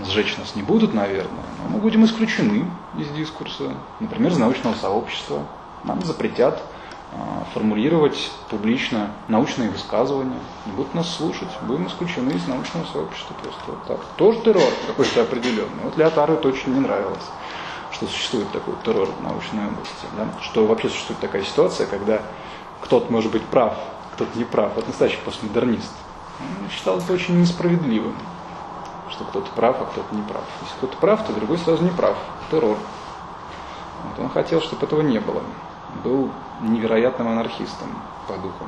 [0.06, 5.43] сжечь нас не будут, наверное, но мы будем исключены из дискурса, например, из научного сообщества.
[5.85, 6.62] Нам запретят
[7.53, 13.85] формулировать публично научные высказывания, не будут нас слушать, будем исключены из научного сообщества просто вот
[13.85, 14.01] так.
[14.16, 15.85] Тоже террор какой-то определенный.
[15.85, 17.24] Вот Леотару это очень не нравилось,
[17.93, 20.27] что существует такой террор в научной области, да?
[20.43, 22.20] что вообще существует такая ситуация, когда
[22.81, 23.77] кто-то может быть прав,
[24.15, 24.73] кто-то не прав.
[24.74, 25.93] Вот настоящий постмодернист.
[26.41, 28.16] Он считал это очень несправедливым,
[29.11, 30.43] что кто-то прав, а кто-то не прав.
[30.62, 32.16] Если кто-то прав, то другой сразу не прав.
[32.51, 32.77] Террор.
[34.05, 35.43] Вот он хотел, чтобы этого не было.
[36.02, 36.30] Был
[36.60, 37.88] невероятным анархистом
[38.26, 38.66] по духу.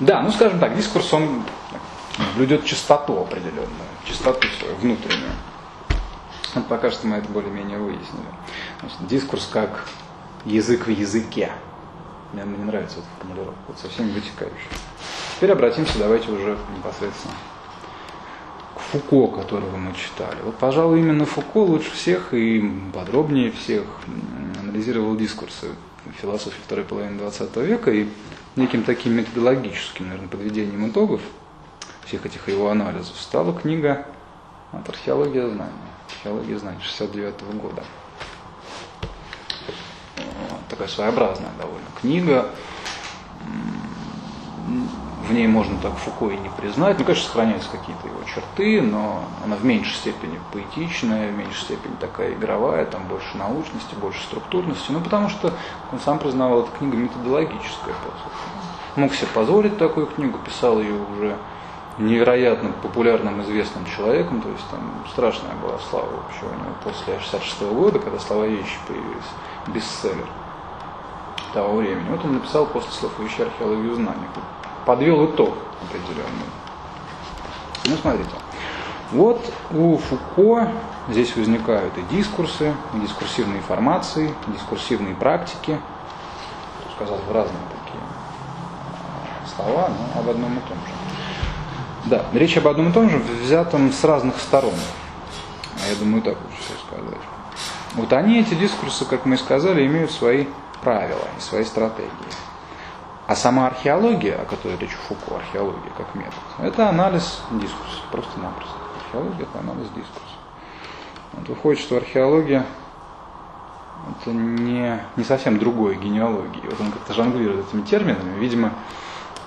[0.00, 1.42] Да, ну скажем так, дискурс, он
[2.36, 3.68] блюдет чистоту определенную,
[4.04, 5.32] чистоту свою внутреннюю.
[6.54, 8.26] Вот пока что мы это более-менее выяснили.
[8.80, 9.86] Значит, дискурс как
[10.44, 11.52] язык в языке.
[12.32, 14.70] Мне, мне нравится эта формулировка, вот со всеми вытекающими.
[15.36, 17.34] Теперь обратимся, давайте уже непосредственно
[18.92, 20.36] Фуко, которого мы читали.
[20.44, 23.84] Вот, пожалуй, именно Фуко лучше всех и подробнее всех
[24.60, 25.68] анализировал дискурсы
[26.20, 28.08] философии второй половины XX века и
[28.56, 31.20] неким таким методологическим, наверное, подведением итогов
[32.04, 34.06] всех этих его анализов стала книга
[34.72, 35.72] от археология знаний.
[36.18, 37.82] Археология знаний 69 -го года
[40.74, 42.50] такая своеобразная довольно книга.
[45.28, 46.98] В ней можно так Фуко и не признать.
[46.98, 51.94] Ну, конечно, сохраняются какие-то его черты, но она в меньшей степени поэтичная, в меньшей степени
[51.98, 54.90] такая игровая, там больше научности, больше структурности.
[54.90, 55.52] Ну, потому что
[55.92, 57.94] он сам признавал, эта книга методологическая.
[58.96, 61.36] Мог себе позволить такую книгу, писал ее уже
[61.98, 64.80] невероятно популярным, известным человеком, то есть там
[65.10, 69.30] страшная была слава вообще у него после 66 -го года, когда слова вещи появились,
[69.68, 70.28] бестселлер
[71.54, 72.10] того времени.
[72.10, 74.26] Вот он написал после слов «Вещи археологию знаний».
[74.84, 76.50] Подвел итог определенный.
[77.86, 78.30] Ну, смотрите.
[79.12, 79.40] Вот
[79.70, 80.72] у Фуко
[81.08, 85.78] здесь возникают и дискурсы, и дискурсивные формации, дискурсивные практики.
[86.96, 88.02] Сказал разные такие
[89.04, 90.94] а, слова, но об одном и том же.
[92.06, 94.74] Да, речь об одном и том же, взятом с разных сторон.
[95.82, 97.20] А я думаю, так лучше сказать.
[97.94, 100.46] Вот они, эти дискурсы, как мы и сказали, имеют свои
[100.84, 102.10] правила и свои стратегии.
[103.26, 108.74] А сама археология, о которой речь Фуко, археология как метод, это анализ дискурса, просто-напросто.
[109.06, 110.36] Археология– это анализ дискурса.
[111.32, 112.66] Вот выходит, что археология
[114.20, 116.62] это не, не совсем другой генеалогии.
[116.64, 118.72] Вот он как-то жонглирует этими терминами, видимо,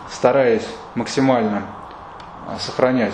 [0.09, 1.63] стараясь максимально
[2.47, 3.13] а, сохранять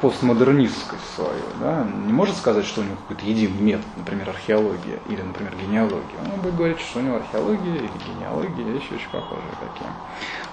[0.00, 5.20] постмодернистскость свою, да, не может сказать, что у него какой-то единый метод, например, археология или,
[5.20, 6.18] например, генеалогия.
[6.32, 9.90] Он будет говорить, что у него археология или генеалогия вещи очень похожие такие.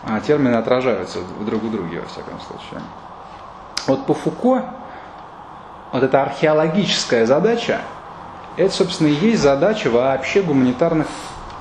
[0.03, 2.81] А термины отражаются друг у друга, во всяком случае.
[3.87, 4.65] Вот по Фуко
[5.93, 7.81] вот эта археологическая задача,
[8.57, 11.07] это, собственно, и есть задача вообще гуманитарных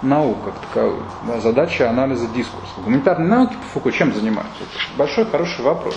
[0.02, 1.04] наук как таковых.
[1.24, 2.72] Да, задача анализа дискурса.
[2.84, 4.64] Гуманитарные науки по Фуко чем занимаются?
[4.64, 5.96] Это большой, хороший вопрос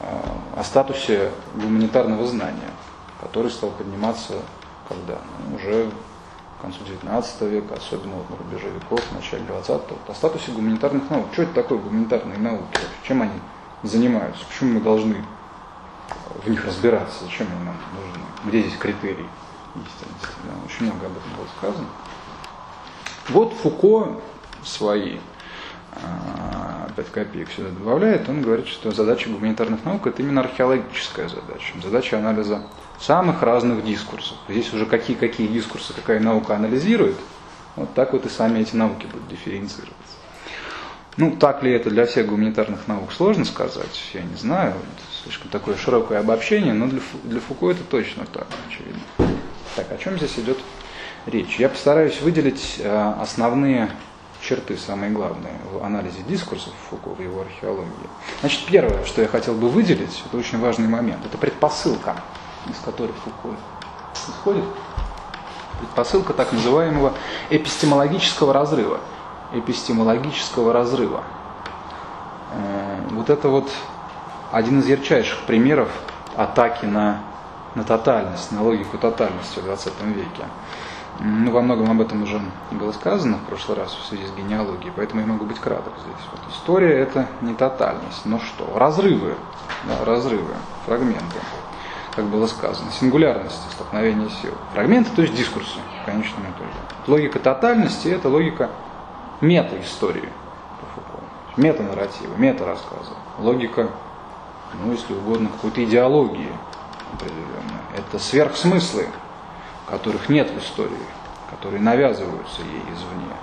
[0.00, 2.70] о статусе гуманитарного знания,
[3.20, 4.34] который стал подниматься
[4.88, 5.18] когда?
[5.48, 5.90] Ну, уже
[6.58, 11.08] к концу 19 века, особенно вот на рубеже веков, в начале 20-го, о статусе гуманитарных
[11.10, 11.26] наук.
[11.32, 12.80] Что это такое гуманитарные науки?
[13.04, 13.40] Чем они
[13.82, 14.44] занимаются?
[14.46, 15.24] Почему мы должны
[16.44, 17.24] в них разбираться?
[17.24, 18.24] Зачем они нам нужны?
[18.44, 19.26] Где здесь критерии
[19.74, 20.36] истинности?
[20.44, 20.52] Да?
[20.66, 21.88] Очень много об этом было сказано.
[23.28, 24.20] Вот Фуко
[24.64, 25.18] свои
[26.98, 32.18] 5 копеек сюда добавляет, он говорит, что задача гуманитарных наук это именно археологическая задача, задача
[32.18, 32.62] анализа
[33.00, 34.36] самых разных дискурсов.
[34.48, 37.16] Здесь уже какие-какие дискурсы какая наука анализирует,
[37.76, 39.94] вот так вот и сами эти науки будут дифференцироваться.
[41.16, 44.74] Ну, так ли это для всех гуманитарных наук, сложно сказать, я не знаю,
[45.22, 49.02] слишком такое широкое обобщение, но для, для Фуко это точно так, очевидно.
[49.76, 50.58] Так, о чем здесь идет
[51.26, 51.60] речь?
[51.60, 53.90] Я постараюсь выделить э, основные
[54.48, 58.08] черты самые главные в анализе дискурсов Фуко, в его археологии.
[58.40, 62.16] Значит, первое, что я хотел бы выделить, это очень важный момент, это предпосылка,
[62.66, 63.54] из которой Фуко
[64.14, 64.64] исходит.
[65.80, 67.12] Предпосылка так называемого
[67.50, 69.00] эпистемологического разрыва.
[69.52, 71.24] Эпистемологического разрыва.
[72.52, 73.70] Э, вот это вот
[74.50, 75.90] один из ярчайших примеров
[76.36, 77.20] атаки на,
[77.74, 80.44] на тотальность, на логику тотальности в 20 веке.
[81.20, 82.40] Ну, во многом об этом уже
[82.70, 86.26] было сказано в прошлый раз в связи с генеалогией, поэтому я могу быть краток здесь.
[86.30, 88.72] Вот история это не тотальность, но что?
[88.78, 89.34] Разрывы,
[89.84, 90.54] да, разрывы,
[90.86, 91.40] фрагменты,
[92.14, 94.54] как было сказано, сингулярности, столкновения сил.
[94.74, 96.70] Фрагменты, то есть дискурсы, в конечном итоге.
[97.08, 98.70] Логика тотальности– это логика
[99.40, 100.28] мета-истории
[101.58, 103.12] мета-нарратива, мета-рассказа.
[103.38, 103.90] Логика,
[104.82, 106.52] ну, если угодно, какой-то идеологии
[107.12, 107.82] определенной.
[107.96, 109.08] Это сверхсмыслы,
[109.90, 111.06] которых нет в истории,
[111.50, 113.34] которые навязываются ей извне.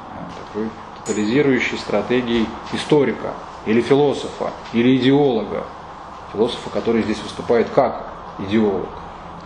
[0.47, 0.69] Такой
[0.99, 3.33] тотализирующей стратегией историка
[3.65, 5.65] или философа, или идеолога.
[6.33, 8.07] Философа, который здесь выступает как
[8.39, 8.89] идеолог.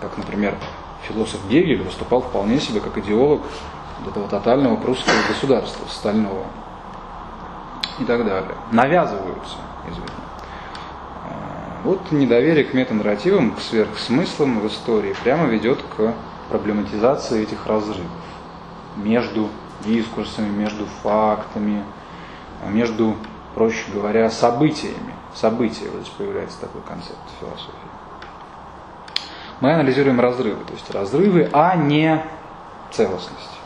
[0.01, 0.55] Как, например,
[1.07, 3.41] философ Гегель выступал вполне себе как идеолог
[4.07, 6.45] этого тотального прусского государства, стального.
[7.99, 8.55] И так далее.
[8.71, 9.57] Навязываются
[9.89, 10.05] извне.
[11.25, 16.13] А, вот недоверие к метанарративам, к сверхсмыслам в истории прямо ведет к
[16.49, 18.11] проблематизации этих разрывов
[18.97, 19.49] между
[19.85, 21.83] дискурсами, между фактами,
[22.67, 23.15] между,
[23.55, 25.13] проще говоря, событиями.
[25.33, 27.73] События, вот здесь появляется такой концепт философии.
[29.61, 32.23] Мы анализируем разрывы, то есть разрывы, а не
[32.91, 33.59] целостность.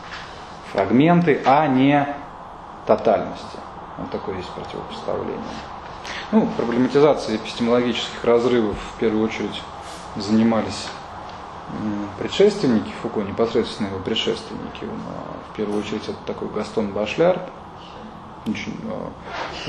[0.72, 2.06] Фрагменты, а не
[2.86, 3.58] тотальности.
[3.96, 5.40] Вот такое есть противопоставление.
[6.32, 9.62] Ну, проблематизацией эпистемологических разрывов в первую очередь
[10.16, 10.88] занимались
[12.18, 14.84] предшественники Фуко, непосредственно его предшественники,
[15.50, 17.50] в первую очередь это такой Гастон Башляр,
[18.46, 19.10] очень а,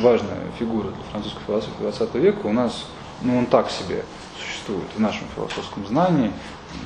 [0.02, 2.86] важная фигура для французской философии 20 века, у нас,
[3.22, 4.04] ну он так себе
[4.40, 6.32] существует в нашем философском знании,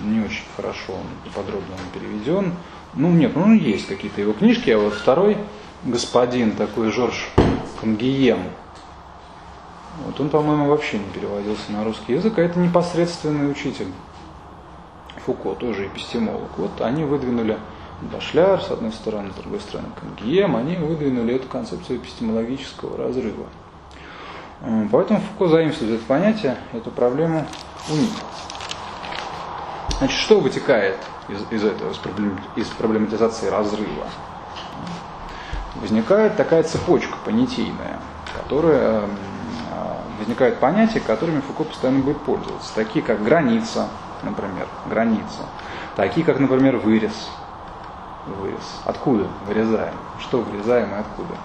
[0.04, 2.54] не очень хорошо он подробно он переведен,
[2.94, 5.38] ну нет, ну есть какие-то его книжки, а вот второй
[5.84, 7.30] господин, такой Жорж
[7.82, 8.44] Конгием,
[10.06, 13.88] вот он, по-моему, вообще не переводился на русский язык, а это непосредственный учитель
[15.26, 17.58] Фуко, тоже эпистемолог, вот они выдвинули
[18.02, 23.48] Башляр, с одной стороны, с другой стороны, Кангием, они выдвинули эту концепцию эпистемологического разрыва.
[24.92, 27.46] Поэтому Фуко заимствует это понятие, эту проблему
[27.90, 28.12] у них.
[30.00, 30.98] Значит, что вытекает
[31.28, 31.94] из, из этого,
[32.56, 34.06] из проблематизации разрыва?
[35.76, 38.00] Возникает такая цепочка понятийная,
[38.34, 39.04] которая
[40.20, 43.88] возникают понятия, которыми Фуко постоянно будет пользоваться, такие как граница,
[44.22, 45.46] например, граница.
[45.96, 47.30] Такие, как, например, вырез.
[48.28, 48.82] Вырез.
[48.86, 49.96] Откуда вырезаем?
[50.20, 51.36] Что вырезаем и откуда?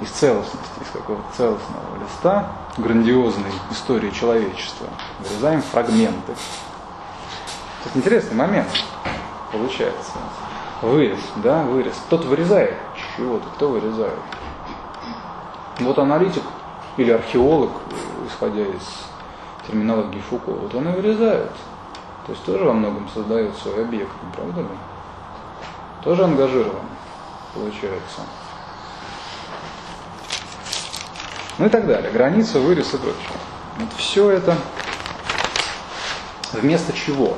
[0.00, 4.88] Из целостности, из какого-то целостного листа грандиозной истории человечества
[5.18, 6.32] вырезаем фрагменты.
[7.84, 8.68] Это интересный момент
[9.52, 10.12] получается.
[10.82, 11.94] Вырез, да, вырез.
[12.06, 12.74] Кто-то вырезает
[13.16, 14.18] чего-то, кто вырезает.
[15.80, 16.42] Вот аналитик
[17.00, 17.70] или археолог,
[18.28, 19.06] исходя из
[19.66, 21.52] терминологии Фуко, вот он и вырезает.
[22.26, 24.68] То есть тоже во многом создает свой объект, не правда ли?
[26.02, 26.86] тоже ангажирован,
[27.54, 28.20] получается.
[31.58, 32.10] Ну и так далее.
[32.10, 33.20] Граница, вырез и прочее.
[33.78, 34.56] Вот все это
[36.52, 37.36] вместо чего?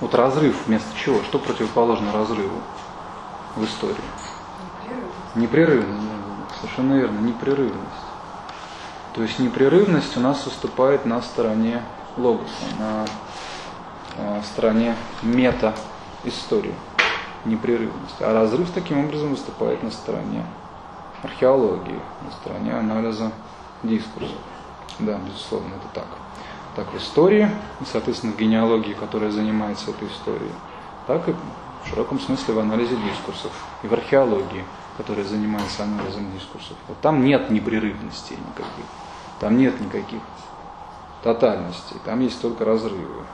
[0.00, 1.22] Вот разрыв вместо чего?
[1.24, 2.60] Что противоположно разрыву
[3.56, 3.96] в истории?
[5.34, 6.08] Непрерывность.
[6.60, 8.03] Совершенно верно, непрерывность.
[9.14, 11.80] То есть непрерывность у нас выступает на стороне
[12.16, 13.06] логоса, на
[14.16, 16.74] э, стороне мета-истории.
[17.44, 18.20] Непрерывность.
[18.20, 20.44] А разрыв таким образом выступает на стороне
[21.22, 23.30] археологии, на стороне анализа
[23.84, 24.36] дискурсов.
[24.98, 26.06] Да, безусловно, это так.
[26.74, 27.48] Так в истории,
[27.80, 30.50] и, соответственно, в генеалогии, которая занимается этой историей,
[31.06, 31.32] так и
[31.84, 33.52] в широком смысле в анализе дискурсов,
[33.84, 34.64] и в археологии,
[34.96, 36.76] которая занимается анализом дискурсов.
[36.88, 38.86] Вот там нет непрерывностей никаких,
[39.40, 40.20] там нет никаких
[41.22, 43.24] тотальностей, там есть только разрывы,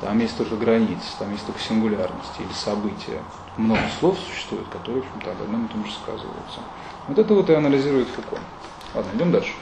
[0.00, 3.22] там есть только границы, там есть только сингулярности или события.
[3.56, 6.60] Много слов существует, которые, в общем-то, об одном и том же сказываются.
[7.08, 8.38] Вот это вот и анализирует Фуко.
[8.94, 9.52] Ладно, идем дальше.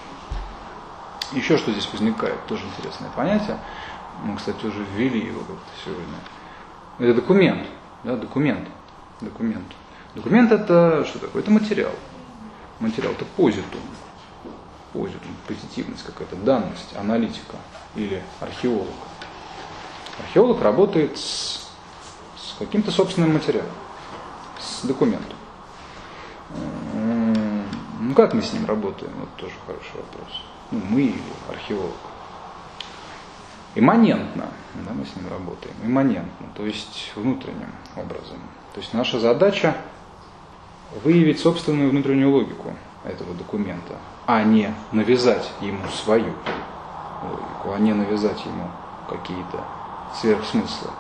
[1.33, 3.59] Еще что здесь возникает, тоже интересное понятие.
[4.23, 6.19] Мы, кстати, уже ввели его как-то сегодня.
[6.99, 7.67] Это документ.
[8.05, 8.69] Да, документ.
[9.21, 9.67] Документ.
[10.15, 11.43] Документ это что такое?
[11.43, 11.93] Это материал.
[12.81, 13.81] Материал это позитум.
[14.95, 17.57] Позитум, позитивность какая-то, данность, аналитика
[17.97, 18.89] или археолог.
[20.21, 21.69] Археолог работает с,
[22.39, 23.69] с каким-то собственным материалом,
[24.59, 25.37] с документом.
[28.01, 29.13] Ну как мы с ним работаем?
[29.19, 30.43] Вот тоже хороший вопрос.
[30.71, 31.97] Ну, мы или археолог.
[33.75, 35.75] Имманентно да, мы с ним работаем.
[35.83, 38.39] Имманентно, то есть внутренним образом.
[38.73, 39.77] То есть наша задача
[41.03, 46.33] выявить собственную внутреннюю логику этого документа, а не навязать ему свою
[47.23, 48.69] логику, а не навязать ему
[49.09, 49.61] какие-то
[50.15, 50.91] сверхсмыслы.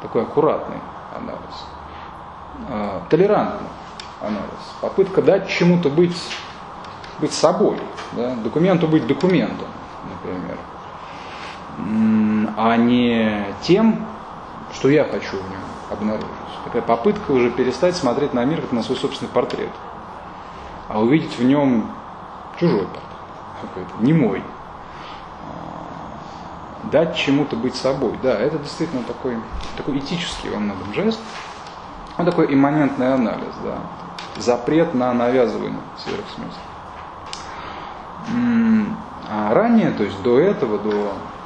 [0.00, 0.80] Такой аккуратный
[1.14, 1.66] анализ.
[2.68, 3.68] А, толерантный
[4.20, 4.74] анализ.
[4.80, 6.16] Попытка дать чему-то быть,
[7.18, 7.78] быть собой,
[8.12, 8.34] да?
[8.36, 9.68] документу быть документом,
[10.10, 10.58] например,
[12.56, 14.06] а не тем,
[14.72, 16.28] что я хочу в нем обнаружить.
[16.64, 19.70] Такая попытка уже перестать смотреть на мир как на свой собственный портрет,
[20.88, 21.90] а увидеть в нем
[22.62, 23.02] чужой портрет,
[23.60, 24.42] какой-то, не мой.
[25.48, 28.12] А, дать чему-то быть собой.
[28.22, 29.36] Да, это действительно такой,
[29.76, 31.20] такой этический во многом жест.
[32.18, 33.78] Он такой имманентный анализ, да.
[34.40, 36.62] Запрет на навязывание сверхсмысла.
[39.28, 40.90] А ранее, то есть до этого, до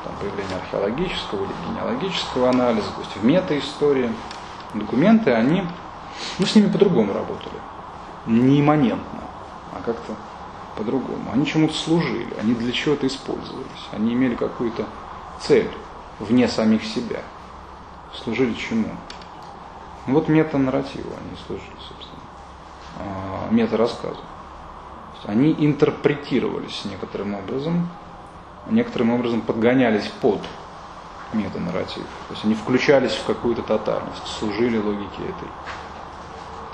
[0.04, 4.10] там, появления археологического или генеалогического анализа, то есть в метаистории,
[4.74, 5.64] документы, они,
[6.38, 7.54] ну, с ними по-другому работали.
[8.26, 9.20] Не имманентно,
[9.72, 10.14] а как-то
[10.76, 11.30] по-другому.
[11.32, 14.84] Они чему-то служили, они для чего-то использовались, они имели какую-то
[15.40, 15.70] цель
[16.18, 17.20] вне самих себя.
[18.14, 18.90] Служили чему?
[20.06, 22.22] Ну вот мета-нарративу они служили, собственно.
[22.98, 24.20] А, мета-рассказу.
[25.24, 27.88] Они интерпретировались некоторым образом,
[28.70, 30.40] некоторым образом подгонялись под
[31.32, 32.04] метанарратив.
[32.28, 35.48] То есть они включались в какую-то тотальность, служили логике этой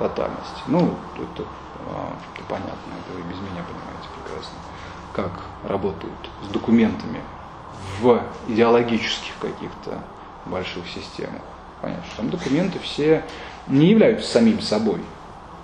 [0.08, 0.62] тотальности.
[0.66, 1.44] Ну, это,
[1.86, 4.58] а, это понятно, это вы без меня понимаете прекрасно,
[5.12, 5.30] как
[5.68, 7.20] работают с документами
[8.00, 10.00] в идеологических каких-то
[10.46, 11.42] больших системах.
[11.80, 13.24] Понятно, что там документы все
[13.66, 15.00] не являются самим собой.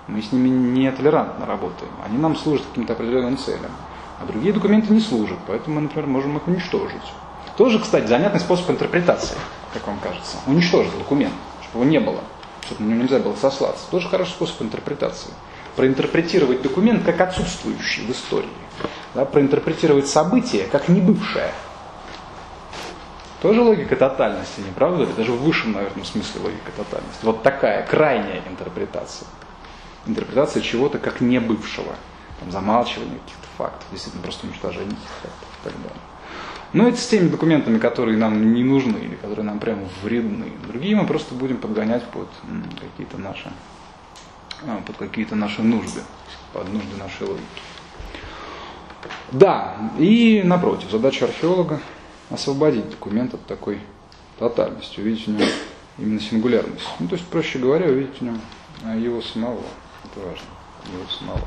[0.07, 1.93] Мы с ними не толерантно работаем.
[2.05, 3.71] Они нам служат каким-то определенным целям.
[4.21, 7.13] А другие документы не служат, поэтому мы, например, можем их уничтожить.
[7.57, 9.37] Тоже, кстати, занятный способ интерпретации,
[9.73, 10.39] как вам кажется.
[10.47, 12.21] Уничтожить документ, чтобы его не было,
[12.69, 13.85] чтобы на него нельзя было сослаться.
[13.91, 15.31] Тоже хороший способ интерпретации.
[15.77, 18.49] Проинтерпретировать документ как отсутствующий в истории.
[19.15, 21.53] Да, проинтерпретировать событие как небывшее.
[23.41, 25.13] Тоже логика тотальности, не правда ли?
[25.17, 27.25] Даже в высшем, наверное, смысле логика тотальности.
[27.25, 29.29] Вот такая крайняя интерпретация.
[30.07, 31.95] Интерпретация чего-то как небывшего.
[32.41, 36.08] Там, замалчивание каких-то фактов, действительно просто уничтожение каких-то фактов и так далее.
[36.73, 40.53] Но это с теми документами, которые нам не нужны или которые нам прямо вредны.
[40.67, 42.29] Другие мы просто будем подгонять под
[42.79, 43.51] какие-то наши,
[44.67, 46.03] а, под какие-то наши нужды,
[46.53, 47.63] под нужды нашей логики.
[49.33, 51.81] Да, и напротив, задача археолога
[52.31, 53.81] освободить документ от такой
[54.39, 55.49] тотальности, увидеть в нем
[55.97, 56.89] именно сингулярность.
[56.99, 58.41] Ну, то есть, проще говоря, увидеть в нем
[58.85, 59.63] а, его самого.
[60.05, 60.47] Это важно,
[60.93, 61.41] его самого.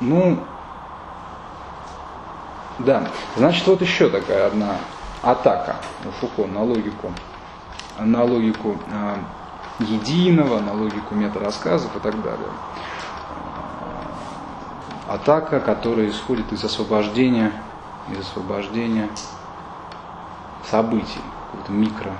[0.00, 0.38] Ну,
[2.84, 4.76] да, значит, вот еще такая одна
[5.22, 5.76] атака
[6.06, 7.12] у Фуко на логику,
[7.98, 9.16] на логику э,
[9.80, 12.48] единого, на логику метарассказов и так далее.
[15.08, 17.52] Э, атака, которая исходит из освобождения,
[18.10, 19.10] из освобождения
[20.70, 22.12] событий, какого-то микро,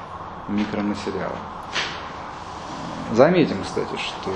[0.49, 1.37] микроматериалы.
[3.13, 4.31] Заметим, кстати, что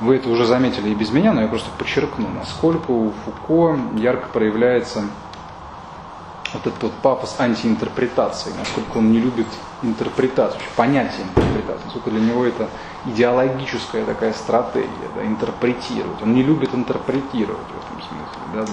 [0.00, 4.28] вы это уже заметили и без меня, но я просто подчеркну, насколько у Фуко ярко
[4.28, 5.04] проявляется
[6.54, 9.46] вот этот вот пафос антиинтерпретации, насколько он не любит
[9.82, 12.68] интерпретацию, понятие интерпретации, насколько для него это
[13.06, 16.22] идеологическая такая стратегия, да, интерпретировать.
[16.22, 18.42] Он не любит интерпретировать в этом смысле.
[18.54, 18.64] Да,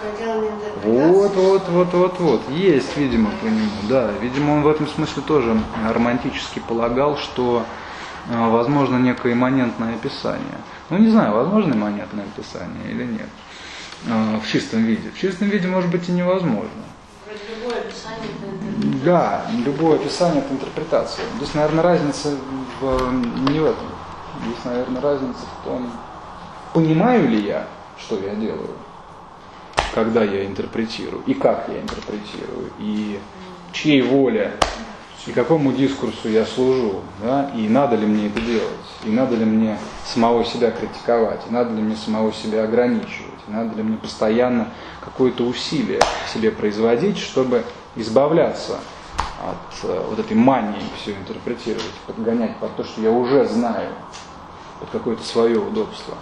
[0.00, 1.12] пределами интерпретации?
[1.12, 2.50] вот, вот, вот, вот, вот.
[2.50, 4.10] Есть, видимо, по нему, да.
[4.20, 7.64] Видимо, он в этом смысле тоже романтически полагал, что
[8.28, 10.58] э, возможно некое имманентное описание.
[10.88, 13.28] Ну, не знаю, возможно имманентное описание или нет.
[14.06, 15.10] Э, В чистом виде.
[15.10, 16.70] В чистом виде, может быть, и невозможно.
[19.04, 21.24] Да, любое описание это интерпретация.
[21.36, 22.36] Здесь, наверное, разница
[22.80, 23.12] в,
[23.50, 23.86] не в этом.
[24.44, 25.90] Здесь, наверное, разница в том,
[26.72, 27.66] понимаю ли я,
[27.98, 28.70] что я делаю,
[29.94, 33.20] когда я интерпретирую, и как я интерпретирую, и
[33.72, 34.52] чьей воле,
[35.26, 39.44] и какому дискурсу я служу, да, и надо ли мне это делать, и надо ли
[39.44, 44.68] мне самого себя критиковать, и надо ли мне самого себя ограничивать, надо ли мне постоянно
[45.04, 46.00] какое-то усилие
[46.32, 47.64] себе производить, чтобы
[47.96, 48.78] избавляться
[49.42, 53.90] от э, вот этой мании все интерпретировать, подгонять под то, что я уже знаю,
[54.78, 56.14] под какое-то свое удобство.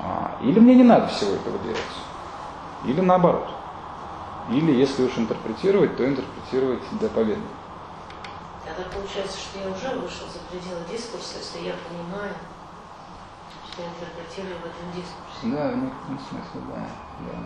[0.00, 1.78] А, Или мне не надо всего этого делать,
[2.84, 3.48] или наоборот.
[4.50, 7.40] Или если уж интерпретировать, то интерпретировать до победы.
[8.64, 12.34] Тогда получается, что я уже вышел за пределы дискурса, если я понимаю,
[13.72, 15.23] что я интерпретирую в этом дискурсе.
[15.42, 16.86] Да, в некотором смысле, да.
[17.20, 17.38] да.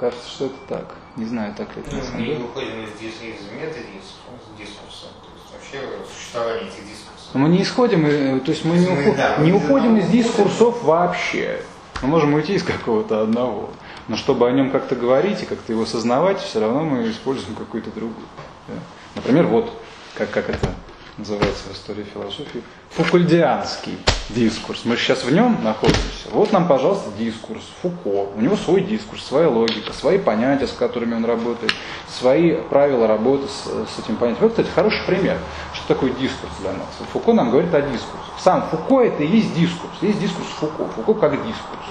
[0.00, 0.94] Кажется, что это так.
[1.16, 2.38] Не знаю, так ли это на Ну, мы деле.
[2.38, 7.34] выходим из, дис- из метадискурса, дискурса, то есть вообще существование этих дискурсов.
[7.34, 10.04] Мы не исходим, э, то есть мы не, Мы, ухо- да, не мы уходим из
[10.04, 10.22] уходим.
[10.22, 11.62] дискурсов вообще.
[12.02, 13.70] Мы можем уйти из какого-то одного.
[14.08, 17.90] Но чтобы о нем как-то говорить и как-то его осознавать, все равно мы используем какой-то
[17.90, 18.24] другой.
[18.68, 18.74] да.
[19.14, 19.72] Например, вот,
[20.16, 20.68] как, как это
[21.18, 23.98] называется в истории философии, фукульдианский
[24.30, 24.82] дискурс.
[24.84, 26.30] Мы же сейчас в нем находимся.
[26.30, 28.30] Вот нам, пожалуйста, дискурс Фуко.
[28.34, 31.72] У него свой дискурс, своя логика, свои понятия, с которыми он работает,
[32.08, 33.64] свои правила работы с,
[33.94, 34.44] с этим понятием.
[34.44, 35.38] Вот, кстати, хороший пример,
[35.74, 36.88] что такое дискурс для нас.
[36.98, 38.26] Вот Фуко нам говорит о дискурсе.
[38.38, 39.92] Сам Фуко это и есть дискурс.
[40.00, 40.86] Есть дискурс Фуко.
[40.96, 41.86] Фуко как дискурс.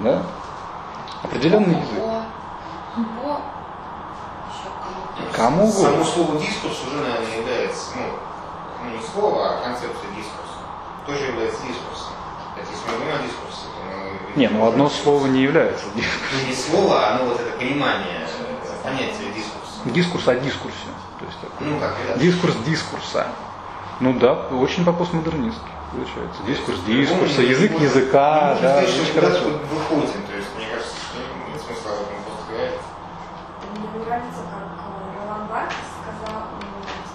[0.00, 0.22] Да?
[1.22, 2.04] Определенный язык.
[5.32, 5.70] Кому.
[5.70, 8.29] Само слово дискурс уже, наверное, является, ну,
[8.84, 10.58] ну, не слово, а концепция дискурса.
[11.06, 12.12] Тоже является дискурсом.
[12.56, 14.40] Это если мы говорим о дискурсе, то мы...
[14.40, 16.38] Не, ну одно слово не является дискурсом.
[16.40, 19.80] Ну, не слово, а ну, вот это понимание, э, понятие дискурса.
[19.86, 20.88] Дискурс о дискурсе.
[21.18, 21.66] То есть такой.
[21.66, 22.18] Ну, как это?
[22.18, 23.26] Дискурс дискурса.
[24.00, 26.42] Ну да, очень по постмодернистски получается.
[26.46, 29.44] Дискурс дискурса, язык языка, да, очень хорошо.
[29.70, 31.18] выходим, то есть, мне кажется, что
[31.50, 32.80] нет смысла об этом просто говорить.
[33.74, 36.62] Мне нравится, как э, Ролан Баркс сказал, м,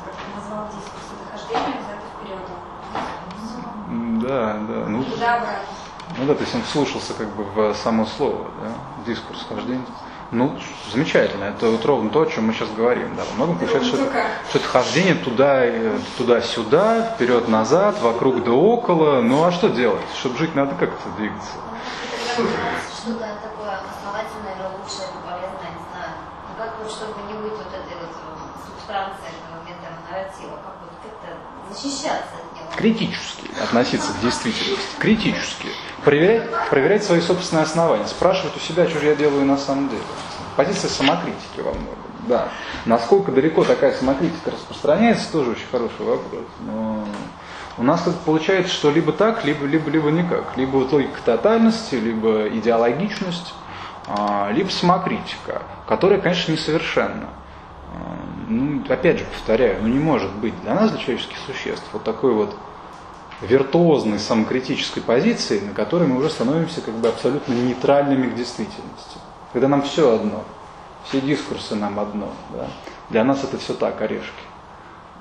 [0.04, 2.46] как назвал дискурс, это хождение взято вперед.
[3.90, 4.90] М, Да, да.
[4.90, 5.68] Ну, Туда-обратно.
[6.18, 8.72] ну да, то есть он вслушался как бы в само слово, да,
[9.06, 9.86] дискурс хождения.
[10.32, 10.58] Ну,
[10.92, 11.46] замечательно.
[11.46, 13.16] Это вот ровно то, о чем мы сейчас говорим.
[13.16, 13.24] Да.
[13.30, 19.22] Во многом получается, что это, что это хождение туда, э, туда-сюда, вперед-назад, вокруг да около.
[19.22, 20.02] Ну а что делать?
[20.20, 21.52] Чтобы жить, надо как-то двигаться.
[22.38, 26.12] Ну, что-то такое основательное или лучшее, полезное, не знаю.
[26.50, 28.36] Ну, как вот, чтобы не быть вот этой вот э,
[28.66, 31.38] субстанцией этого метанарратива, как вот как-то
[31.72, 32.45] защищаться.
[32.76, 35.68] Критически относиться к действительности, критически,
[36.03, 40.02] проверять, проверять свои собственные основания, спрашивать у себя, что же я делаю на самом деле.
[40.56, 41.97] Позиция самокритики во многом,
[42.27, 42.49] да.
[42.85, 46.45] Насколько далеко такая самокритика распространяется, тоже очень хороший вопрос.
[46.61, 47.03] Но
[47.77, 50.56] у нас как получается, что либо так, либо, либо, либо никак.
[50.56, 53.53] Либо вот логика тотальности, либо идеологичность,
[54.07, 57.30] а, либо самокритика, которая, конечно, несовершенна.
[57.93, 62.03] А, Ну, опять же, повторяю, ну не может быть для нас, для человеческих существ, вот
[62.03, 62.56] такой вот
[63.41, 69.18] виртуозной самокритической позиции, на которой мы уже становимся как бы абсолютно нейтральными к действительности.
[69.53, 70.44] Когда нам все одно,
[71.06, 72.32] все дискурсы нам одно.
[72.53, 72.68] Да?
[73.10, 74.32] Для нас это все так, орешки.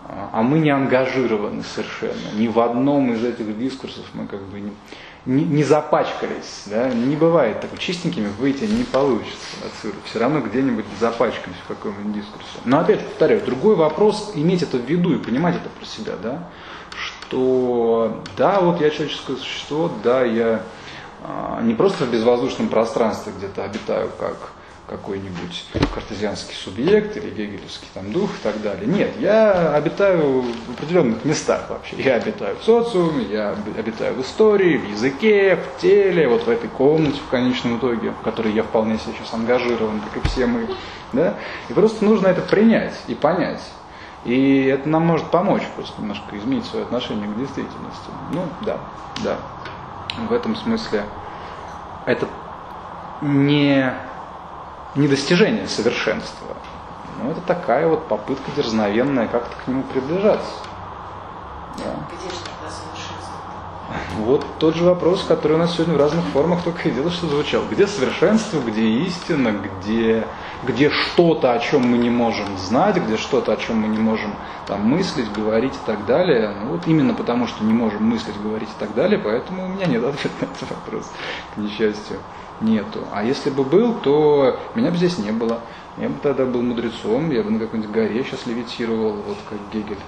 [0.06, 2.36] А а мы не ангажированы совершенно.
[2.36, 4.72] Ни в одном из этих дискурсов мы как бы не,
[5.26, 6.64] не, не запачкались.
[6.66, 6.88] Да?
[6.90, 7.78] Не бывает так.
[7.78, 9.96] Чистенькими выйти не получится отсюда.
[10.04, 12.58] Все равно где-нибудь запачкаемся в каком-нибудь дискурсе.
[12.64, 16.48] Но опять повторяю, другой вопрос, иметь это в виду и понимать это про себя, да?
[17.28, 20.62] Что да, вот я человеческое существо, да, я
[21.22, 24.36] а, не просто в безвоздушном пространстве где-то обитаю как
[24.86, 25.64] какой-нибудь
[25.94, 28.86] картезианский субъект или гегелевский там дух и так далее.
[28.86, 31.96] Нет, я обитаю в определенных местах вообще.
[31.96, 36.50] Я обитаю в социуме, я об- обитаю в истории, в языке, в теле, вот в
[36.50, 40.68] этой комнате в конечном итоге, в которой я вполне сейчас ангажирован, как и все мы.
[41.14, 41.34] Да?
[41.70, 43.62] И просто нужно это принять и понять.
[44.24, 48.10] И это нам может помочь просто немножко изменить свое отношение к действительности.
[48.32, 48.78] Ну, да,
[49.22, 49.36] да.
[50.28, 51.04] В этом смысле
[52.06, 52.26] это
[53.20, 53.92] не,
[54.94, 56.56] не достижение совершенства,
[57.22, 60.62] но это такая вот попытка дерзновенная как-то к нему приближаться.
[61.78, 61.84] Да.
[62.16, 63.36] Где же тогда совершенство?
[64.18, 67.26] Вот тот же вопрос, который у нас сегодня в разных формах только и дело, что
[67.26, 67.62] звучал.
[67.70, 70.26] Где совершенство, где истина, где,
[70.66, 74.32] где что-то, о чем мы не можем знать, где что-то, о чем мы не можем
[74.66, 76.54] там, мыслить, говорить и так далее.
[76.62, 79.86] Ну, вот именно потому, что не можем мыслить, говорить и так далее, поэтому у меня
[79.86, 81.10] нет ответа на этот вопрос,
[81.54, 82.18] к несчастью,
[82.60, 83.00] нету.
[83.12, 85.60] А если бы был, то меня бы здесь не было.
[85.96, 89.98] Я бы тогда был мудрецом, я бы на какой-нибудь горе сейчас левитировал, вот как Гегель.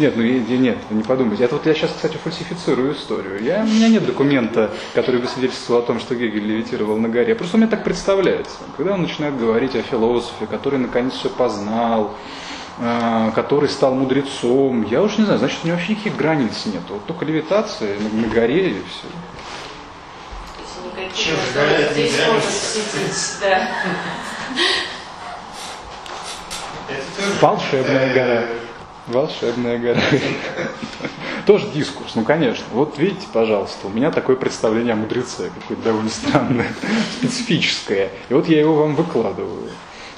[0.00, 1.44] Нет, ну нет, не подумайте.
[1.44, 3.42] Это вот я сейчас, кстати, фальсифицирую историю.
[3.42, 7.34] Я, у меня нет документа, который бы свидетельствовал о том, что Гегель левитировал на горе.
[7.34, 8.56] Просто у меня так представляется.
[8.78, 12.16] Когда он начинает говорить о философе, который наконец все познал,
[12.78, 16.82] э, который стал мудрецом, я уж не знаю, значит, у него вообще никаких границ нет.
[16.88, 19.06] Вот только левитация на, на горе и все.
[20.62, 23.68] Если никаких Чем говорят, здесь можно сидеть, да.
[27.42, 28.69] Волшебная гора.
[29.10, 30.00] Волшебная гора.
[31.46, 32.64] Тоже дискурс, ну конечно.
[32.72, 36.68] Вот видите, пожалуйста, у меня такое представление о мудреце, какое-то довольно странное,
[37.18, 38.10] специфическое.
[38.28, 39.68] И вот я его вам выкладываю.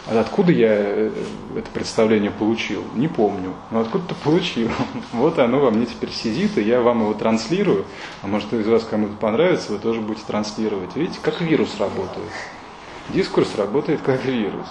[0.07, 1.11] А откуда я э,
[1.57, 2.85] это представление получил?
[2.95, 3.55] Не помню.
[3.71, 4.69] Но откуда-то получил.
[5.13, 7.87] Вот оно во мне теперь сидит, и я вам его транслирую.
[8.23, 10.97] А может, из вас кому-то понравится, вы тоже будете транслировать.
[10.97, 12.29] Видите, как вирус работает.
[13.11, 14.67] Дискурс работает как вирус.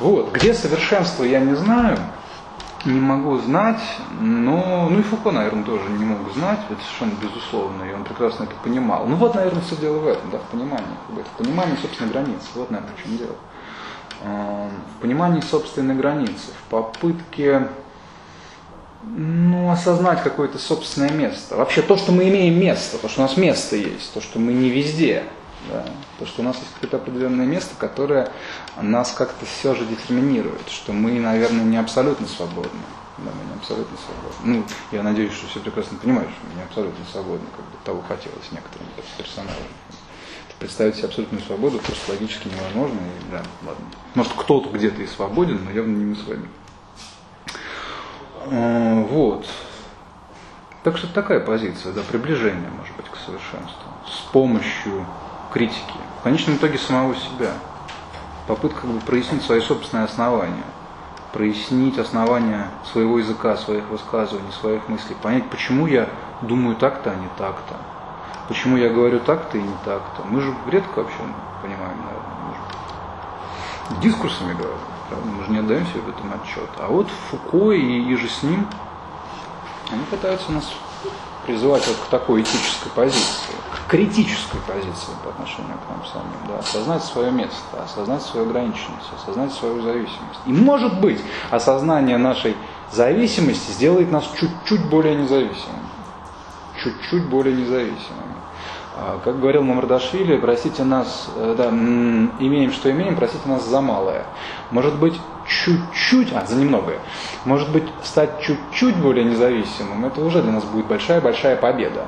[0.00, 0.32] Вот.
[0.32, 1.98] Где совершенство, я не знаю,
[2.84, 3.80] не могу знать,
[4.20, 8.44] но, ну и Фуко, наверное, тоже не мог знать, это совершенно безусловно, и он прекрасно
[8.44, 9.06] это понимал.
[9.06, 12.10] Ну вот, наверное, все дело в этом, да, в понимании, как бы, в понимании собственной
[12.10, 13.36] границы, вот, наверное, в чем дело.
[14.22, 17.68] Эм, В понимании собственной границы, в попытке
[19.02, 21.56] ну, осознать какое-то собственное место.
[21.56, 24.52] Вообще то, что мы имеем место, то, что у нас место есть, то, что мы
[24.52, 25.24] не везде.
[25.68, 25.84] Да?
[26.18, 28.30] То, что у нас есть какое-то определенное место, которое
[28.82, 32.80] нас как-то все же детерминирует, что мы, наверное, не абсолютно свободны.
[33.18, 34.58] Да, мы не абсолютно свободны.
[34.58, 38.02] Ну, я надеюсь, что все прекрасно понимают, что мы не абсолютно свободны, как бы того
[38.06, 38.86] хотелось некоторым
[39.16, 39.62] персонажам.
[40.58, 42.96] Представить себе абсолютную свободу просто логически невозможно.
[42.96, 43.84] И, да, ладно.
[44.14, 46.48] Может, кто-то где-то и свободен, но явно не мы с вами.
[48.46, 49.46] А, Вот.
[50.84, 53.92] Так что такая позиция, да, приближение, может быть, к совершенству.
[54.06, 55.06] С помощью
[55.52, 55.98] критики.
[56.20, 57.52] В конечном итоге самого себя.
[58.48, 60.64] Попытка как бы прояснить свои собственные основания.
[61.34, 65.16] Прояснить основания своего языка, своих высказываний, своих мыслей.
[65.22, 66.08] Понять, почему я
[66.40, 67.76] думаю так-то, а не так-то.
[68.48, 70.22] Почему я говорю так-то и не так-то.
[70.24, 71.18] Мы же редко вообще
[71.60, 72.38] понимаем, наверное.
[73.90, 74.78] Мы же дискурсами говорим.
[75.10, 76.70] правда, Мы же не отдаем себе в этом отчет.
[76.78, 78.66] А вот Фуко и, и же с ним,
[79.90, 80.64] они пытаются нас
[81.48, 86.58] призывать вот к такой этической позиции, к критической позиции по отношению к нам самим, да,
[86.58, 90.40] осознать свое место, осознать свою ограниченность, осознать свою зависимость.
[90.44, 91.20] И может быть,
[91.50, 92.54] осознание нашей
[92.92, 95.88] зависимости сделает нас чуть-чуть более независимыми.
[96.82, 98.36] Чуть-чуть более независимыми.
[98.94, 104.26] А, Как говорил Мамардашвили, простите нас, э, да, имеем, что имеем, простите нас за малое.
[104.70, 105.14] Может быть,
[105.48, 106.98] чуть-чуть, а, за немногое.
[107.44, 112.06] Может быть, стать чуть-чуть более независимым, это уже для нас будет большая-большая победа.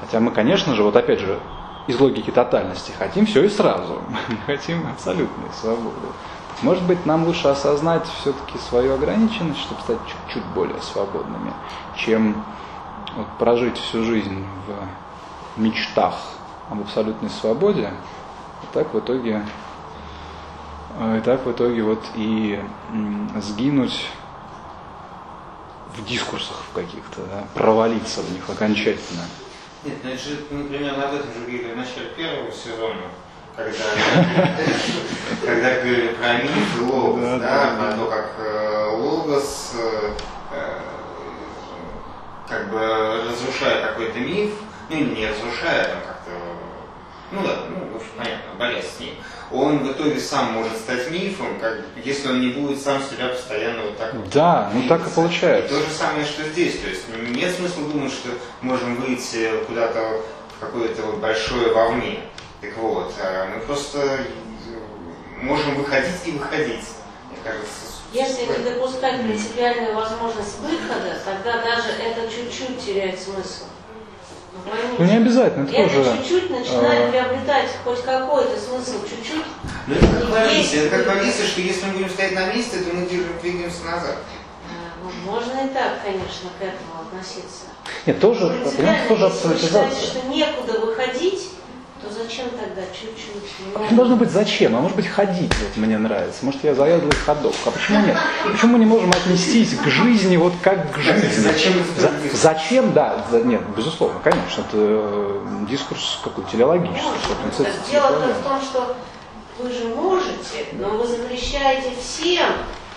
[0.00, 1.38] Хотя мы, конечно же, вот опять же,
[1.86, 4.02] из логики тотальности хотим все и сразу.
[4.28, 6.08] Мы хотим абсолютной свободы.
[6.60, 11.52] Может быть, нам лучше осознать все-таки свою ограниченность, чтобы стать чуть-чуть более свободными,
[11.96, 12.44] чем
[13.16, 16.14] вот прожить всю жизнь в мечтах
[16.68, 17.90] об абсолютной свободе,
[18.62, 19.42] и так в итоге,
[21.16, 22.58] и так в итоге вот и
[23.40, 24.08] сгинуть
[25.96, 29.22] в дискурсах в каких-то, да, провалиться в них окончательно.
[29.84, 30.36] Нет, ну это же,
[30.68, 33.02] примерно об этом же говорили в начале первого сезона,
[33.56, 33.84] когда,
[35.44, 40.12] когда говорили про миф и логос, Да, да, да, про то, как э, логос э,
[40.52, 40.78] э,
[42.48, 44.52] как бы разрушая какой-то миф,
[44.90, 46.17] ну не разрушая, ну да, ну, в
[48.58, 49.14] борясь с ним,
[49.50, 53.82] он в итоге сам может стать мифом, как, если он не будет сам себя постоянно
[53.82, 55.74] вот так вот Да, ну так и получается.
[55.74, 56.78] И то же самое, что здесь.
[56.78, 58.30] То есть нет смысла думать, что
[58.60, 60.20] можем выйти куда-то
[60.56, 62.20] в какое-то вот большое вовне.
[62.60, 64.24] Так вот, а мы просто э,
[65.40, 66.84] можем выходить и выходить.
[67.30, 73.64] Мне кажется, Если не допускать принципиальную возможность выхода, тогда даже это чуть-чуть теряет смысл.
[74.98, 76.18] Ну, не обязательно, это Это тоже...
[76.18, 79.44] чуть-чуть начинает э, приобретать хоть какой-то смысл, чуть-чуть
[79.86, 80.48] Ну это как.
[80.48, 84.16] Алисе, это как Алисе, что если мы будем стоять на месте, то мы двигаемся назад.
[84.66, 84.70] А,
[85.02, 87.66] ну, Можно и так, конечно, к этому относиться.
[88.06, 90.20] Нет, тоже, понимаете, тоже если вы считаете, абсолютизация.
[90.20, 91.50] что некуда выходить,
[92.00, 93.96] то зачем тогда чуть-чуть?
[93.96, 94.76] Должно быть зачем?
[94.76, 96.44] А может быть ходить вот мне нравится.
[96.44, 97.54] Может я заядлый ходок.
[97.66, 98.16] А почему нет?
[98.44, 101.28] Почему мы не можем отнестись к жизни вот как к жизни?
[101.42, 107.02] Зачем За- зачем, да, за- нет, безусловно, конечно, это э, дискурс какой телеологический.
[107.04, 108.96] Может, Дело-то в том, что
[109.58, 112.48] вы же можете, но вы запрещаете всем,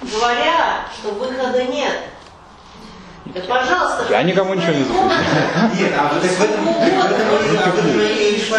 [0.01, 1.93] говоря, что выхода нет.
[3.25, 4.07] Да пожалуйста.
[4.09, 5.71] Я никому ничего не запрещаю.
[5.77, 8.01] Нет, а вот в этом, в этом,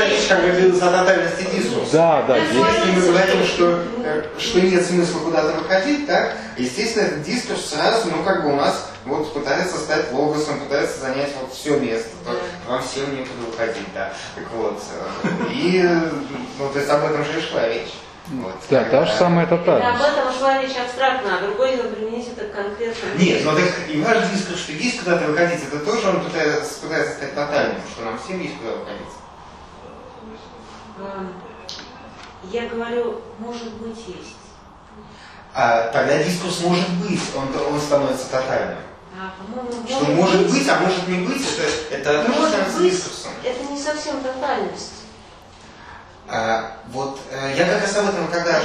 [0.08, 1.92] и как говорилось о тотальности дискурса.
[1.92, 2.36] Да, да.
[2.36, 8.08] Если мы говорим, что, э, что нет смысла куда-то выходить, так, естественно, этот дискурс сразу,
[8.10, 12.38] ну, как бы у нас вот пытается стать логосом, пытается занять вот все место, то
[12.70, 14.12] вам всем некуда выходить, да.
[14.36, 14.80] Так вот,
[15.22, 15.82] э, и,
[16.58, 17.92] ну, то есть об этом же и шла речь.
[18.32, 20.04] Вот, Да, та же самая Это об тотальность.
[20.08, 23.08] этом шла речь абстрактно, а другой надо применить это конкретно.
[23.18, 27.14] Нет, но так и ваш дискурс, что есть куда-то выходить, это тоже он пытается, пытается
[27.16, 29.12] стать тотальным, что нам всем есть куда выходить.
[32.50, 34.36] Я говорю, может быть, есть.
[35.54, 38.78] А тогда дискурс может быть, он, он становится тотальным.
[39.14, 41.42] А, по-моему, Что может быть, а может не быть,
[41.90, 43.32] это, это тоже Может становится быть, дискурсом.
[43.44, 45.01] это не совсем тотальность.
[46.34, 48.58] А, вот э, я как раз об этом, когда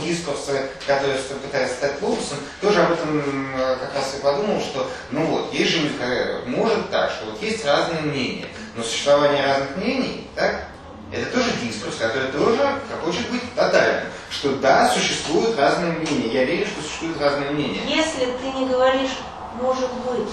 [0.00, 4.88] дискурсе, который что пытается стать логосом, тоже об этом э, как раз и подумал, что
[5.10, 8.46] ну вот, есть же которые говорят, может так, что вот есть разные мнения,
[8.76, 10.68] но существование разных мнений, так,
[11.10, 16.64] это тоже дискурс, который тоже хочет быть тотальным, что да, существуют разные мнения, я верю,
[16.64, 17.80] что существуют разные мнения.
[17.88, 19.18] Если ты не говоришь,
[19.60, 20.30] может быть,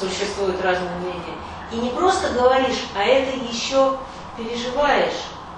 [0.00, 1.36] существуют разные мнения,
[1.72, 3.98] и не просто говоришь, а это еще
[4.38, 5.12] переживаешь,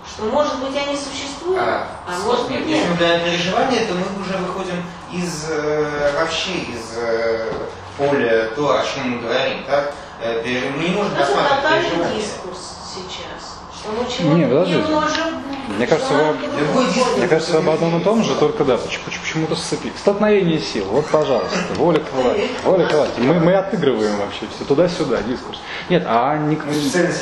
[0.08, 1.86] что может быть они существуют, а,
[2.24, 2.68] может быть нет.
[2.68, 7.52] Если мы говорим переживания, то мы уже выходим из э, вообще из э,
[7.98, 9.64] поля то, о чем мы говорим.
[9.66, 9.94] Так?
[10.22, 12.58] Э, пере- мы не можем Это рассматривать тотальный дискурс
[12.94, 13.58] сейчас.
[13.78, 14.92] Что мы чего-то Не, подождите.
[14.92, 15.42] можем.
[15.76, 17.18] Мне кажется, вы-.
[17.18, 19.92] Мне кажется, об одном и том же, только да, поч- поч- почему-то сцепить.
[19.98, 23.20] Столкновение сил, вот, пожалуйста, воля к власти, воля к власти.
[23.20, 25.58] Мы, мы отыгрываем вообще все, туда-сюда, дискурс.
[25.90, 27.12] Нет, а не Мы специально.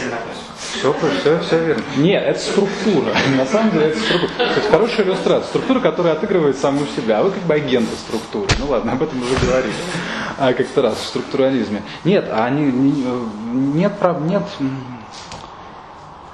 [0.78, 1.82] Все, все, все верно.
[1.96, 3.12] Нет, это структура.
[3.36, 4.48] На самом деле это структура.
[4.48, 5.48] То есть хорошая иллюстрация.
[5.48, 7.20] Структура, которая отыгрывает саму себя.
[7.20, 8.48] А вы как бы агенты структуры.
[8.58, 9.72] Ну ладно, об этом уже говорили.
[10.38, 11.82] А как-то раз в структурализме.
[12.04, 13.04] Нет, а они, не-
[13.52, 14.42] нет, прав- нет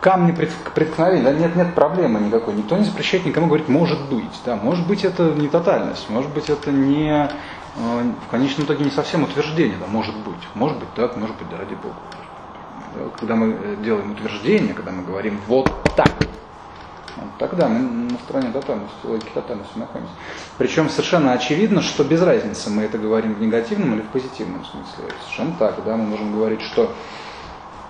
[0.01, 0.33] камни
[0.75, 2.55] преткновения, да, нет, нет проблемы никакой.
[2.55, 4.25] Никто не запрещает никому говорить «может быть».
[4.47, 7.29] Да, может быть, это не тотальность, может быть, это не,
[7.77, 10.41] э, в конечном итоге не совсем утверждение, да, может быть.
[10.55, 11.97] Может быть так, может быть, да, ради Бога.
[12.95, 16.13] Да, Когда мы э, делаем утверждение, когда мы говорим «вот так»,
[17.17, 20.13] вот тогда мы на стороне тотальности, логики тотальности находимся.
[20.59, 25.15] Причем совершенно очевидно, что без разницы, мы это говорим в негативном или в позитивном смысле.
[25.23, 26.93] Совершенно так, да, мы можем говорить, что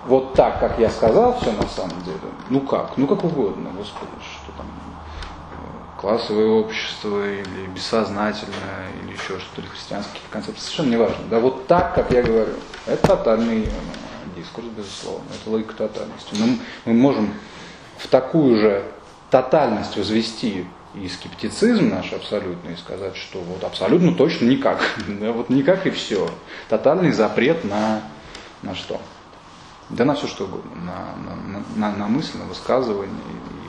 [0.05, 2.17] вот так, как я сказал, все на самом деле.
[2.49, 2.97] Ну как?
[2.97, 9.67] Ну как угодно, господи, что там э, классовое общество или бессознательное или еще что-то, или
[9.67, 11.23] христианские концепции, совершенно не важно.
[11.29, 12.53] Да, вот так, как я говорю.
[12.87, 13.69] Это тотальный
[14.41, 16.35] дискурс, безусловно, это логика тотальности.
[16.39, 16.45] Но
[16.85, 17.33] мы можем
[17.97, 18.83] в такую же
[19.29, 24.81] тотальность возвести и скептицизм наш абсолютный, и сказать, что вот абсолютно точно никак.
[25.07, 26.29] Да, вот никак и все.
[26.69, 28.01] Тотальный запрет на,
[28.61, 28.99] на что?
[29.89, 33.13] Да на все что угодно, на, на, на, на мысль, на высказывание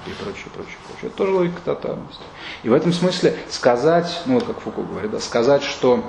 [0.06, 1.08] и, и прочее, прочее, прочее.
[1.08, 2.22] Это тоже логика тотальности.
[2.62, 6.04] И в этом смысле сказать, ну вот как Фуко говорит, да, сказать, что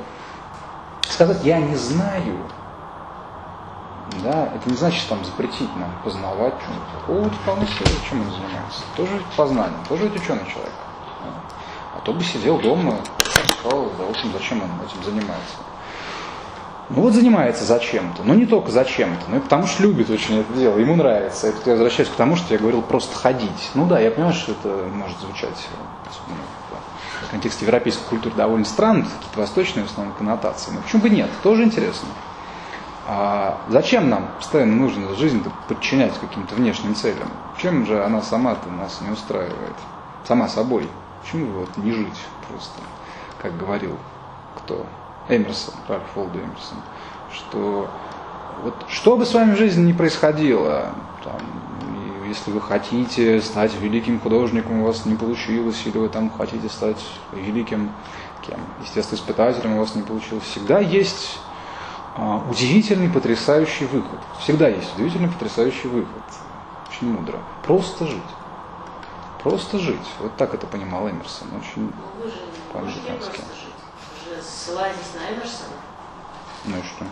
[1.10, 2.48] сказать я не знаю,
[4.22, 7.28] да, это не значит там запретить нам познавать что-нибудь.
[7.28, 8.82] О, вполне себе, чем он занимается.
[8.96, 10.74] Тоже ведь познанием, тоже ученый человек.
[11.96, 12.98] А то бы сидел дома,
[13.60, 15.56] сказал, да, в общем, зачем он этим занимается.
[16.90, 20.54] Ну вот занимается зачем-то, но не только зачем-то, но и потому что любит очень это
[20.54, 21.48] дело, ему нравится.
[21.48, 23.72] Это я возвращаюсь к тому, что я говорил просто ходить.
[23.74, 25.70] Ну да, я понимаю, что это может звучать,
[26.06, 26.44] особенно
[27.26, 30.72] в контексте европейской культуры, довольно странно, какие-то восточные в основном коннотации.
[30.72, 32.10] Но почему бы нет, тоже интересно.
[33.06, 37.30] А зачем нам постоянно нужно жизнь подчинять каким-то внешним целям?
[37.62, 39.76] Чем же она сама-то нас не устраивает?
[40.26, 40.90] Сама собой.
[41.22, 42.80] Почему вот не жить просто,
[43.42, 43.98] как говорил
[44.56, 44.86] кто?
[45.30, 46.78] Эмерсон, Ральф Волдо Эмерсон,
[47.32, 47.90] что
[48.62, 50.90] вот что бы с вами в жизни ни происходило,
[51.24, 51.40] там,
[52.28, 57.04] если вы хотите стать великим художником, у вас не получилось, или вы там хотите стать
[57.32, 57.92] великим
[58.46, 61.40] кем, естествоиспытателем, у вас не получилось, всегда есть
[62.50, 64.20] удивительный, потрясающий выход.
[64.40, 66.24] Всегда есть удивительный, потрясающий выход.
[66.90, 67.40] Очень мудро.
[67.64, 68.22] Просто жить.
[69.42, 70.08] Просто жить.
[70.20, 71.48] Вот так это понимал Эмерсон.
[71.60, 71.92] Очень
[72.72, 73.42] По-американски.
[74.30, 75.76] Вы же ссылаетесь на Эмерсона.
[76.66, 77.06] Ну и что?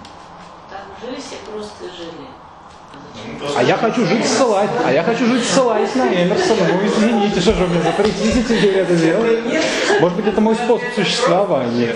[0.70, 2.28] Так жили все просто жили.
[2.94, 2.98] А?
[3.40, 6.62] Ну, А я хочу жить ссылать, а я хочу жить ссылаясь на Эмерсона.
[6.72, 9.40] Ну извините, что же вы мне запретите теперь это делать?
[10.00, 11.96] Может быть, это мой способ существования.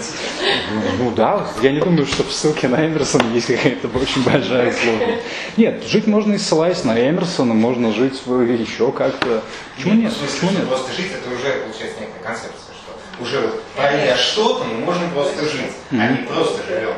[0.73, 4.73] Ну, ну да, я не думаю, что в ссылке на Эмерсона есть какая-то очень большая
[4.73, 5.23] сложность.
[5.57, 9.41] Нет, жить можно и ссылаясь на Эмерсона, можно жить еще как-то.
[9.75, 10.11] Почему нет?
[10.13, 10.67] В смысле, Почему нет?
[10.67, 15.45] просто жить, это уже получается некая концепция, что уже вот пройдя что-то, мы можем просто
[15.45, 16.93] жить, а не просто живем.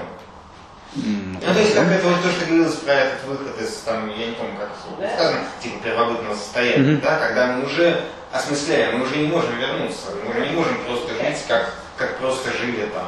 [1.05, 4.27] Ну, то есть, как это вот то, что говорилось про этот выход из, там, я
[4.27, 4.69] не помню, как
[4.99, 7.01] это сказано, типа первобытного состояния, Мгм.
[7.01, 8.01] да, когда мы уже
[8.31, 12.49] осмысляем, мы уже не можем вернуться, мы уже не можем просто жить, как, как просто
[12.57, 13.05] жили там.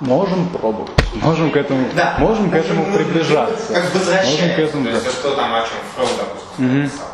[0.00, 0.90] Можем пробовать.
[1.14, 3.74] Можем к этому, Да, можем к этому мы- приближаться.
[3.74, 5.10] Как возвращаемся, Можем к этому, то есть, да.
[5.10, 6.82] что там, о чем Фром, допустим, Мгм.
[6.82, 7.06] написал.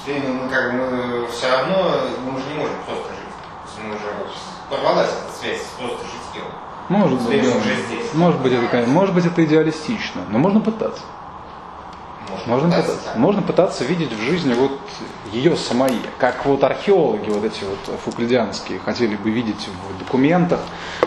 [0.00, 3.84] Теперь мы, как бы мы все равно мы уже не можем просто жить.
[3.84, 4.04] Мы уже
[4.70, 6.48] порвалась эта связь с просто житьем.
[6.88, 7.48] Может быть, да.
[7.48, 8.14] уже здесь.
[8.14, 11.02] может быть, это, конечно, может быть, это идеалистично, но можно пытаться.
[12.46, 12.96] Можно пытаться.
[13.14, 13.20] да.
[13.20, 14.72] Можно пытаться видеть в жизни вот
[15.32, 20.60] ее самое, как вот археологи вот эти вот фуклидианские хотели бы видеть в документах,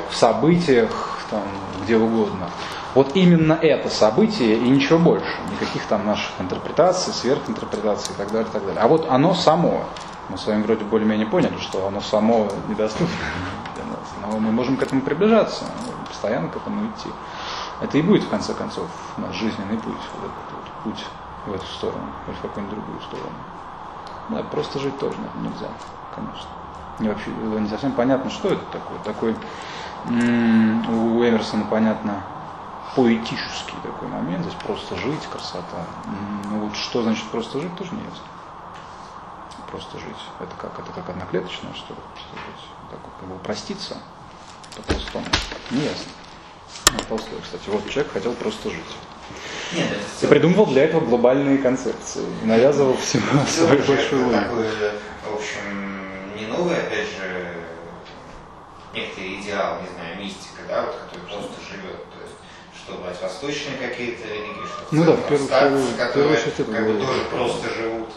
[0.10, 1.44] в событиях, там,
[1.84, 2.50] где угодно.
[2.96, 8.48] Вот именно это событие и ничего больше, никаких там наших интерпретаций, сверхинтерпретаций и так далее,
[8.50, 8.82] и так далее.
[8.82, 9.84] А вот оно само,
[10.30, 13.16] мы с вами вроде более-менее поняли, что оно само недоступно
[14.32, 15.66] но мы можем к этому приближаться,
[16.08, 17.10] постоянно к этому идти.
[17.82, 21.06] Это и будет, в конце концов, наш жизненный путь, вот этот вот путь
[21.46, 23.36] в эту сторону, или в какую-нибудь другую сторону.
[24.30, 25.70] Да, просто жить тоже нельзя,
[26.14, 26.50] конечно.
[27.00, 29.00] Не, вообще, не совсем понятно, что это такое.
[29.04, 29.36] Такой
[30.06, 32.24] у Эмерсона, понятно,
[32.96, 34.44] поэтический такой момент.
[34.46, 35.86] Здесь просто жить, красота.
[36.50, 38.02] Ну вот что значит просто жить, тоже не.
[39.72, 40.18] Просто жить.
[40.40, 40.80] Это как?
[40.80, 42.00] Это как одноклеточное, что ли?
[42.34, 42.66] Быть?
[42.90, 43.98] Так вот, как упроститься
[44.78, 45.26] по-простому.
[45.72, 46.12] Не ясно.
[46.94, 47.64] Ну, Толстой, кстати.
[47.68, 48.80] Вот человек хотел просто жить.
[49.74, 49.88] Нет,
[50.22, 52.24] И придумывал для этого глобальные концепции.
[52.44, 54.42] И навязывал всему свою большую логику.
[54.44, 54.94] такой же,
[55.30, 57.54] в общем, не новый, опять же,
[58.94, 62.00] некоторый идеал, не знаю, мистика, да, вот, который просто живет.
[62.14, 62.36] То есть,
[62.78, 65.98] что брать восточные какие-то религии, что в Ну да, в первую- старцы, в первую- в
[65.98, 68.10] которые первую очередь это как бы тоже просто живут.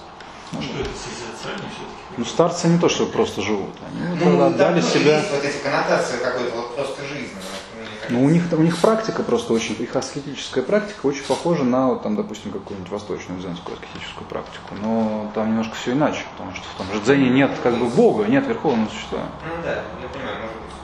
[0.50, 2.16] Что это созерцание все-таки?
[2.16, 3.70] Ну, старцы не то, что просто живут.
[3.86, 5.18] Они вот Ну, отдали там тоже себя.
[5.18, 7.28] есть вот эти коннотации какой-то вот просто жизни.
[7.34, 8.10] кажется.
[8.10, 12.02] Ну, у них, у них практика просто очень, их аскетическая практика очень похожа на, вот,
[12.02, 14.74] там, допустим, какую-нибудь восточную дзенскую аскетическую практику.
[14.82, 18.24] Но там немножко все иначе, потому что в том же дзене нет как бы Бога,
[18.24, 19.20] нет верховного существа.
[19.46, 20.74] Ну да, я понимаю, может быть.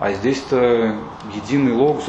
[0.00, 0.96] А здесь-то
[1.34, 2.04] единый логос,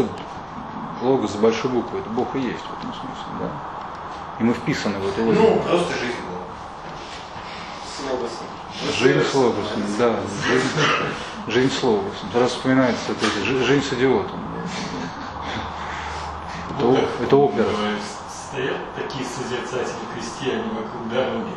[1.01, 3.49] логос за большой буквы, это Бог и есть в этом смысле, да.
[4.39, 5.43] И мы вписаны в эту логику.
[5.43, 6.15] Ну, просто жизнь
[8.03, 8.03] была.
[8.03, 8.45] С логосом.
[8.99, 10.15] Жизнь с логосом, да.
[10.47, 10.67] Жизнь,
[11.47, 12.29] жизнь с логосом.
[12.31, 14.39] Сразу вспоминается вот эти, жизнь с идиотом.
[16.77, 17.67] Это, о- это опера.
[18.49, 21.51] Стоят такие созерцатели крестьяне вокруг дороги,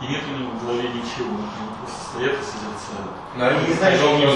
[0.00, 1.34] и нет у них в голове ничего.
[1.36, 3.12] Они просто стоят и созерцают.
[3.36, 4.32] Но они не знают, что у он него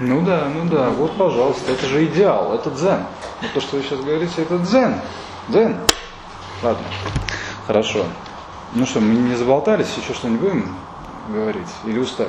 [0.00, 3.04] Ну да, ну да, вот, пожалуйста, это же идеал, это дзен.
[3.42, 5.00] Вот то, что вы сейчас говорите, это дзен.
[5.48, 5.76] Дзен.
[6.62, 6.84] Ладно,
[7.66, 8.04] хорошо.
[8.78, 10.76] Ну что, мы не заболтались, еще что-нибудь будем
[11.30, 11.66] говорить?
[11.86, 12.28] Или устали?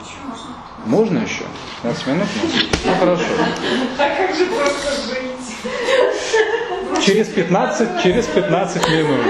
[0.00, 0.54] Еще можно.
[0.86, 1.44] Можно еще?
[1.82, 2.22] 15 минут?
[2.22, 2.86] у нас есть?
[2.86, 3.24] Ну хорошо.
[3.98, 7.04] А как же просто жить?
[7.04, 9.20] Через 15, через 15 минут.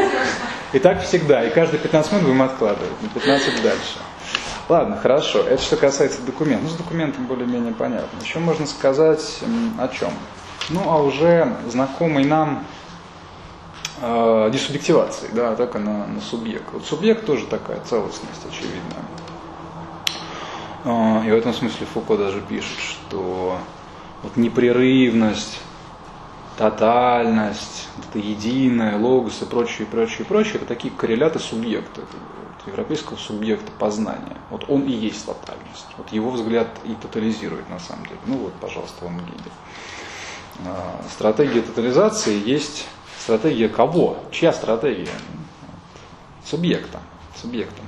[0.73, 1.45] И так всегда.
[1.45, 3.03] И каждые 15 минут будем откладывать.
[3.03, 3.99] На 15 дальше.
[4.69, 5.41] Ладно, хорошо.
[5.41, 6.63] Это что касается документов.
[6.63, 8.21] Ну, с документом более-менее понятно.
[8.23, 9.41] Еще можно сказать
[9.77, 10.13] о чем?
[10.69, 12.63] Ну, а уже знакомый нам
[14.01, 16.67] э, десубъективации, да, так на, на субъект.
[16.73, 19.05] Вот субъект тоже такая целостность очевидная.
[20.85, 23.59] Э, И в этом смысле Фуко даже пишет, что
[24.23, 25.61] вот непрерывность
[26.59, 33.71] тотальность, это единое, логос и прочее, прочее, прочее, это такие корреляты субъекта, вот, европейского субъекта
[33.79, 34.37] познания.
[34.51, 35.87] Вот он и есть тотальность.
[35.97, 38.19] Вот его взгляд и тотализирует на самом деле.
[38.27, 39.51] Ну вот, пожалуйста, вам гиде.
[40.67, 42.87] А, Стратегия тотализации есть
[43.29, 44.17] стратегия кого?
[44.31, 45.13] Чья стратегия?
[46.47, 46.99] Субъекта.
[47.37, 47.83] Субъекта.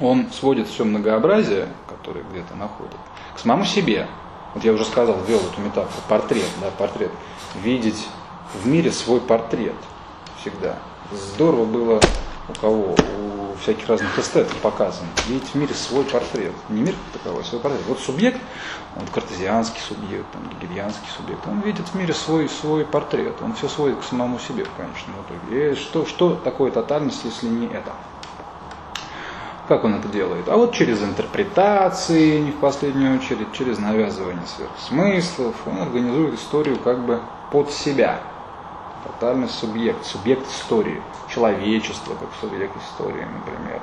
[0.00, 2.96] Он сводит все многообразие, которое где-то находит,
[3.36, 4.08] к самому себе.
[4.52, 7.12] Вот я уже сказал, ввел эту метафору, портрет, да, портрет.
[7.62, 8.08] Видеть
[8.52, 9.76] в мире свой портрет
[10.40, 10.74] всегда.
[11.12, 12.00] Здорово было
[12.48, 12.96] у кого?
[12.96, 15.08] У всяких разных эстетов показано.
[15.28, 16.52] Видите в мире свой портрет.
[16.68, 17.82] Не мир таковой, а свой портрет.
[17.86, 18.40] Вот субъект,
[18.94, 23.36] вот картезианский субъект, там, гегельянский субъект, он видит в мире свой, свой портрет.
[23.42, 25.72] Он все сводит к самому себе в конечном итоге.
[25.72, 27.92] И что, что такое тотальность, если не это?
[29.68, 30.48] Как он это делает?
[30.48, 37.04] А вот через интерпретации, не в последнюю очередь, через навязывание сверхсмыслов, он организует историю как
[37.04, 37.20] бы
[37.50, 38.20] под себя.
[39.04, 41.02] Тотальный субъект, субъект истории,
[41.36, 43.82] человечество как субъект истории, например.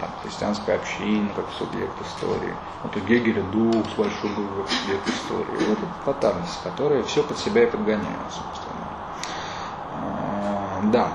[0.00, 2.54] Там, христианская община как субъект истории.
[2.82, 5.68] Вот у Гегеля дух с большой буквы как субъект истории.
[5.68, 8.88] Вот это тотальность, которая все под себя и подгоняет, собственно.
[9.92, 11.12] А, да.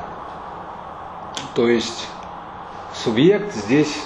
[1.55, 2.07] То есть
[2.93, 4.03] субъект здесь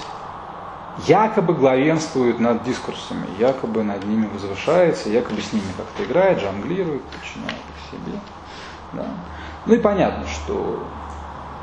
[1.06, 7.52] якобы главенствует над дискурсами, якобы над ними возвышается, якобы с ними как-то играет, жонглирует, подчиняет
[7.52, 8.18] их себе.
[8.92, 9.06] Да.
[9.66, 10.82] Ну и понятно, что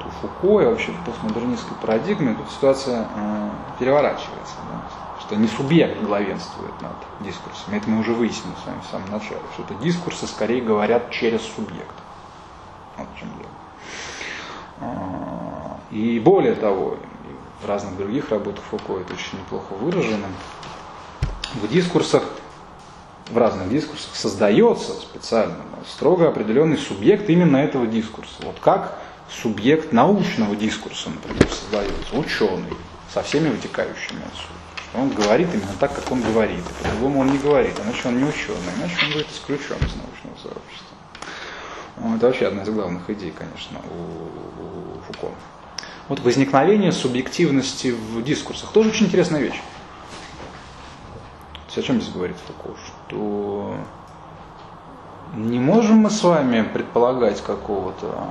[0.05, 3.49] у Фуко и вообще в постмодернистской парадигме тут ситуация э,
[3.79, 4.55] переворачивается.
[4.71, 7.77] Да, что не субъект главенствует над дискурсами.
[7.77, 11.41] Это мы уже выяснили с вами в самом начале, что это дискурсы скорее говорят через
[11.41, 11.95] субъект.
[12.97, 13.49] Вот в чем дело.
[14.81, 16.97] А, и более того,
[17.61, 20.27] в разных других работах Фуко это очень неплохо выражено,
[21.55, 22.23] в дискурсах,
[23.29, 25.55] в разных дискурсах создается специально
[25.87, 28.35] строго определенный субъект именно этого дискурса.
[28.43, 28.99] Вот как
[29.29, 32.73] субъект научного дискурса, например, создается, ученый,
[33.13, 34.55] со всеми вытекающими отсюда.
[34.93, 38.23] Он говорит именно так, как он говорит, и по-другому он не говорит, иначе он не
[38.23, 40.95] ученый, иначе он будет исключен из научного сообщества.
[42.15, 45.33] Это вообще одна из главных идей, конечно, у, Фуко.
[46.07, 49.61] Вот возникновение субъективности в дискурсах тоже очень интересная вещь.
[51.75, 52.77] о чем здесь говорит Фуко?
[52.85, 53.77] Что
[55.35, 58.29] не можем мы с вами предполагать какого-то,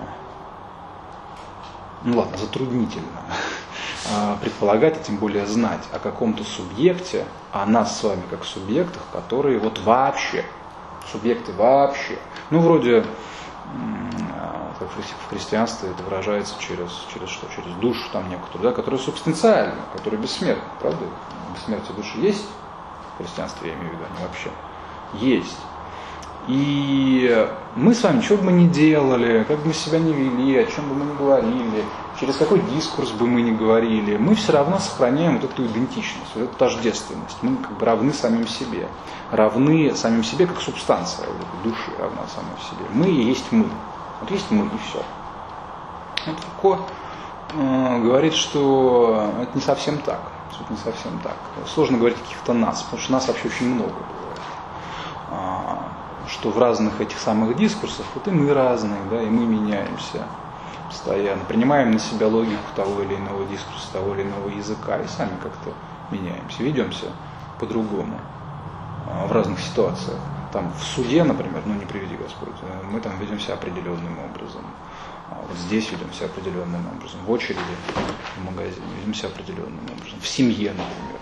[2.04, 3.22] ну ладно, затруднительно,
[4.12, 9.02] а, предполагать, а тем более знать о каком-то субъекте, о нас с вами как субъектах,
[9.12, 10.44] которые вот вообще,
[11.10, 12.18] субъекты вообще,
[12.50, 13.04] ну вроде
[14.78, 17.46] как в христианстве это выражается через, через что?
[17.54, 21.04] Через душу там некоторую, да, которая субстанциальна, которая бессмертна, правда?
[21.54, 22.46] Бессмертие души есть
[23.14, 24.50] в христианстве, я имею в виду, не вообще.
[25.14, 25.58] Есть.
[26.46, 30.58] И мы с вами, что бы мы ни делали, как бы мы себя не вели,
[30.58, 31.84] о чем бы мы ни говорили,
[32.20, 36.44] через какой дискурс бы мы ни говорили, мы все равно сохраняем вот эту идентичность, вот
[36.44, 37.38] эту тождественность.
[37.40, 38.88] Мы как бы равны самим себе.
[39.30, 42.84] Равны самим себе как субстанция вот души равна самой себе.
[42.92, 43.66] Мы и есть мы.
[44.20, 45.02] Вот есть мы и все.
[46.26, 46.82] Вот Фуко
[47.54, 50.20] э, говорит, что это не совсем так.
[50.60, 51.36] Это не совсем так.
[51.66, 55.93] Сложно говорить о каких-то нас, потому что нас вообще очень много бывает.
[56.34, 60.26] Что в разных этих самых дискурсах, вот и мы разные, да, и мы меняемся
[60.88, 65.36] постоянно, принимаем на себя логику того или иного дискурса, того или иного языка, и сами
[65.40, 65.70] как-то
[66.10, 67.06] меняемся, ведемся
[67.60, 68.18] по-другому
[69.06, 70.18] а, в разных ситуациях.
[70.52, 74.62] Там в суде, например, ну не приведи Господь, э, мы там ведем определенным образом.
[75.30, 77.20] А вот здесь ведем определенным образом.
[77.26, 77.60] В очереди,
[78.36, 80.20] в магазине ведем определенным образом.
[80.20, 81.20] В семье, например.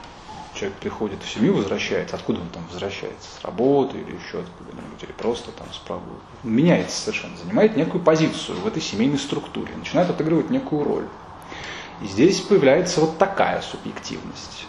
[0.62, 2.14] Человек приходит в семью, возвращается.
[2.14, 3.28] Откуда он там возвращается?
[3.36, 6.22] С работы или еще откуда-нибудь, или просто там с прогулки.
[6.44, 11.08] Меняется совершенно, занимает некую позицию в этой семейной структуре, начинает отыгрывать некую роль.
[12.00, 14.66] И здесь появляется вот такая субъективность.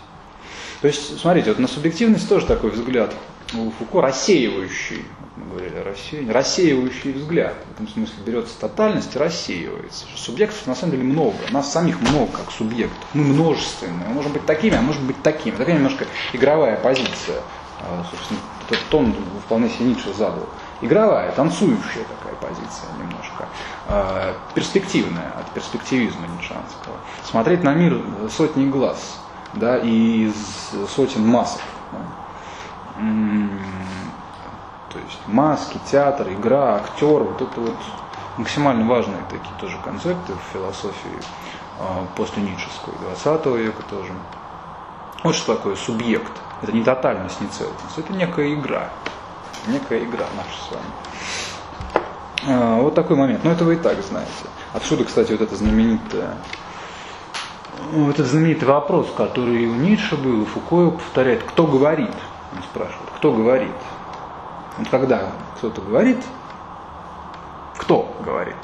[0.81, 3.13] То есть, смотрите, вот на субъективность тоже такой взгляд
[3.53, 7.55] у Фуко рассеивающий, мы говорили о рассеянии, рассеивающий взгляд.
[7.69, 10.05] В этом смысле берется тотальность и рассеивается.
[10.15, 13.03] Субъектов на самом деле много, нас самих много как субъектов.
[13.13, 15.55] Мы множественные, мы можем быть такими, а можем быть такими.
[15.55, 17.41] Такая немножко игровая позиция.
[17.81, 18.39] А, собственно,
[18.69, 19.15] этот тон
[19.45, 20.47] вполне себе Ницше задал.
[20.81, 23.47] Игровая, танцующая такая позиция немножко.
[23.87, 26.97] А, перспективная, от перспективизма ницшанского.
[27.23, 27.99] Смотреть на мир
[28.29, 29.19] сотни глаз
[29.53, 31.61] да, и из сотен масок.
[32.97, 33.82] Да
[34.93, 37.75] то есть маски, театр, игра, актер, вот это вот
[38.37, 41.19] максимально важные такие тоже концепты в философии
[41.79, 41.83] э,
[42.15, 42.93] после Ницшеской,
[43.23, 44.13] 20 века тоже.
[45.23, 46.31] Вот что такое субъект.
[46.61, 47.97] Это не тотальность, не целостность.
[47.97, 48.89] Это некая игра.
[49.67, 50.91] Некая игра наша с вами.
[52.45, 53.43] Э, вот такой момент.
[53.43, 54.31] Но это вы и так знаете.
[54.73, 56.37] Отсюда, кстати, вот это знаменитое
[57.91, 62.15] вот этот знаменитый вопрос, который у Ницше был, и Фуко повторяет, кто говорит?
[62.55, 63.71] Он спрашивает, кто говорит?
[64.77, 66.17] Вот когда кто-то говорит,
[67.77, 68.55] кто говорит?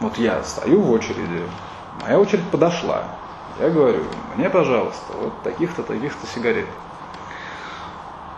[0.00, 1.42] Вот я стою в очереди,
[2.02, 3.04] моя очередь подошла.
[3.58, 4.04] Я говорю,
[4.36, 6.66] мне, пожалуйста, вот таких-то, таких-то сигарет.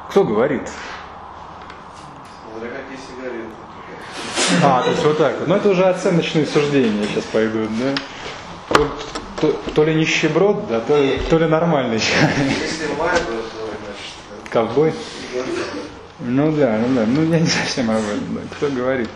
[0.08, 0.68] Кто говорит?
[2.50, 3.50] Смотря какие сигареты.
[4.64, 5.48] А, то есть вот так вот.
[5.48, 7.94] Ну это уже оценочные суждения сейчас пойдут, да?
[8.74, 8.88] То,
[9.40, 12.58] то- то ли нищеброд, да, то, ли- то ли нормальный человек.
[12.60, 13.59] Если Марго, то.
[14.50, 14.92] Ковбой?
[16.18, 18.40] Ну да, ну да, ну я не совсем об этом, да.
[18.56, 19.08] кто говорит.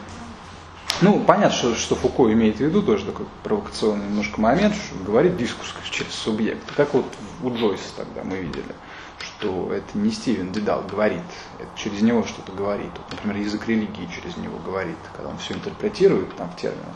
[1.03, 5.37] Ну, понятно, что, что Фуко имеет в виду, тоже такой провокационный немножко момент, что говорит
[5.37, 6.63] дискурс как через субъект.
[6.77, 7.05] Как вот
[7.43, 8.75] у Джойса тогда мы видели,
[9.19, 11.21] что это не Стивен Дедал говорит,
[11.59, 12.91] это через него что-то говорит.
[12.97, 16.95] Вот, например, язык религии через него говорит, когда он все интерпретирует там в терминах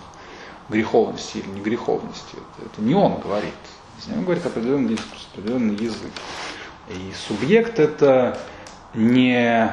[0.68, 2.36] греховности или не греховности.
[2.36, 3.54] Это, это не он говорит,
[3.98, 6.12] из него говорит определенный дискурс, определенный язык.
[6.88, 8.38] И субъект это
[8.94, 9.70] не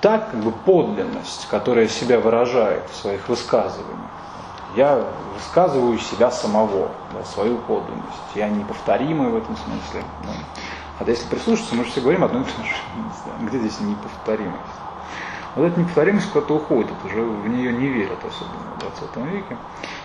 [0.00, 4.10] та как бы подлинность, которая себя выражает в своих высказываниях.
[4.76, 5.04] Я
[5.34, 8.04] высказываю себя самого, да, свою подлинность.
[8.34, 10.02] Я неповторимый в этом смысле.
[10.24, 10.32] да.
[10.98, 12.74] Хотя если прислушаться, мы же все говорим одно и то же.
[13.48, 14.60] Где здесь неповторимость?
[15.56, 19.56] Вот эта неповторимость куда-то уходит, уже в нее не верят, особенно в 20 веке.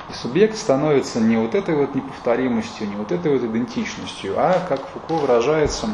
[0.10, 4.88] И субъект становится не вот этой вот неповторимостью, не вот этой вот идентичностью, а, как
[4.88, 5.88] Фуко выражается,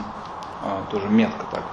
[0.63, 1.63] а, тоже метко так,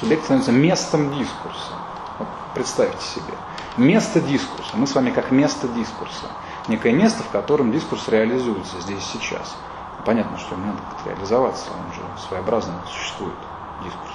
[0.00, 1.72] субъект становится местом дискурса.
[2.18, 3.34] Вот представьте себе.
[3.76, 4.76] Место дискурса.
[4.76, 6.26] Мы с вами как место дискурса.
[6.66, 9.56] Некое место, в котором дискурс реализуется здесь сейчас.
[10.04, 13.34] Понятно, что ему надо как-то реализоваться, он же своеобразно существует,
[13.82, 14.12] дискурс.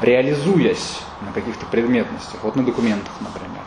[0.00, 3.62] Реализуясь на каких-то предметностях, вот на документах, например,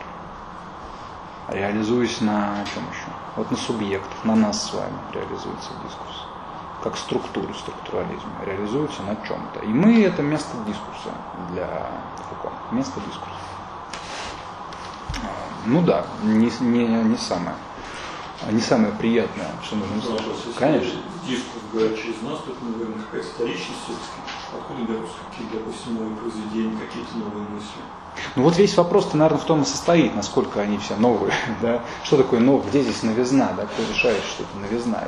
[1.50, 3.08] реализуясь на чем еще?
[3.36, 6.28] Вот на субъектах, на нас с вами реализуется дискурс
[6.82, 9.60] как структуру, структурализм, реализуется на чем-то.
[9.64, 11.10] И мы это место дискурса
[11.52, 11.90] для
[12.28, 12.52] Фуко.
[12.72, 13.36] Место дискурса.
[15.22, 15.28] А,
[15.66, 17.56] Ну да, не, не, не самое.
[18.52, 20.46] Не самое приятное, что нужно услышать.
[20.46, 21.00] если Конечно.
[21.26, 24.20] Дискурс говорит через нас, то это, наверное, какая-то вторичность все-таки.
[24.56, 27.82] Откуда берутся какие-то, допустим, новые произведения, какие-то новые мысли?
[28.36, 31.32] Ну вот весь вопрос-то, наверное, в том и состоит, насколько они все новые.
[31.62, 31.82] Да?
[32.04, 32.68] Что такое новое?
[32.68, 33.52] Где здесь новизна?
[33.56, 33.66] Да?
[33.66, 35.04] Кто решает, что это новизна?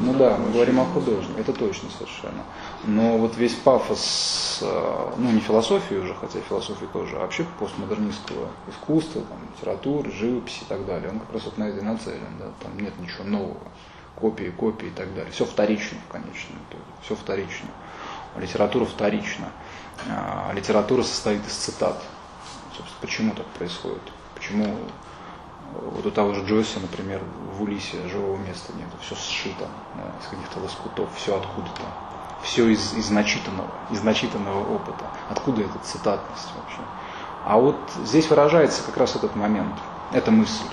[0.00, 2.42] Ну да, мы говорим о художнике, это точно совершенно.
[2.84, 8.48] Но вот весь пафос, э, ну не философии уже, хотя философии тоже, а вообще постмодернистского
[8.68, 12.38] искусства, там, литературы, живописи и так далее, он как раз вот на это и нацелен,
[12.38, 13.60] да, там нет ничего нового,
[14.16, 15.30] копии, копии и так далее.
[15.32, 15.98] Все вторично
[16.70, 17.68] итоге, все вторично.
[18.36, 19.50] Литература вторична.
[20.08, 22.02] А литература состоит из цитат.
[22.76, 24.02] Собственно, почему так происходит?
[24.34, 24.76] Почему
[25.74, 27.22] вот у того же Джойса, например,
[27.56, 29.66] в Улисе живого места нет, все сшито
[29.96, 31.82] да, из каких-то лоскутов, все откуда-то,
[32.42, 35.04] все из, из начитанного, из начитанного опыта.
[35.30, 36.80] Откуда эта цитатность вообще?
[37.44, 39.74] А вот здесь выражается как раз этот момент,
[40.12, 40.64] эта мысль,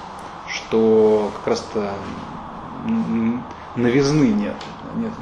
[0.48, 1.94] что как раз-то
[3.76, 4.56] новизны нет,
[4.96, 5.14] нет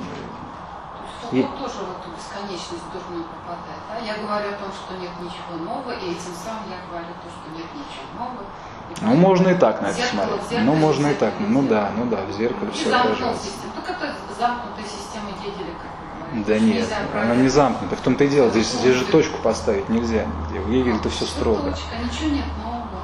[1.32, 3.82] И- тоже в эту бесконечность дурную попадает.
[3.90, 3.98] Да?
[3.99, 7.45] Я говорю о том, что нет ничего нового, и этим самым я говорю то, что
[7.58, 8.44] нет ничего нового.
[8.90, 10.49] И Ну, можно и так на это Зеркало, смотреть.
[10.49, 11.40] зеркало, Ну, можно и зеркало, так.
[11.49, 13.44] Ну да, ну да, в зеркале И все отражается.
[13.45, 13.72] систему.
[13.76, 16.44] Так это замкнутая система Гегеля, как вы.
[16.48, 17.95] Да нет, она не замкнута.
[17.95, 18.49] В том-то и дело.
[18.49, 20.26] Здесь, здесь же точку поставить нельзя.
[20.49, 21.72] В Гегеле-то все строго.
[21.72, 23.04] Точка, ничего нет нового.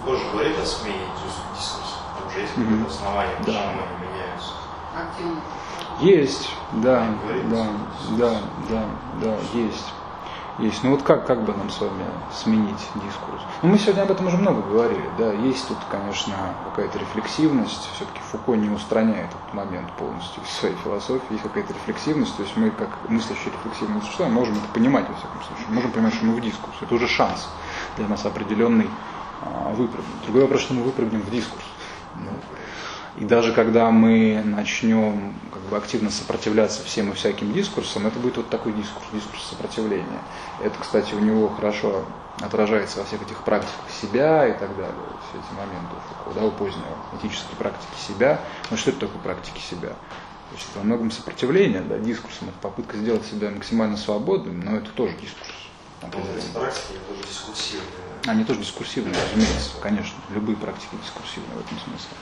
[0.00, 1.96] Фуко же говорит о смене дис- дискурса.
[2.18, 3.44] Там же есть какое-то основание, Да.
[3.44, 4.52] почему они меняются.
[4.94, 5.38] А где он?
[6.00, 7.06] Есть, да,
[7.50, 7.66] да,
[8.18, 8.84] да, да,
[9.22, 9.92] да, есть.
[10.58, 10.84] Есть.
[10.84, 13.42] Ну вот как, как бы нам с вами сменить дискурс?
[13.62, 16.34] Ну мы сегодня об этом уже много говорили, да, есть тут, конечно,
[16.64, 22.36] какая-то рефлексивность, все-таки Фуко не устраняет этот момент полностью из своей философии, есть какая-то рефлексивность,
[22.36, 26.14] то есть мы как мыслящие рефлексивные существа можем это понимать, во всяком случае, можем понимать,
[26.14, 27.48] что мы в дискурсе, это уже шанс
[27.96, 28.88] для нас определенный
[29.42, 30.22] а, выпрыгнуть.
[30.22, 31.64] Другой вопрос, что мы выпрыгнем в дискурс.
[32.14, 32.30] Ну,
[33.16, 38.36] и даже когда мы начнем как бы, активно сопротивляться всем и всяким дискурсам, это будет
[38.38, 40.20] вот такой дискурс, дискурс сопротивления.
[40.62, 42.04] Это, кстати, у него хорошо
[42.40, 46.40] отражается во всех этих практиках себя и так далее, вот все эти моменты у Фуко,
[46.40, 48.40] да, у позднего этической практики себя.
[48.70, 49.90] Ну что это такое практики себя?
[49.90, 54.76] То есть это во многом сопротивление да, дискурсам, это попытка сделать себя максимально свободным, но
[54.76, 55.50] это тоже дискурс.
[56.02, 57.88] Вот эти практики тоже дискурсивные.
[58.26, 60.16] Они тоже дискурсивные, разумеется, конечно.
[60.30, 62.16] Любые практики дискурсивные в этом смысле.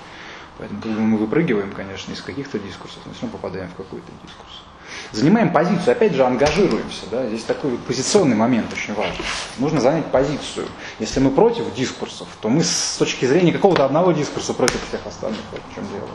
[0.68, 4.62] Поэтому мы выпрыгиваем, конечно, из каких-то дискурсов, но все равно попадаем в какой-то дискурс.
[5.10, 7.06] Занимаем позицию, опять же, ангажируемся.
[7.10, 7.26] Да?
[7.26, 9.24] Здесь такой вот позиционный момент очень важный.
[9.58, 10.66] Нужно занять позицию.
[11.00, 15.40] Если мы против дискурсов, то мы с точки зрения какого-то одного дискурса против всех остальных.
[15.50, 16.08] Вот в чем дело.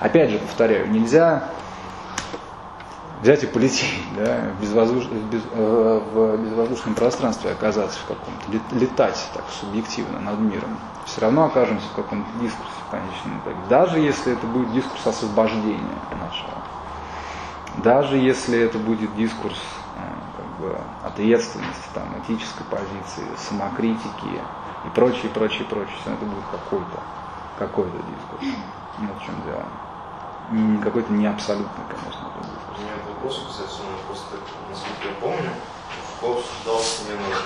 [0.00, 1.48] Опять же, повторяю, нельзя
[3.22, 8.72] взять и полететь, да, в, безвоздуш- без- э, в безвоздушном пространстве оказаться в каком-то, лет-
[8.72, 10.76] летать так субъективно над миром.
[11.12, 13.58] Все равно окажемся в каком-то дискурсе конечном итоге.
[13.68, 16.54] Даже если это будет дискурс освобождения нашего.
[17.84, 19.58] Даже если это будет дискурс
[19.96, 20.00] э,
[20.38, 24.40] как бы ответственности, там, этической позиции, самокритики
[24.86, 25.94] и прочее, прочее, прочее.
[26.00, 27.00] Все это будет какой-то,
[27.58, 28.56] какой-то дискурс.
[28.96, 30.80] Вот в чем дело.
[30.82, 32.78] Какой-то не абсолютный, конечно, это У дискурс.
[32.78, 34.36] меня к вопросу, кстати, ну, просто,
[34.70, 35.50] насколько я помню,
[36.20, 37.36] Фуко обсуждался именно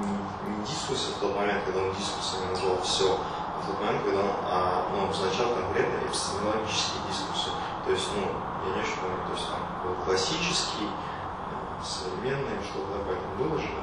[0.00, 4.02] не, не дискурс в тот момент, когда он дискурсами назвал все, а в тот момент,
[4.04, 7.50] когда он а, ну, обозначал конкретно эпистемологические дискурсы.
[7.84, 8.22] То есть, ну,
[8.68, 13.58] я не очень помню, то есть там был классический, э, современный, что-то такое там было
[13.58, 13.82] же, да?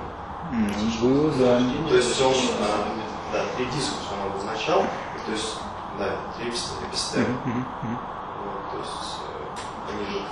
[0.56, 0.72] М,
[1.02, 1.62] Было, да.
[1.90, 2.96] То есть он, а,
[3.34, 4.82] да, три дискурса он обозначал,
[5.26, 5.58] то есть,
[6.00, 7.38] да, три эпистемы.
[7.46, 7.66] Мгм.
[8.46, 10.24] Вот, то есть э, они же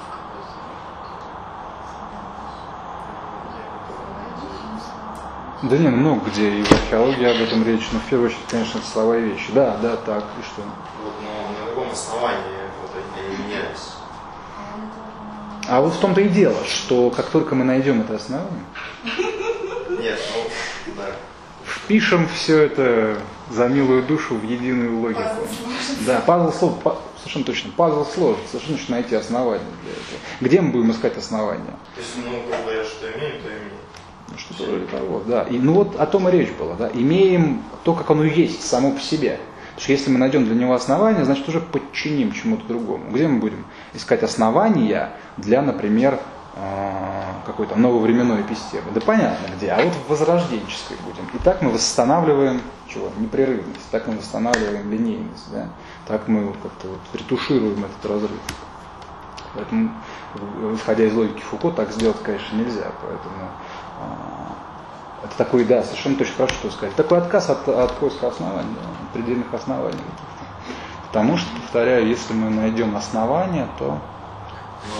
[5.63, 8.43] Да не, ну много где и в археологии об этом речь, но в первую очередь,
[8.49, 9.51] конечно, это слова и вещи.
[9.53, 10.61] Да, да, так, и что?
[11.03, 13.93] Вот, но на каком основании вот они, менялись?
[15.67, 18.63] А вот в том-то и дело, что как только мы найдем это основание,
[19.99, 21.05] Нет, ну, да.
[21.65, 23.17] впишем все это
[23.49, 25.21] за милую душу в единую логику.
[26.05, 30.19] Да, пазл слов, па- совершенно точно, пазл сложен, совершенно точно найти основание для этого.
[30.39, 31.73] Где мы будем искать основания?
[31.95, 33.76] То есть, ну, грубо говоря, что имеем, то имеем.
[34.37, 35.43] Что-то вроде того, да.
[35.43, 36.89] И, ну вот о том и речь была, да.
[36.93, 39.39] Имеем то, как оно есть, само по себе.
[39.77, 43.11] Потому что если мы найдем для него основания, значит уже подчиним чему-то другому.
[43.11, 46.19] Где мы будем искать основания для, например,
[46.55, 47.11] э,
[47.45, 48.85] какой-то нововременной эпистемы?
[48.93, 51.29] Да понятно где, а вот в возрожденческой будем.
[51.33, 53.11] И так мы восстанавливаем чего?
[53.19, 55.69] Непрерывность, так мы восстанавливаем линейность, да?
[56.07, 58.39] так мы как-то вот ретушируем этот разрыв.
[59.53, 59.91] Поэтому,
[60.75, 62.91] исходя из логики Фуко, так сделать, конечно, нельзя.
[63.01, 63.51] Поэтому а,
[65.23, 66.95] это такой, да, совершенно точно хорошо, что сказать.
[66.95, 69.97] Такой отказ от, от поиска оснований, да, предельных оснований.
[71.07, 73.99] Потому что, повторяю, если мы найдем основания, то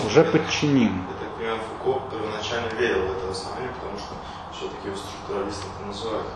[0.02, 1.04] Но уже я- подчиним.
[1.20, 4.14] Так понимаю, Фуко первоначально верил в это основание, потому что
[4.52, 6.26] все-таки его структуралистом это называют.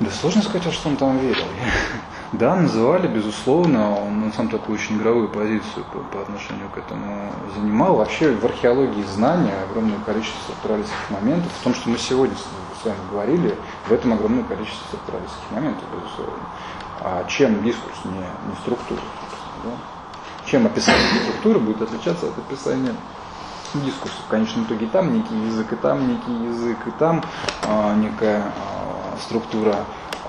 [0.00, 1.44] Да сложно сказать, во что он там верил.
[2.32, 7.32] Да, называли, безусловно, он, он сам такую очень игровую позицию по, по отношению к этому
[7.54, 7.96] занимал.
[7.96, 11.50] Вообще в археологии знания огромное количество структуралистских моментов.
[11.58, 13.56] В том, что мы сегодня с вами говорили,
[13.86, 16.44] в этом огромное количество структуралистских моментов, безусловно.
[17.00, 19.00] А чем дискурс не, не структура?
[19.64, 19.70] да?
[20.44, 22.94] Чем описание структуры будет отличаться от описания
[23.74, 24.16] дискурса.
[24.26, 27.22] В конечном итоге там некий язык, и там некий язык, и там
[27.62, 29.76] а, некая а, структура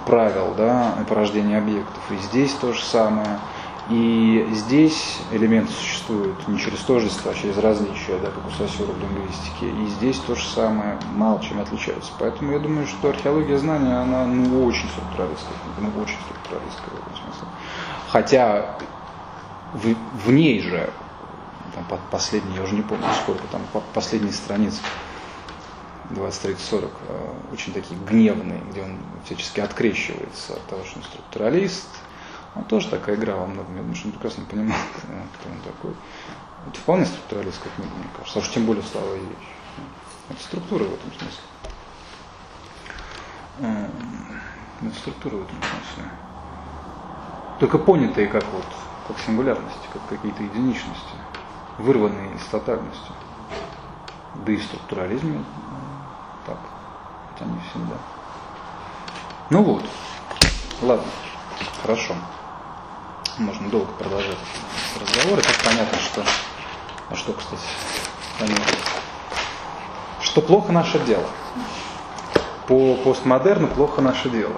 [0.10, 2.02] правил, да, порождения объектов.
[2.10, 3.40] И здесь то же самое.
[3.88, 9.00] И здесь элементы существуют не через тождество, а через различия, да, как у Сосюра в
[9.00, 9.70] лингвистике.
[9.70, 12.12] И здесь то же самое, мало чем отличаются.
[12.20, 17.14] Поэтому я думаю, что археология знания, она ну, очень структуралистская, ну, очень структуралистская в этом
[17.24, 17.48] смысле.
[18.08, 18.76] Хотя
[19.74, 19.96] в,
[20.26, 20.92] в ней же
[21.76, 24.82] там, по- последние, я уже не помню сколько, там по- последние страницы
[26.10, 31.06] 20, 30, 40, э, очень такие гневные, где он всячески открещивается от того, что он
[31.06, 31.88] структуралист.
[32.56, 35.60] Он тоже такая игра во многом, я думаю, что он прекрасно понимал, э, кто он
[35.62, 35.94] такой.
[36.68, 39.54] Это вполне структуралистская книга, мне кажется, а уж тем более слова и вещи.
[40.30, 41.44] Это структура в этом смысле.
[44.82, 46.12] Это структура в этом смысле.
[47.60, 48.66] Только понятые как вот,
[49.08, 51.18] как сингулярности, как какие-то единичности,
[51.78, 53.12] вырванные из тотальности.
[54.34, 55.46] Да и в структурализме м,
[56.46, 56.58] так,
[57.32, 57.96] хотя не всегда.
[59.50, 59.86] Ну вот,
[60.82, 61.06] ладно,
[61.82, 62.16] хорошо.
[63.38, 64.38] Можно долго продолжать
[65.00, 65.40] разговор.
[65.40, 66.24] И так понятно, что...
[67.10, 67.62] А что, кстати,
[68.38, 68.66] понятно?
[70.22, 71.26] Что плохо наше дело.
[72.68, 74.58] По постмодерну плохо наше дело.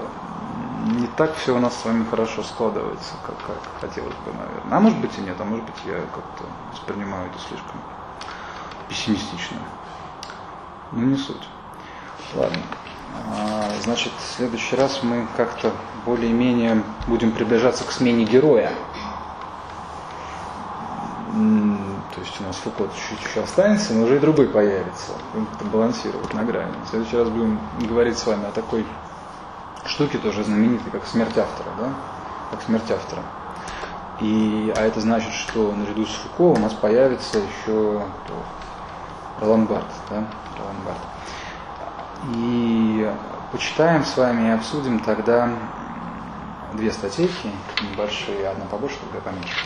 [0.84, 4.78] Не так все у нас с вами хорошо складывается, как, как хотелось бы, наверное.
[4.78, 6.44] А может быть и нет, а может быть я как-то
[6.74, 7.80] воспринимаю это слишком
[8.90, 9.58] пессимистично.
[10.92, 11.48] Ну не суть.
[12.36, 12.62] Ладно.
[13.34, 15.72] А, значит, в следующий раз мы как-то
[16.06, 18.72] более-менее будем приближаться к смене героя.
[22.14, 25.14] То есть у нас Фуко чуть-чуть останется, но уже и другой появится.
[25.34, 26.74] Будем как-то балансировать на грани.
[26.86, 28.86] В следующий раз будем говорить с вами о такой
[29.86, 31.90] штуке тоже знаменитой, как смерть автора, да?
[32.52, 33.24] Как смерть автора.
[34.20, 38.04] И, а это значит, что наряду с Фуко у нас появится еще
[39.66, 40.28] Барт, да?
[40.58, 41.11] Ролан Барт.
[42.30, 43.12] И
[43.52, 45.50] почитаем с вами и обсудим тогда
[46.74, 49.66] две статейки, небольшие, одна побольше, другая поменьше.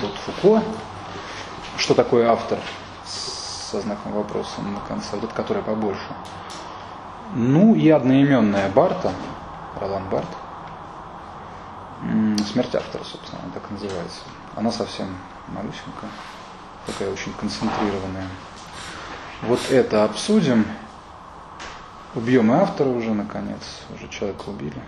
[0.00, 0.62] Вот Фуко,
[1.76, 2.58] что такое автор,
[3.04, 6.08] со знаком вопроса на конце, вот которая побольше.
[7.34, 9.12] Ну и одноименная Барта,
[9.78, 10.28] Ролан Барт,
[12.50, 14.20] смерть автора, собственно, она так называется.
[14.56, 15.08] Она совсем
[15.48, 16.10] малюсенькая.
[16.86, 18.26] такая очень концентрированная.
[19.42, 20.64] Вот это обсудим.
[22.14, 23.60] Убьем и автора уже, наконец.
[23.94, 24.82] Уже человека убили.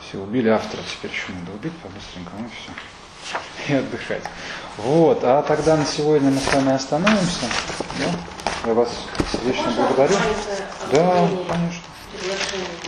[0.00, 3.72] Все, убили автора, теперь еще надо убить по-быстренькому, и все.
[3.72, 4.24] И отдыхать.
[4.76, 7.46] Вот, а тогда на сегодня мы с вами остановимся.
[7.98, 8.68] Да?
[8.68, 8.88] Я вас
[9.30, 10.14] сердечно Можно благодарю.
[10.14, 11.82] маленькое Да, конечно.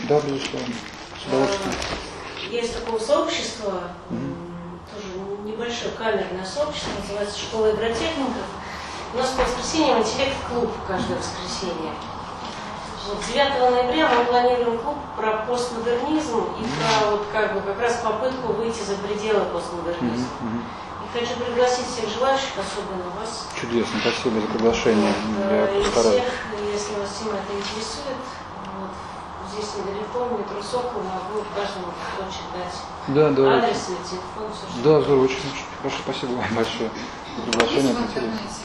[0.09, 0.75] Да, безусловно.
[1.23, 1.75] С удовольствием.
[1.75, 8.47] А, Есть такое сообщество, тоже небольшое камерное сообщество, называется «Школа игротехников».
[9.15, 11.93] У нас по воскресеньям интеллект-клуб каждое воскресенье.
[13.09, 18.01] Вот 9 ноября мы планируем клуб про постмодернизм и про вот как бы как раз
[18.05, 20.29] попытку выйти за пределы постмодернизма.
[21.03, 25.13] И хочу пригласить всех желающих, особенно вас, Чудесно, спасибо за приглашение.
[25.25, 26.21] вот, Я и постараюсь.
[26.21, 26.33] всех,
[26.71, 28.21] если вас тема это интересует,
[28.77, 28.93] вот,
[29.55, 32.77] здесь недалеко, метро Сокол, могу каждому кусочек дать
[33.17, 33.57] Да, да.
[33.57, 36.91] адрес или телефон, все что Да, здорово, очень, очень хорошо, спасибо вам большое.
[36.93, 37.95] за Приглашение,
[38.45, 38.61] Есть